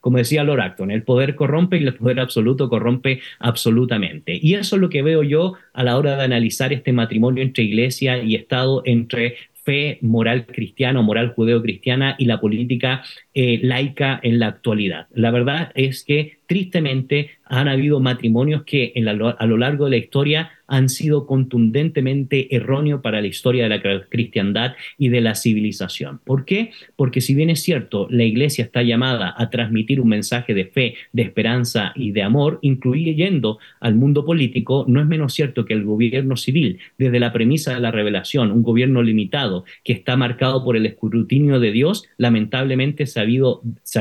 Como 0.00 0.18
decía 0.18 0.44
Lord 0.44 0.60
Acton, 0.60 0.90
el 0.90 1.04
poder 1.04 1.34
corrompe 1.34 1.78
y 1.78 1.84
el 1.84 1.94
poder 1.94 2.20
absoluto 2.20 2.68
corrompe 2.68 3.20
absolutamente. 3.38 4.38
Y 4.40 4.54
eso 4.54 4.76
es 4.76 4.82
lo 4.82 4.88
que 4.88 5.02
veo 5.02 5.22
yo 5.22 5.54
a 5.72 5.82
la 5.82 5.96
hora 5.96 6.16
de 6.16 6.24
analizar 6.24 6.72
este 6.72 6.92
matrimonio 6.92 7.42
entre 7.42 7.64
iglesia 7.64 8.22
y 8.22 8.34
Estado, 8.34 8.82
entre 8.84 9.36
fe 9.66 9.98
moral 10.00 10.46
cristiana 10.46 11.00
o 11.00 11.02
moral 11.02 11.34
judeo-cristiana 11.34 12.14
y 12.18 12.26
la 12.26 12.40
política 12.40 13.02
eh, 13.34 13.58
laica 13.62 14.20
en 14.22 14.38
la 14.38 14.46
actualidad. 14.46 15.08
La 15.12 15.32
verdad 15.32 15.72
es 15.74 16.04
que 16.04 16.38
tristemente 16.46 17.30
han 17.44 17.66
habido 17.66 17.98
matrimonios 17.98 18.62
que 18.62 18.94
a 18.96 19.46
lo 19.46 19.56
largo 19.56 19.86
de 19.86 19.90
la 19.90 19.96
historia 19.96 20.52
han 20.66 20.88
sido 20.88 21.26
contundentemente 21.26 22.54
erróneos 22.54 23.00
para 23.00 23.20
la 23.20 23.26
historia 23.26 23.68
de 23.68 23.68
la 23.70 24.06
cristiandad 24.08 24.74
y 24.98 25.08
de 25.08 25.20
la 25.20 25.34
civilización. 25.34 26.20
¿Por 26.24 26.44
qué? 26.44 26.70
Porque 26.96 27.20
si 27.20 27.34
bien 27.34 27.50
es 27.50 27.62
cierto, 27.62 28.08
la 28.10 28.24
iglesia 28.24 28.64
está 28.64 28.82
llamada 28.82 29.34
a 29.36 29.50
transmitir 29.50 30.00
un 30.00 30.08
mensaje 30.08 30.54
de 30.54 30.66
fe, 30.66 30.94
de 31.12 31.22
esperanza 31.22 31.92
y 31.94 32.12
de 32.12 32.22
amor, 32.22 32.58
incluyendo 32.62 33.58
al 33.80 33.94
mundo 33.94 34.24
político, 34.24 34.84
no 34.88 35.00
es 35.00 35.06
menos 35.06 35.34
cierto 35.34 35.64
que 35.64 35.74
el 35.74 35.84
gobierno 35.84 36.36
civil, 36.36 36.78
desde 36.98 37.20
la 37.20 37.32
premisa 37.32 37.74
de 37.74 37.80
la 37.80 37.90
revelación, 37.90 38.50
un 38.50 38.62
gobierno 38.62 39.02
limitado 39.02 39.64
que 39.84 39.92
está 39.92 40.16
marcado 40.16 40.64
por 40.64 40.76
el 40.76 40.86
escrutinio 40.86 41.60
de 41.60 41.72
Dios, 41.72 42.08
lamentablemente 42.16 43.06
se 43.06 43.20
ha, 43.20 43.24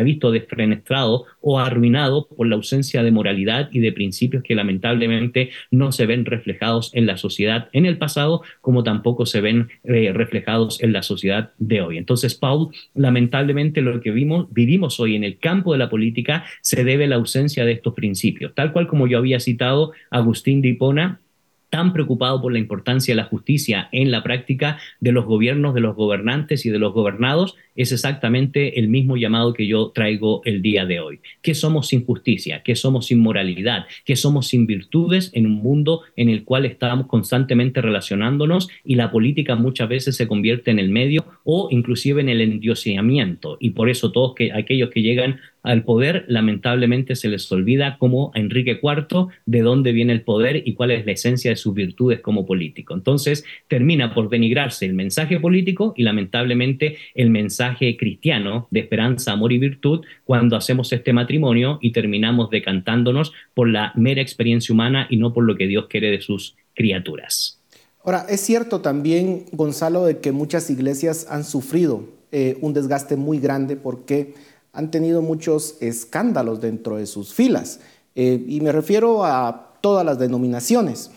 visto 0.04 0.32
desfrenestrado 0.32 1.26
o 1.42 1.60
arruinado 1.60 2.28
por 2.28 2.48
la 2.48 2.56
ausencia 2.56 3.04
de 3.04 3.12
moralidad 3.12 3.70
y 3.72 3.80
de 3.80 3.92
principios 3.92 4.44
que 4.44 4.56
lamentablemente 4.56 5.52
no 5.72 5.92
se 5.92 6.06
ven 6.06 6.26
reflejados 6.26 6.55
en 6.94 7.06
la 7.06 7.18
sociedad 7.18 7.70
en 7.74 7.86
el 7.86 7.98
pasado, 7.98 8.42
como 8.62 8.84
tampoco 8.84 9.26
se 9.26 9.42
ven 9.42 9.70
eh, 9.84 10.12
reflejados 10.14 10.82
en 10.82 10.94
la 10.94 11.04
sociedad 11.04 11.52
de 11.58 11.82
hoy. 11.82 11.98
Entonces, 11.98 12.36
Paul, 12.36 12.70
lamentablemente 12.94 13.82
lo 13.82 14.02
que 14.02 14.12
vimos, 14.12 14.48
vivimos 14.52 15.00
hoy 15.00 15.16
en 15.16 15.24
el 15.24 15.38
campo 15.38 15.74
de 15.74 15.80
la 15.80 15.90
política 15.90 16.46
se 16.62 16.84
debe 16.84 17.06
a 17.06 17.08
la 17.08 17.16
ausencia 17.16 17.66
de 17.66 17.74
estos 17.74 17.94
principios, 17.94 18.54
tal 18.56 18.72
cual 18.72 18.88
como 18.88 19.08
yo 19.08 19.18
había 19.18 19.40
citado 19.40 19.92
Agustín 20.10 20.62
de 20.62 20.70
Hipona 20.70 21.22
tan 21.70 21.94
preocupado 21.94 22.42
por 22.42 22.54
la 22.54 22.60
importancia 22.60 23.14
de 23.14 23.22
la 23.22 23.28
justicia 23.28 23.90
en 23.92 24.12
la 24.12 24.24
práctica 24.24 24.78
de 25.00 25.12
los 25.12 25.26
gobiernos, 25.26 25.74
de 25.74 25.82
los 25.82 25.96
gobernantes 25.96 26.66
y 26.66 26.70
de 26.70 26.80
los 26.80 26.94
gobernados, 26.94 27.56
es 27.76 27.92
exactamente 27.92 28.80
el 28.80 28.88
mismo 28.88 29.18
llamado 29.18 29.54
que 29.54 29.68
yo 29.68 29.92
traigo 29.94 30.42
el 30.46 30.62
día 30.62 30.86
de 30.86 31.00
hoy. 31.00 31.20
¿Qué 31.42 31.54
somos 31.54 31.88
sin 31.88 32.06
justicia? 32.06 32.64
¿Qué 32.64 32.76
somos 32.76 33.08
sin 33.08 33.20
moralidad? 33.20 33.86
¿Qué 34.06 34.16
somos 34.16 34.48
sin 34.48 34.66
virtudes 34.66 35.32
en 35.34 35.46
un 35.46 35.54
mundo 35.54 36.02
en 36.16 36.30
el 36.30 36.44
cual 36.44 36.66
estamos 36.66 37.08
constantemente 37.08 37.82
relacionándonos 37.82 38.70
y 38.84 38.96
la 38.96 39.12
política 39.12 39.56
muchas 39.56 39.90
veces 39.90 40.16
se 40.16 40.28
convierte 40.28 40.72
en 40.72 40.80
el 40.80 40.90
medio 40.90 41.26
o 41.44 41.68
inclusive 41.72 42.22
en 42.22 42.30
el 42.30 42.42
endioseamiento? 42.42 43.58
Y 43.60 43.72
por 43.72 43.90
eso 43.90 44.12
todos 44.12 44.36
que, 44.36 44.54
aquellos 44.54 44.90
que 44.90 45.02
llegan 45.02 45.40
al 45.66 45.84
poder, 45.84 46.26
lamentablemente 46.28 47.16
se 47.16 47.28
les 47.28 47.52
olvida 47.52 47.98
como 47.98 48.32
a 48.34 48.40
Enrique 48.40 48.80
IV 48.82 49.28
de 49.46 49.62
dónde 49.62 49.92
viene 49.92 50.14
el 50.14 50.22
poder 50.22 50.62
y 50.66 50.74
cuál 50.76 50.92
es 50.92 51.06
la 51.06 51.14
esencia 51.14 51.52
de 51.52 51.58
sus 51.58 51.74
virtudes 51.74 52.22
como 52.22 52.46
político. 52.46 52.94
Entonces 52.94 53.44
termina 53.68 54.14
por 54.14 54.30
denigrarse 54.30 54.86
el 54.86 54.94
mensaje 54.94 55.40
político 55.40 55.94
y 55.98 56.04
lamentablemente 56.04 56.98
el 57.16 57.30
mensaje 57.30 57.98
cristiano 57.98 58.68
de 58.72 58.82
esperanza, 58.82 59.32
amor 59.32 59.52
y 59.52 59.58
virtud 59.58 60.06
cuando 60.24 60.56
hacemos 60.56 60.94
este 60.94 61.14
matrimonio 61.14 61.80
y 61.82 61.92
terminamos 61.92 62.50
decantándonos 62.50 63.34
por 63.54 63.68
la 63.68 63.92
mera 63.96 64.22
experiencia 64.22 64.74
humana 64.74 65.08
y 65.10 65.18
no 65.18 65.34
por 65.34 65.46
lo 65.46 65.56
que 65.56 65.68
Dios 65.68 65.88
quiere 65.90 66.12
de 66.12 66.22
sus 66.22 66.56
criaturas. 66.76 67.62
Ahora, 68.04 68.28
es 68.30 68.42
cierto 68.42 68.82
también, 68.82 69.46
Gonzalo, 69.52 70.06
de 70.06 70.20
que 70.20 70.32
muchas 70.32 70.70
iglesias 70.70 71.26
han 71.28 71.44
sufrido 71.44 72.04
eh, 72.32 72.58
un 72.62 72.74
desgaste 72.74 73.16
muy 73.16 73.40
grande 73.40 73.78
porque 73.78 74.34
han 74.76 74.92
tenido 74.92 75.22
muchos 75.22 75.78
escándalos 75.80 76.62
dentro 76.62 76.98
de 76.98 77.06
sus 77.06 77.34
filas. 77.34 77.80
Eh, 78.14 78.46
y 78.48 78.62
me 78.62 78.72
refiero 78.72 79.26
a 79.26 79.78
todas 79.82 80.06
las 80.06 80.20
denominaciones. 80.20 81.12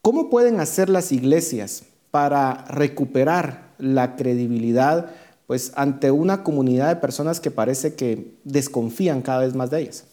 ¿Cómo 0.00 0.30
pueden 0.30 0.60
hacer 0.60 0.88
las 0.88 1.12
iglesias 1.12 1.82
para 2.10 2.64
recuperar 2.68 3.74
la 3.78 4.16
credibilidad 4.16 5.10
pues, 5.46 5.72
ante 5.74 6.10
una 6.10 6.42
comunidad 6.42 6.88
de 6.88 6.96
personas 6.96 7.40
que 7.40 7.50
parece 7.50 7.94
que 7.94 8.38
desconfían 8.44 9.22
cada 9.22 9.40
vez 9.40 9.54
más 9.54 9.70
de 9.70 9.80
ellas? 9.80 10.04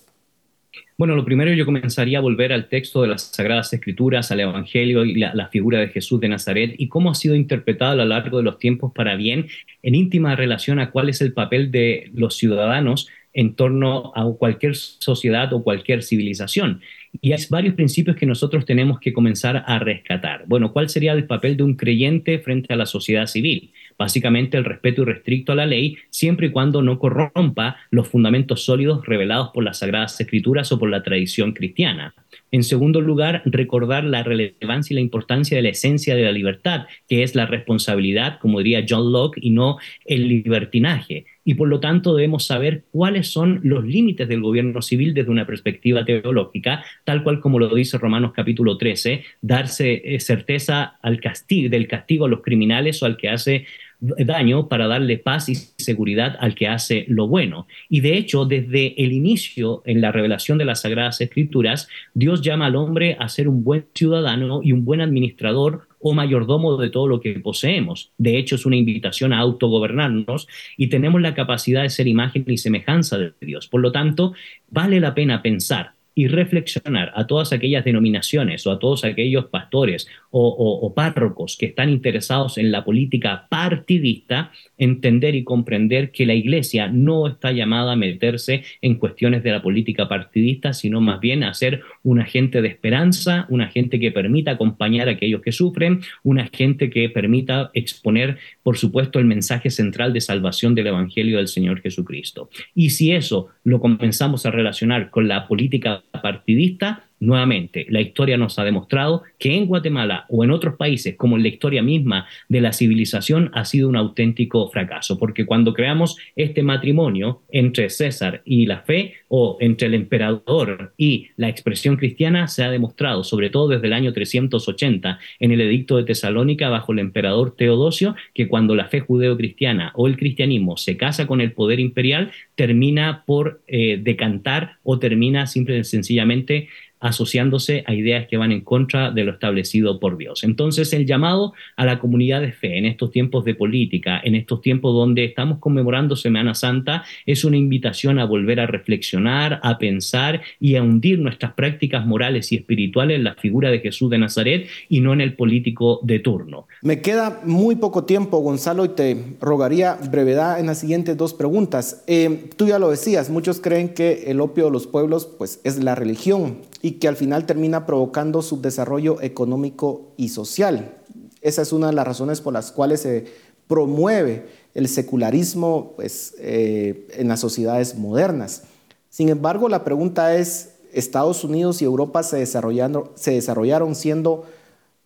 Bueno, 0.97 1.15
lo 1.15 1.25
primero 1.25 1.53
yo 1.53 1.65
comenzaría 1.65 2.17
a 2.17 2.21
volver 2.21 2.51
al 2.53 2.69
texto 2.69 3.01
de 3.01 3.07
las 3.07 3.23
Sagradas 3.23 3.71
Escrituras, 3.71 4.31
al 4.31 4.39
Evangelio 4.39 5.05
y 5.05 5.15
la, 5.15 5.47
figura 5.49 5.79
de 5.79 5.89
Jesús 5.89 6.19
de 6.19 6.29
Nazaret 6.29 6.75
y 6.77 6.87
cómo 6.87 7.11
ha 7.11 7.15
sido 7.15 7.35
interpretado 7.35 7.91
a 7.91 7.95
lo 7.95 8.05
largo 8.05 8.37
de 8.37 8.43
los 8.43 8.59
tiempos 8.59 8.91
para 8.93 9.15
bien 9.15 9.47
en 9.83 9.95
íntima 9.95 10.35
relación 10.35 10.79
a 10.79 10.91
cuál 10.91 11.09
es 11.09 11.21
el 11.21 11.33
papel 11.33 11.71
de 11.71 12.09
los 12.13 12.35
ciudadanos 12.35 13.07
en 13.33 13.55
torno 13.55 14.11
a 14.15 14.25
cualquier 14.37 14.75
sociedad 14.75 15.53
o 15.53 15.63
cualquier 15.63 16.01
civilización. 16.01 16.81
Y 17.22 17.32
hay 17.32 17.43
varios 17.50 17.76
principios 17.76 18.15
que 18.15 18.26
nosotros 18.26 18.65
tenemos 18.65 19.00
que 19.00 19.13
comenzar 19.13 19.63
a 19.65 19.80
rescatar. 19.80 20.43
Bueno, 20.48 20.72
¿cuál 20.72 20.89
sería 20.89 21.13
el 21.13 21.26
papel 21.26 21.58
de 21.58 21.63
un 21.63 21.76
creyente 21.76 22.39
frente 22.39 22.74
a 22.74 22.78
la 22.78 22.86
sociedad 22.86 23.26
civil? 23.26 23.72
Básicamente 23.98 24.58
el 24.58 24.65
respeto 24.65 25.02
irrestricto 25.02 25.52
a 25.52 25.56
la 25.56 25.65
ley, 25.65 25.98
siempre 26.10 26.48
y 26.48 26.52
cuando 26.52 26.82
no 26.82 27.00
corrompa 27.00 27.78
los 27.89 28.08
fundamentos 28.08 28.63
sólidos 28.63 29.06
revelados 29.06 29.50
por 29.54 29.63
las 29.63 29.80
Sagradas 29.80 30.20
Escrituras 30.22 30.72
o 30.72 30.80
por 30.80 30.89
la 30.89 31.02
tradición 31.02 31.54
cristiana. 31.54 32.13
En 32.51 32.63
segundo 32.63 33.01
lugar, 33.01 33.41
recordar 33.45 34.03
la 34.03 34.23
relevancia 34.23 34.93
y 34.93 34.95
la 34.95 35.01
importancia 35.01 35.57
de 35.57 35.63
la 35.63 35.69
esencia 35.69 36.15
de 36.15 36.23
la 36.23 36.31
libertad, 36.31 36.86
que 37.07 37.23
es 37.23 37.36
la 37.36 37.45
responsabilidad, 37.45 38.39
como 38.39 38.60
diría 38.60 38.86
John 38.88 39.12
Locke, 39.12 39.39
y 39.41 39.49
no 39.49 39.77
el 40.05 40.27
libertinaje. 40.27 41.25
Y 41.43 41.55
por 41.55 41.67
lo 41.67 41.79
tanto 41.79 42.15
debemos 42.15 42.45
saber 42.45 42.86
cuáles 42.91 43.29
son 43.29 43.62
los 43.63 43.86
límites 43.86 44.27
del 44.27 44.41
gobierno 44.41 44.81
civil 44.81 45.13
desde 45.13 45.31
una 45.31 45.45
perspectiva 45.45 46.05
teológica, 46.05 46.83
tal 47.05 47.23
cual 47.23 47.39
como 47.39 47.60
lo 47.60 47.73
dice 47.73 47.97
Romanos 47.97 48.31
capítulo 48.36 48.77
13, 48.77 49.23
darse 49.41 50.01
eh, 50.03 50.19
certeza 50.19 50.97
al 51.01 51.19
castigo, 51.19 51.69
del 51.69 51.88
castigo 51.88 52.25
a 52.25 52.29
los 52.29 52.41
criminales 52.41 53.01
o 53.01 53.05
al 53.05 53.17
que 53.17 53.29
hace 53.29 53.65
daño 53.99 54.67
para 54.67 54.88
darle 54.88 55.17
paz 55.17 55.49
y 55.49 55.55
seguridad 55.55 56.36
al 56.39 56.55
que 56.55 56.67
hace 56.67 57.05
lo 57.07 57.27
bueno. 57.27 57.67
Y 57.89 58.01
de 58.01 58.17
hecho, 58.17 58.45
desde 58.45 59.01
el 59.03 59.12
inicio 59.12 59.81
en 59.86 60.01
la 60.01 60.12
revelación 60.12 60.57
de 60.57 60.65
las 60.65 60.81
Sagradas 60.81 61.19
Escrituras, 61.21 61.88
Dios 62.13 62.41
llama 62.41 62.67
al 62.67 62.75
hombre 62.75 63.17
a 63.19 63.27
ser 63.29 63.47
un 63.47 63.63
buen 63.63 63.86
ciudadano 63.93 64.62
y 64.63 64.71
un 64.71 64.86
buen 64.86 65.01
administrador 65.01 65.88
o 65.99 66.13
mayordomo 66.13 66.77
de 66.77 66.89
todo 66.89 67.07
lo 67.07 67.19
que 67.21 67.39
poseemos. 67.39 68.12
De 68.17 68.38
hecho, 68.38 68.55
es 68.55 68.65
una 68.65 68.75
invitación 68.75 69.33
a 69.33 69.39
autogobernarnos 69.39 70.47
y 70.77 70.88
tenemos 70.88 71.21
la 71.21 71.33
capacidad 71.33 71.81
de 71.81 71.89
ser 71.89 72.07
imagen 72.07 72.45
y 72.47 72.57
semejanza 72.57 73.17
de 73.17 73.33
Dios. 73.41 73.67
Por 73.67 73.81
lo 73.81 73.91
tanto, 73.91 74.33
vale 74.69 74.99
la 74.99 75.15
pena 75.15 75.41
pensar 75.41 75.96
y 76.17 76.27
reflexionar 76.27 77.12
a 77.13 77.27
todas 77.27 77.53
aquellas 77.53 77.86
denominaciones 77.86 78.65
o 78.65 78.71
a 78.71 78.80
todos 78.80 79.03
aquellos 79.03 79.45
pastores 79.45 80.08
o, 80.32 80.91
párrocos 80.95 81.58
que 81.58 81.67
están 81.67 81.91
interesados 81.91 82.58
en 82.58 82.71
la 82.71 82.84
política 82.84 83.45
partidista, 83.51 84.51
entender 84.80 85.36
y 85.36 85.43
comprender 85.43 86.12
que 86.12 86.25
la 86.25 86.34
iglesia 86.34 86.88
no 86.88 87.27
está 87.27 87.51
llamada 87.51 87.91
a 87.91 87.95
meterse 87.95 88.63
en 88.82 88.95
cuestiones 88.95 89.43
de 89.43 89.51
la 89.51 89.62
política 89.62 90.10
partidista, 90.10 90.73
sino 90.73 91.01
más 91.01 91.19
bien 91.19 91.43
a 91.43 91.53
ser 91.53 91.82
un 92.08 92.22
agente 92.22 92.62
de 92.62 92.70
esperanza, 92.70 93.46
un 93.50 93.60
agente 93.60 94.00
que 94.00 94.13
permita 94.13 94.51
acompañar 94.51 95.10
a 95.10 95.12
aquellos 95.12 95.41
que 95.41 95.51
sufren, 95.51 95.99
un 96.24 96.39
agente 96.39 96.89
que 96.89 97.10
permita 97.10 97.70
exponer, 97.74 98.38
por 98.64 98.78
supuesto, 98.78 99.20
el 99.20 99.26
mensaje 99.26 99.70
central 99.70 100.14
de 100.14 100.22
salvación 100.22 100.74
del 100.74 100.88
Evangelio 100.88 101.36
del 101.36 101.49
Señor 101.49 101.82
Jesucristo. 101.82 102.49
Y 102.74 102.91
si 102.91 103.12
eso 103.12 103.49
lo 103.66 103.82
comenzamos 103.82 104.45
a 104.45 104.51
relacionar 104.51 105.10
con 105.10 105.28
la 105.28 105.49
política 105.49 106.01
partidista, 106.24 107.07
Nuevamente, 107.20 107.88
la 107.89 108.01
historia 108.01 108.38
nos 108.38 108.59
ha 108.59 108.63
demostrado 108.63 109.24
que 109.39 109.55
en 109.55 109.65
Guatemala 109.65 110.26
o 110.30 110.43
en 110.43 110.51
otros 110.51 110.76
países, 110.76 111.15
como 111.15 111.36
en 111.36 111.43
la 111.43 111.49
historia 111.49 111.82
misma 111.82 112.28
de 112.47 112.61
la 112.61 112.74
civilización, 112.74 113.49
ha 113.53 113.65
sido 113.65 113.89
un 113.89 113.95
auténtico 113.95 114.70
fracaso, 114.70 115.18
porque 115.18 115.45
cuando 115.45 115.74
creamos 115.74 116.18
este 116.36 116.61
matrimonio 116.61 117.41
entre 117.49 117.89
César 117.89 118.41
y 118.45 118.65
la 118.68 118.82
fe, 118.82 119.15
o 119.30 119.57
entre 119.59 119.88
el 119.88 119.93
emperador 119.93 120.93
y 120.97 121.30
la 121.36 121.49
expresión 121.49 121.97
cristiana, 121.97 122.47
se 122.47 122.63
ha 122.63 122.72
demostrado, 122.72 123.24
sobre 123.24 123.49
todo 123.49 123.68
desde 123.68 123.88
el 123.88 123.93
año 123.93 124.13
380, 124.13 125.20
en 125.39 125.51
el 125.51 125.61
edicto 125.61 125.97
de 125.97 126.03
Tesalónica 126.03 126.70
bajo 126.70 126.93
el 126.93 126.99
emperador 126.99 127.55
Teodosio, 127.55 128.15
que 128.34 128.47
cuando 128.47 128.76
la 128.76 128.86
fe 128.86 129.01
judeo-cristiana 129.01 129.91
o 129.95 130.07
el 130.07 130.18
cristianismo 130.18 130.78
se 130.78 130.97
casa 130.97 131.28
con 131.28 131.41
el 131.41 131.51
poder 131.51 131.80
imperial, 131.80 132.32
termina 132.55 133.24
por 133.26 133.61
eh, 133.68 133.99
decantar 134.01 134.78
o 134.84 134.99
termina 134.99 135.47
simple 135.47 135.80
y 135.80 135.84
sencillamente 135.84 136.70
asociándose 137.00 137.84
a 137.86 137.93
ideas 137.93 138.28
que 138.28 138.38
van 138.38 138.52
en 138.52 138.62
contra 138.62 139.12
de 139.12 139.24
lo 139.24 139.32
establecido 139.32 140.00
por 140.00 140.18
Dios. 140.18 140.43
Entonces, 140.43 140.93
el 140.93 141.06
llamado 141.06 141.54
a 141.76 141.86
la 141.86 142.00
comunidad 142.00 142.41
de 142.41 142.52
fe 142.52 142.78
en 142.78 142.86
estos 142.86 143.12
tiempos 143.12 143.45
de 143.45 143.56
política, 143.56 144.20
en 144.24 144.36
estos 144.36 144.62
tiempos 144.62 144.93
donde 144.93 145.26
estamos 145.26 145.60
conmemorando 145.60 146.16
Semana 146.16 146.54
Santa, 146.56 147.04
es 147.26 147.43
una 147.43 147.58
invitación 147.58 148.20
a 148.20 148.26
volver 148.26 148.60
a 148.60 148.68
reflexionar, 148.68 149.60
a 149.64 149.78
pensar 149.78 150.41
y 150.60 150.76
a 150.76 150.84
hundir 150.84 151.20
nuestras 151.20 151.54
prácticas 151.54 152.06
morales 152.06 152.52
y 152.52 152.56
espirituales 152.56 153.18
en 153.18 153.24
la 153.24 153.36
figura 153.36 153.70
de 153.70 153.80
Jesús 153.80 154.10
de 154.10 154.18
Nazaret 154.18 154.68
y 154.89 155.02
no 155.02 155.14
en 155.14 155.22
el 155.22 155.36
político 155.36 156.00
de 156.04 156.20
turno. 156.20 156.68
Me 156.82 157.02
queda 157.02 157.41
muy 157.45 157.76
poco 157.76 158.06
tiempo, 158.06 158.39
Gonzalo, 158.39 158.86
y 158.86 158.89
te 158.89 159.18
rogaría 159.39 159.98
brevedad 160.10 160.60
en 160.60 160.68
las 160.68 160.80
siguientes 160.80 161.18
dos 161.18 161.34
preguntas. 161.34 162.04
Eh, 162.08 162.50
tú 162.56 162.68
ya 162.68 162.80
lo 162.80 162.89
decías, 162.89 163.30
muchos 163.30 163.60
creen 163.60 163.89
que 163.89 164.26
el 164.28 164.41
opio 164.41 164.66
de 164.66 164.72
los 164.72 164.88
pueblos 164.88 165.26
pues, 165.38 165.62
es 165.64 165.84
la 165.84 165.95
religión 165.95 166.58
y 166.82 166.93
que 166.93 167.07
al 167.07 167.15
final 167.15 167.45
termina 167.45 167.86
provocando 167.86 168.41
su 168.41 168.61
desarrollo 168.61 169.21
económico 169.21 170.13
y 170.17 170.30
social. 170.30 170.97
Esa 171.41 171.61
es 171.61 171.71
una 171.73 171.88
de 171.88 171.93
las 171.93 172.07
razones 172.07 172.41
por 172.41 172.53
las 172.53 172.71
cuales 172.71 173.01
se 173.01 173.25
promueve 173.67 174.45
el 174.73 174.88
secularismo 174.88 175.93
pues, 175.95 176.36
eh, 176.39 177.07
en 177.13 177.28
las 177.28 177.39
sociedades 177.39 177.95
modernas. 177.95 178.63
Sin 179.09 179.30
embargo, 179.30 179.69
la 179.69 179.84
pregunta 179.84 180.36
es, 180.36 180.75
¿Estados 180.93 181.43
Unidos 181.43 181.82
y 181.82 181.86
Europa 181.86 182.23
se 182.23 182.38
desarrollaron, 182.38 183.11
se 183.15 183.32
desarrollaron 183.32 183.95
siendo 183.95 184.45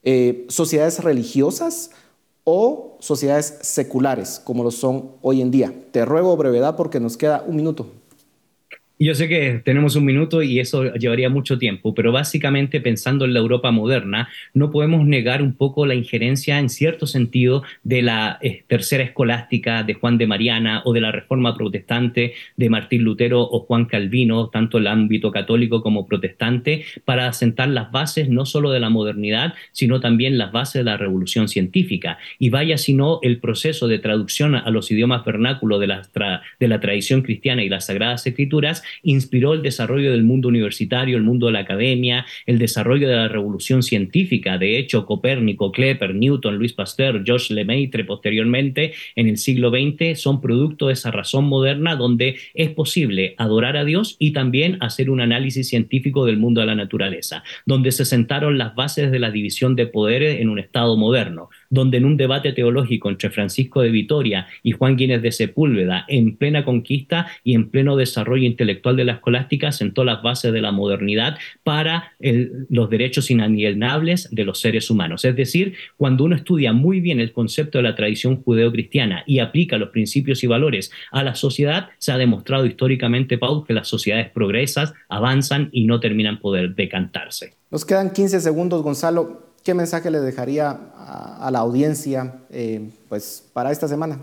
eh, 0.04 0.46
sociedades 0.50 1.04
religiosas 1.04 1.92
o 2.44 2.98
sociedades 3.00 3.60
seculares, 3.62 4.42
como 4.44 4.64
lo 4.64 4.72
son 4.72 5.12
hoy 5.22 5.42
en 5.42 5.52
día? 5.52 5.74
Te 5.92 6.06
ruego 6.06 6.38
brevedad 6.38 6.76
porque 6.76 7.00
nos 7.00 7.18
queda 7.18 7.44
un 7.48 7.56
minuto. 7.56 7.88
Yo 9.04 9.16
sé 9.16 9.28
que 9.28 9.60
tenemos 9.66 9.96
un 9.96 10.06
minuto 10.06 10.44
y 10.44 10.60
eso 10.60 10.94
llevaría 10.94 11.28
mucho 11.28 11.58
tiempo, 11.58 11.96
pero 11.96 12.12
básicamente 12.12 12.80
pensando 12.82 13.26
en 13.26 13.34
la 13.34 13.40
Europa 13.40 13.72
moderna, 13.72 14.30
no 14.54 14.70
podemos 14.70 15.08
negar 15.08 15.42
un 15.42 15.56
poco 15.56 15.88
la 15.88 15.96
injerencia 15.96 16.60
en 16.60 16.70
cierto 16.70 17.08
sentido 17.08 17.64
de 17.82 18.04
la 18.04 18.38
eh, 18.44 18.64
tercera 18.68 19.04
escolástica 19.04 19.82
de 19.82 19.96
Juan 19.96 20.20
de 20.20 20.28
Mariana 20.28 20.84
o 20.86 20.94
de 20.94 21.02
la 21.02 21.12
reforma 21.12 21.56
protestante 21.56 22.34
de 22.56 22.70
Martín 22.70 23.02
Lutero 23.02 23.42
o 23.42 23.62
Juan 23.62 23.86
Calvino, 23.86 24.50
tanto 24.50 24.78
el 24.78 24.86
ámbito 24.86 25.32
católico 25.32 25.82
como 25.82 26.06
protestante, 26.06 26.86
para 27.04 27.28
asentar 27.28 27.70
las 27.70 27.92
bases 27.92 28.30
no 28.30 28.46
solo 28.46 28.70
de 28.70 28.82
la 28.82 28.92
modernidad, 28.92 29.56
sino 29.72 30.00
también 30.00 30.38
las 30.38 30.52
bases 30.52 30.82
de 30.82 30.84
la 30.84 30.98
revolución 30.98 31.48
científica. 31.48 32.20
Y 32.38 32.52
vaya 32.52 32.78
si 32.78 32.94
no 32.94 33.18
el 33.24 33.40
proceso 33.40 33.88
de 33.88 33.98
traducción 33.98 34.54
a 34.54 34.70
los 34.70 34.92
idiomas 34.92 35.26
vernáculos 35.26 35.80
de 35.80 35.88
la, 35.88 36.04
de 36.60 36.68
la 36.68 36.80
tradición 36.80 37.24
cristiana 37.24 37.64
y 37.64 37.70
las 37.70 37.88
sagradas 37.88 38.28
escrituras 38.28 38.84
inspiró 39.04 39.54
el 39.54 39.62
desarrollo 39.62 40.12
del 40.12 40.24
mundo 40.24 40.48
universitario, 40.48 41.18
el 41.18 41.24
mundo 41.24 41.48
de 41.48 41.54
la 41.54 41.60
academia, 41.60 42.26
el 42.46 42.60
desarrollo 42.60 43.08
de 43.08 43.16
la 43.16 43.28
revolución 43.28 43.84
científica. 43.84 44.58
De 44.58 44.78
hecho, 44.78 45.06
Copérnico, 45.06 45.72
Klepper, 45.72 46.16
Newton, 46.16 46.58
Luis 46.58 46.74
Pasteur, 46.74 47.24
Georges 47.26 47.52
Lemaitre 47.52 48.04
posteriormente 48.04 48.94
en 49.16 49.28
el 49.28 49.38
siglo 49.38 49.70
XX 49.70 50.20
son 50.20 50.42
producto 50.42 50.88
de 50.88 50.94
esa 50.94 51.12
razón 51.12 51.46
moderna 51.46 51.96
donde 51.96 52.38
es 52.54 52.70
posible 52.70 53.36
adorar 53.38 53.78
a 53.78 53.86
Dios 53.86 54.16
y 54.20 54.32
también 54.32 54.78
hacer 54.82 55.10
un 55.10 55.22
análisis 55.22 55.68
científico 55.68 56.26
del 56.26 56.38
mundo 56.38 56.62
de 56.62 56.68
la 56.68 56.76
naturaleza, 56.76 57.44
donde 57.66 57.92
se 57.92 58.06
sentaron 58.06 58.58
las 58.58 58.76
bases 58.76 59.12
de 59.12 59.20
la 59.20 59.32
división 59.32 59.76
de 59.76 59.88
poderes 59.88 60.40
en 60.40 60.50
un 60.50 60.60
Estado 60.60 60.98
moderno, 60.98 61.50
donde 61.72 61.98
en 61.98 62.06
un 62.06 62.18
debate 62.18 62.52
teológico 62.54 63.10
entre 63.10 63.32
Francisco 63.32 63.82
de 63.82 63.90
Vitoria 63.90 64.46
y 64.62 64.74
Juan 64.74 64.96
Guínez 64.96 65.24
de 65.24 65.32
Sepúlveda, 65.32 66.06
en 66.08 66.36
plena 66.36 66.64
conquista 66.64 67.28
y 67.44 67.56
en 67.56 67.70
pleno 67.70 67.96
desarrollo 67.96 68.46
intelectual, 68.46 68.96
de 68.96 69.06
la 69.06 69.14
escolástica 69.14 69.72
sentó 69.72 70.04
las 70.04 70.22
bases 70.22 70.54
de 70.54 70.62
la 70.62 70.72
modernidad 70.72 71.40
para 71.64 72.12
los 72.20 72.90
derechos 72.90 73.32
inalienables 73.32 74.30
de 74.32 74.46
los 74.46 74.60
seres 74.60 74.90
humanos. 74.92 75.26
Es 75.26 75.36
decir, 75.36 75.74
cuando 75.98 76.26
uno 76.26 76.36
estudia 76.36 76.74
muy 76.74 77.00
bien 77.00 77.20
el 77.20 77.32
concepto 77.32 77.78
de 77.78 77.84
la 77.84 77.96
tradición 77.96 78.44
judeocristiana 78.44 79.24
y 79.26 79.40
aplica 79.40 79.78
los 79.78 79.90
principios 79.90 80.44
y 80.44 80.48
valores 80.48 80.92
a 81.12 81.24
la 81.24 81.36
sociedad, 81.36 81.90
se 81.98 82.12
ha 82.12 82.18
demostrado 82.18 82.66
históricamente, 82.66 83.38
Paul, 83.38 83.66
que 83.66 83.74
las 83.74 83.88
sociedades 83.88 84.30
progresas, 84.30 84.94
avanzan 85.08 85.70
y 85.72 85.86
no 85.86 86.02
terminan 86.02 86.40
poder 86.40 86.76
decantarse. 86.76 87.54
Nos 87.70 87.86
quedan 87.86 88.12
15 88.12 88.42
segundos, 88.42 88.84
Gonzalo. 88.84 89.51
¿Qué 89.64 89.74
mensaje 89.74 90.10
le 90.10 90.20
dejaría 90.20 90.72
a, 90.72 91.50
la 91.52 91.60
audiencia 91.60 92.40
eh, 92.50 92.90
pues, 93.10 93.48
para 93.54 93.72
esta 93.72 93.88
semana? 93.88 94.20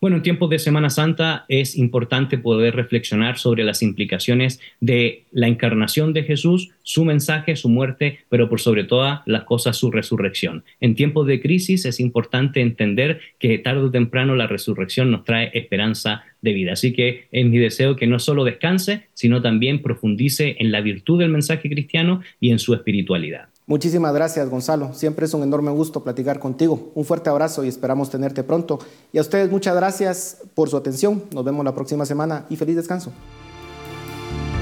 Bueno, 0.00 0.16
en 0.16 0.22
tiempos 0.22 0.50
de 0.50 0.58
Semana 0.58 0.90
Santa 0.90 1.44
es 1.48 1.76
importante 1.76 2.38
poder 2.38 2.74
reflexionar 2.74 3.38
sobre 3.38 3.64
las 3.64 3.82
implicaciones 3.82 4.60
de 4.80 5.24
la 5.30 5.48
encarnación 5.48 6.12
de 6.12 6.22
Jesús, 6.22 6.70
su 6.82 7.04
mensaje, 7.04 7.56
su 7.56 7.68
muerte, 7.68 8.20
pero 8.28 8.48
por 8.48 8.60
sobre 8.60 8.84
todas 8.84 9.20
las 9.26 9.44
cosas 9.44 9.76
su 9.76 9.90
resurrección. 9.90 10.64
En 10.80 10.94
tiempos 10.94 11.26
de 11.26 11.40
crisis 11.40 11.84
es 11.84 12.00
importante 12.00 12.60
entender 12.60 13.20
que 13.38 13.58
tarde 13.58 13.82
o 13.82 13.90
temprano 13.90 14.36
la 14.36 14.46
resurrección 14.46 15.10
nos 15.10 15.24
trae 15.24 15.50
esperanza 15.52 16.24
de 16.40 16.52
vida. 16.52 16.72
Así 16.72 16.92
que 16.92 17.26
es 17.30 17.46
mi 17.46 17.58
deseo 17.58 17.96
que 17.96 18.06
no 18.06 18.18
solo 18.18 18.44
descanse, 18.44 19.08
sino 19.14 19.42
también 19.42 19.82
profundice 19.82 20.56
en 20.58 20.72
la 20.72 20.80
virtud 20.80 21.18
del 21.18 21.30
mensaje 21.30 21.68
cristiano 21.68 22.22
y 22.40 22.50
en 22.50 22.58
su 22.58 22.74
espiritualidad. 22.74 23.48
Muchísimas 23.66 24.12
gracias, 24.12 24.50
Gonzalo. 24.50 24.92
Siempre 24.92 25.24
es 25.24 25.32
un 25.32 25.42
enorme 25.42 25.70
gusto 25.70 26.04
platicar 26.04 26.38
contigo. 26.38 26.92
Un 26.94 27.04
fuerte 27.04 27.30
abrazo 27.30 27.64
y 27.64 27.68
esperamos 27.68 28.10
tenerte 28.10 28.44
pronto. 28.44 28.78
Y 29.10 29.18
a 29.18 29.22
ustedes 29.22 29.50
muchas 29.50 29.74
gracias 29.74 30.38
por 30.54 30.68
su 30.68 30.76
atención. 30.76 31.24
Nos 31.32 31.44
vemos 31.44 31.64
la 31.64 31.74
próxima 31.74 32.04
semana 32.04 32.44
y 32.50 32.56
feliz 32.56 32.76
descanso. 32.76 33.10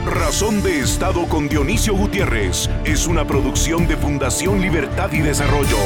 Razón 0.06 0.62
de 0.62 0.80
Estado 0.80 1.28
con 1.28 1.48
Dionisio 1.48 1.96
Gutiérrez 1.96 2.68
es 2.84 3.06
una 3.06 3.26
producción 3.26 3.86
de 3.88 3.96
Fundación 3.96 4.60
Libertad 4.60 5.10
y 5.12 5.20
Desarrollo. 5.20 5.76